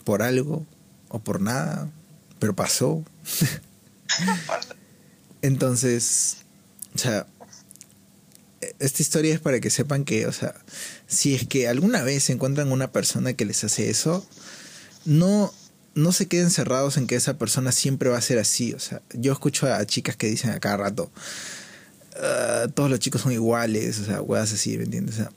por 0.05 0.23
algo 0.23 0.67
o 1.09 1.19
por 1.21 1.41
nada, 1.41 1.91
pero 2.39 2.55
pasó. 2.55 3.03
Entonces, 5.43 6.39
o 6.95 6.99
sea, 6.99 7.27
e- 8.61 8.75
esta 8.79 9.03
historia 9.03 9.35
es 9.35 9.41
para 9.41 9.61
que 9.61 9.71
sepan 9.71 10.05
que, 10.05 10.27
o 10.27 10.33
sea, 10.33 10.55
si 11.07 11.35
es 11.35 11.47
que 11.47 11.69
alguna 11.69 12.03
vez 12.03 12.31
encuentran 12.31 12.73
una 12.73 12.93
persona 12.93 13.35
que 13.35 13.45
les 13.45 13.63
hace 13.65 13.91
eso, 13.91 14.27
no, 15.05 15.53
no 15.95 16.13
se 16.13 16.27
queden 16.27 16.51
cerrados 16.51 16.97
en 16.97 17.07
que 17.07 17.17
esa 17.17 17.39
persona 17.39 17.73
siempre 17.73 18.09
va 18.09 18.19
a 18.19 18.23
ser 18.23 18.39
así. 18.39 18.73
O 18.73 18.81
sea, 18.81 19.03
yo 19.13 19.33
escucho 19.33 19.73
a 19.73 19.85
chicas 19.87 20.17
que 20.17 20.29
dicen 20.29 20.51
a 20.51 20.61
cada 20.61 20.79
rato, 20.79 21.11
"Ah, 22.17 22.67
todos 22.75 22.91
los 22.91 23.01
chicos 23.01 23.21
son 23.21 23.33
iguales, 23.33 23.99
o 24.01 24.05
sea, 24.05 24.23
weas 24.23 24.53
así, 24.53 24.79
¿me 24.79 24.85
entiendes? 24.85 25.17
O 25.17 25.19
sea, 25.19 25.31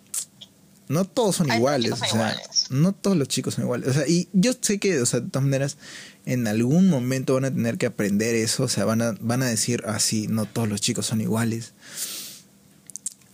no 0.89 1.05
todos 1.05 1.35
son 1.35 1.47
Ay, 1.51 1.57
los 1.57 1.57
iguales, 1.59 1.91
o 1.91 1.95
sea, 1.97 2.07
iguales. 2.09 2.65
no 2.69 2.93
todos 2.93 3.17
los 3.17 3.27
chicos 3.27 3.55
son 3.55 3.65
iguales. 3.65 3.89
O 3.89 3.93
sea, 3.93 4.07
y 4.07 4.29
yo 4.33 4.51
sé 4.59 4.79
que, 4.79 5.01
o 5.01 5.05
sea, 5.05 5.19
de 5.19 5.29
todas 5.29 5.43
maneras, 5.43 5.77
en 6.25 6.47
algún 6.47 6.89
momento 6.89 7.33
van 7.35 7.45
a 7.45 7.51
tener 7.51 7.77
que 7.77 7.85
aprender 7.85 8.35
eso, 8.35 8.63
o 8.63 8.67
sea, 8.69 8.85
van 8.85 9.01
a, 9.01 9.15
van 9.19 9.41
a 9.43 9.47
decir, 9.47 9.83
ah, 9.85 9.99
sí, 9.99 10.27
no 10.27 10.45
todos 10.45 10.67
los 10.69 10.79
chicos 10.81 11.05
son 11.05 11.21
iguales. 11.21 11.73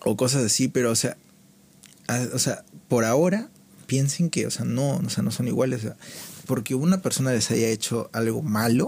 O 0.06 0.18
cosas 0.18 0.44
así, 0.44 0.68
pero, 0.68 0.92
o 0.92 0.96
sea, 0.96 1.18
a- 2.08 2.28
o 2.34 2.40
sea, 2.40 2.66
por 2.88 3.06
ahora 3.06 3.50
piensen 3.88 4.30
que, 4.30 4.48
o 4.48 4.52
sea, 4.52 4.66
no, 4.66 4.98
o 4.98 5.10
sea, 5.10 5.24
no 5.24 5.32
son 5.32 5.48
iguales. 5.48 5.80
o 5.80 5.84
sea, 5.84 5.98
porque 6.46 6.76
una 6.76 7.02
persona 7.02 7.32
les 7.32 7.50
haya 7.52 7.68
hecho 7.70 8.10
algo 8.14 8.42
malo, 8.42 8.88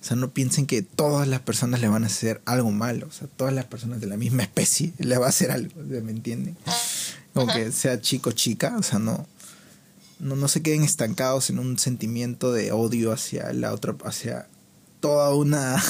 o 0.00 0.06
sea, 0.06 0.16
no 0.16 0.32
piensen 0.32 0.66
que 0.66 0.82
todas 0.82 1.26
las 1.26 1.40
personas 1.40 1.80
le 1.80 1.88
van 1.88 2.04
a 2.04 2.08
hacer 2.08 2.42
algo 2.44 2.70
malo. 2.70 3.06
O 3.08 3.12
sea, 3.12 3.26
todas 3.26 3.54
las 3.54 3.64
personas 3.64 4.00
de 4.00 4.06
la 4.06 4.16
misma 4.18 4.42
especie 4.42 4.92
le 4.98 5.16
va 5.18 5.26
a 5.26 5.30
hacer 5.30 5.50
algo, 5.50 5.72
¿me 5.82 6.12
entienden? 6.12 6.56
Como 7.34 7.52
que 7.52 7.72
sea 7.72 8.00
chico 8.00 8.30
o 8.30 8.32
chica, 8.32 8.76
o 8.78 8.82
sea, 8.82 8.98
no, 8.98 9.26
no, 10.20 10.36
no 10.36 10.48
se 10.48 10.62
queden 10.62 10.84
estancados 10.84 11.50
en 11.50 11.58
un 11.58 11.78
sentimiento 11.78 12.52
de 12.52 12.72
odio 12.72 13.12
hacia 13.12 13.52
la 13.52 13.72
otra, 13.74 13.96
hacia 14.04 14.46
toda 15.00 15.34
una, 15.34 15.82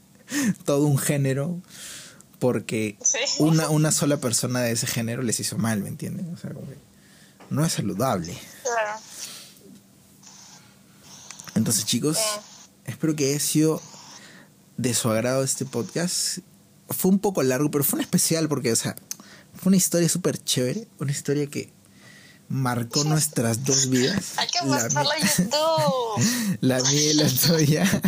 todo 0.64 0.86
un 0.86 0.96
género, 0.96 1.60
porque 2.38 2.96
sí. 3.02 3.18
una, 3.40 3.68
una 3.70 3.90
sola 3.90 4.18
persona 4.18 4.60
de 4.60 4.72
ese 4.72 4.86
género 4.86 5.22
les 5.22 5.40
hizo 5.40 5.58
mal, 5.58 5.82
¿me 5.82 5.88
entienden? 5.88 6.32
O 6.32 6.36
sea, 6.36 6.50
como 6.52 6.68
que 6.68 6.78
no 7.50 7.64
es 7.64 7.72
saludable. 7.72 8.38
Claro. 8.62 9.00
Entonces, 11.54 11.84
chicos, 11.84 12.18
espero 12.84 13.14
que 13.14 13.30
haya 13.30 13.40
sido 13.40 13.82
de 14.76 14.94
su 14.94 15.10
agrado 15.10 15.44
este 15.44 15.64
podcast. 15.64 16.38
Fue 16.88 17.10
un 17.10 17.18
poco 17.18 17.42
largo, 17.42 17.70
pero 17.70 17.84
fue 17.84 17.98
un 17.98 18.02
especial 18.02 18.48
porque, 18.48 18.72
o 18.72 18.76
sea, 18.76 18.96
fue 19.64 19.70
una 19.70 19.78
historia 19.78 20.10
súper 20.10 20.44
chévere, 20.44 20.86
una 20.98 21.10
historia 21.10 21.46
que 21.46 21.72
marcó 22.50 23.02
nuestras 23.04 23.64
dos 23.64 23.88
vidas. 23.88 24.34
Hay 24.36 24.46
que 24.48 24.58
la, 24.58 24.64
mostrarlo 24.66 25.10
mi- 25.10 25.22
a 25.22 25.36
YouTube. 25.36 26.58
la 26.60 26.82
mía 26.82 27.10
y 27.10 27.14
la 27.14 27.28
tuya. 27.30 28.02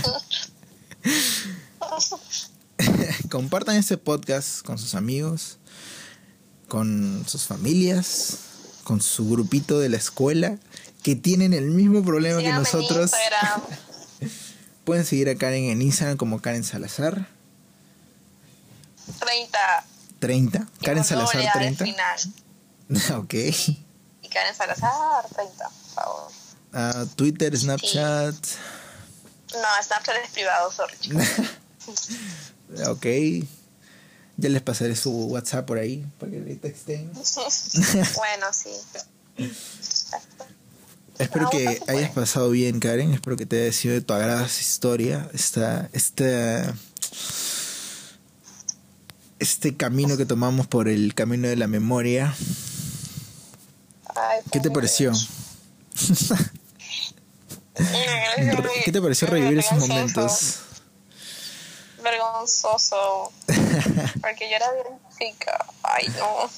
Compartan 3.30 3.76
este 3.76 3.96
podcast 3.96 4.60
con 4.66 4.76
sus 4.76 4.94
amigos, 4.94 5.56
con 6.68 7.24
sus 7.26 7.44
familias, 7.44 8.36
con 8.84 9.00
su 9.00 9.26
grupito 9.26 9.80
de 9.80 9.88
la 9.88 9.96
escuela 9.96 10.58
que 11.02 11.16
tienen 11.16 11.54
el 11.54 11.70
mismo 11.70 12.04
problema 12.04 12.36
que 12.36 12.48
Síganme 12.48 12.68
en 12.68 12.74
nosotros. 12.74 13.12
Pueden 14.84 15.06
seguir 15.06 15.30
a 15.30 15.36
Karen 15.36 15.70
en 15.70 15.80
Instagram 15.80 16.18
como 16.18 16.42
Karen 16.42 16.64
Salazar 16.64 17.26
30. 19.18 19.95
30. 20.18 20.66
y 20.80 20.84
Karen 20.84 21.04
Salazar 21.04 21.40
A 21.42 21.52
al 21.52 21.58
30. 21.76 21.84
final. 21.84 22.20
ok. 23.22 23.34
Y 23.34 24.28
Karen 24.32 24.54
Salazar 24.54 25.26
30, 25.34 25.68
por 25.68 25.94
favor. 25.94 26.32
Ah, 26.72 27.04
Twitter, 27.16 27.56
Snapchat. 27.56 28.34
No, 29.54 29.82
Snapchat 29.84 30.16
es 30.24 30.30
privado, 30.32 30.70
sorry, 30.72 30.96
ok. 32.88 33.06
Ya 34.38 34.48
les 34.50 34.60
pasaré 34.60 34.94
su 34.96 35.10
WhatsApp 35.28 35.64
por 35.66 35.78
ahí 35.78 36.04
para 36.18 36.32
que 36.32 36.40
le 36.40 36.56
texten. 36.56 37.10
bueno, 38.16 38.46
sí. 38.52 38.70
Espero 41.18 41.46
Ah, 41.46 41.50
que 41.50 41.80
hayas 41.88 42.10
pasado 42.10 42.50
bien, 42.50 42.78
Karen. 42.80 43.14
Espero 43.14 43.36
que 43.36 43.46
te 43.46 43.62
haya 43.62 43.72
sido 43.72 43.94
de 43.94 44.02
tu 44.02 44.12
agrado 44.12 44.44
esta 44.44 44.60
historia. 44.60 45.30
Esta, 45.32 45.88
esta, 45.94 46.74
este 49.38 49.76
camino 49.76 50.16
que 50.16 50.26
tomamos 50.26 50.66
por 50.66 50.88
el 50.88 51.14
camino 51.14 51.48
de 51.48 51.56
la 51.56 51.66
memoria. 51.66 52.34
Ay, 54.14 54.40
¿Qué 54.50 54.60
te 54.60 54.70
pareció? 54.70 55.12
¿Qué 58.84 58.92
te 58.92 59.02
pareció 59.02 59.28
revivir 59.28 59.58
esos 59.58 59.78
momentos? 59.78 60.60
Vergonzoso. 62.02 63.32
Porque 64.20 64.48
yo 64.50 64.56
era 64.56 64.66
bien 64.72 64.98
chica. 65.18 65.66
Ay, 65.82 66.08
no. 66.18 66.50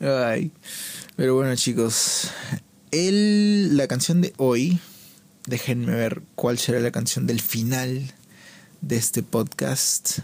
Ay. 0.00 0.52
Pero 1.16 1.34
bueno, 1.34 1.54
chicos. 1.56 2.30
El, 2.90 3.76
la 3.76 3.88
canción 3.88 4.20
de 4.22 4.32
hoy. 4.38 4.80
Déjenme 5.46 5.94
ver 5.94 6.22
cuál 6.34 6.58
será 6.58 6.80
la 6.80 6.90
canción 6.90 7.26
del 7.26 7.40
final 7.40 8.12
de 8.80 8.96
este 8.96 9.22
podcast. 9.22 10.18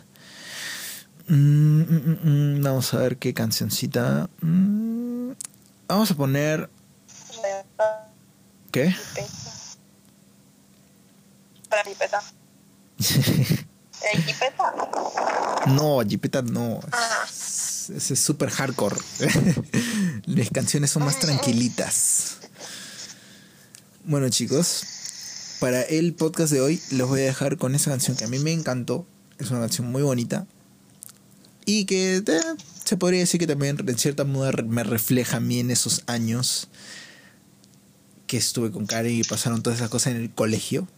Mm, 1.28 1.80
mm, 1.82 2.18
mm, 2.58 2.62
vamos 2.62 2.92
a 2.94 2.98
ver 2.98 3.16
qué 3.18 3.32
cancioncita. 3.34 4.28
Vamos 4.40 6.10
a 6.10 6.14
poner. 6.14 6.68
¿Qué? 8.70 8.94
Para. 11.68 11.82
¿Eh, 11.82 11.84
pipeta? 11.86 12.20
No, 15.68 16.00
Jipeta 16.06 16.42
no. 16.42 16.80
Es- 17.28 17.90
Ese 17.90 18.14
es 18.14 18.20
súper 18.20 18.50
hardcore. 18.50 18.96
Las 20.26 20.50
canciones 20.50 20.90
son 20.90 21.04
más 21.04 21.18
tranquilitas. 21.20 22.38
Bueno, 24.04 24.28
chicos, 24.28 24.82
para 25.62 25.82
el 25.82 26.12
podcast 26.12 26.52
de 26.52 26.60
hoy 26.60 26.82
los 26.90 27.08
voy 27.08 27.20
a 27.20 27.22
dejar 27.22 27.56
con 27.56 27.76
esa 27.76 27.92
canción 27.92 28.16
que 28.16 28.24
a 28.24 28.26
mí 28.26 28.40
me 28.40 28.52
encantó. 28.52 29.06
Es 29.38 29.52
una 29.52 29.60
canción 29.60 29.92
muy 29.92 30.02
bonita. 30.02 30.44
Y 31.64 31.84
que 31.84 32.16
eh, 32.16 32.40
se 32.82 32.96
podría 32.96 33.20
decir 33.20 33.38
que 33.38 33.46
también 33.46 33.78
en 33.78 33.96
cierta 33.96 34.24
modo 34.24 34.50
me 34.64 34.82
refleja 34.82 35.36
a 35.36 35.40
mí 35.40 35.60
en 35.60 35.70
esos 35.70 36.02
años 36.08 36.66
que 38.26 38.38
estuve 38.38 38.72
con 38.72 38.86
Karen 38.86 39.14
y 39.14 39.22
pasaron 39.22 39.62
todas 39.62 39.78
esas 39.78 39.88
cosas 39.88 40.14
en 40.14 40.22
el 40.22 40.34
colegio. 40.34 40.88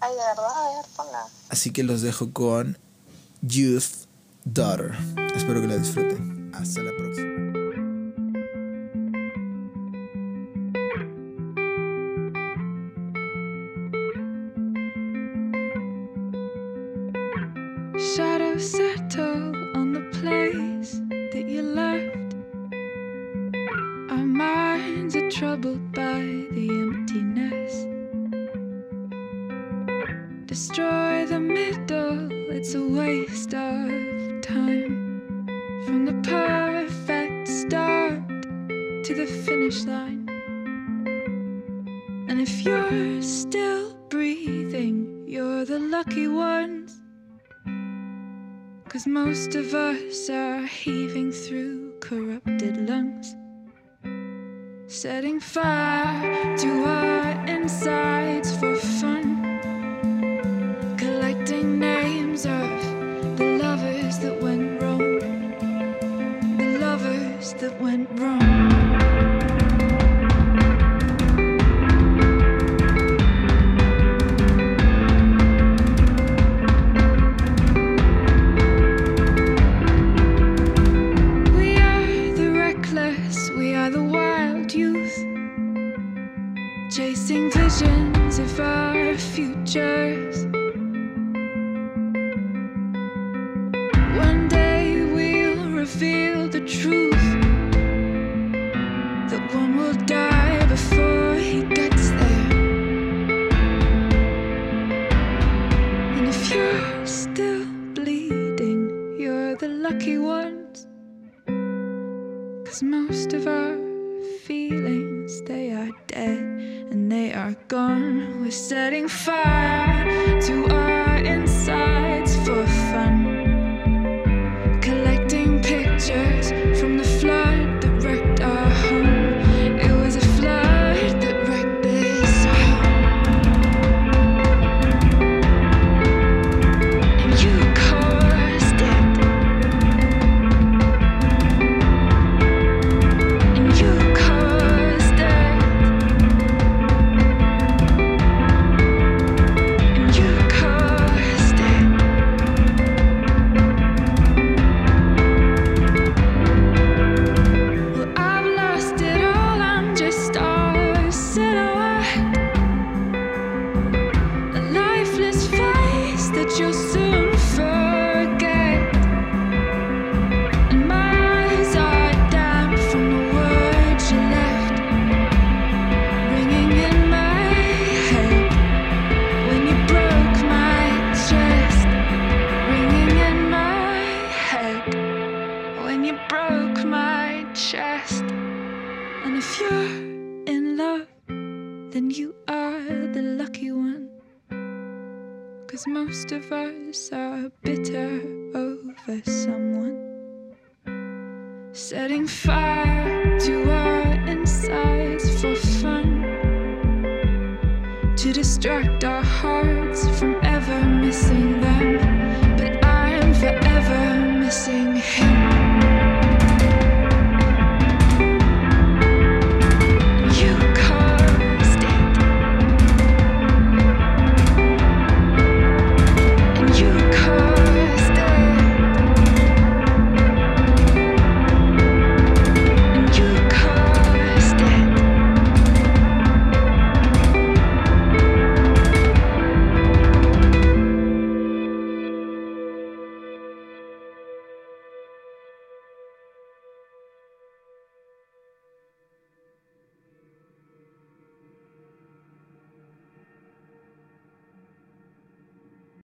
Ay, 0.00 0.12
de 0.12 0.16
verdad, 0.16 0.56
a 0.56 0.76
ver, 0.76 0.86
ponla. 0.96 1.24
Así 1.50 1.72
que 1.72 1.82
los 1.82 2.00
dejo 2.00 2.32
con 2.32 2.78
Youth 3.42 4.06
Daughter. 4.46 4.92
Espero 5.36 5.60
que 5.60 5.66
la 5.66 5.76
disfruten. 5.76 6.50
Hasta 6.54 6.82
la 6.82 6.92
próxima. 6.96 7.41
Shadows 18.02 18.68
settle 18.68 19.54
on 19.76 19.92
the 19.92 20.00
place 20.20 21.00
that 21.32 21.48
you 21.48 21.62
left. 21.62 22.11
Most 49.06 49.54
of 49.54 49.74
us 49.74 50.30
are 50.30 50.64
heaving 50.66 51.32
through 51.32 51.81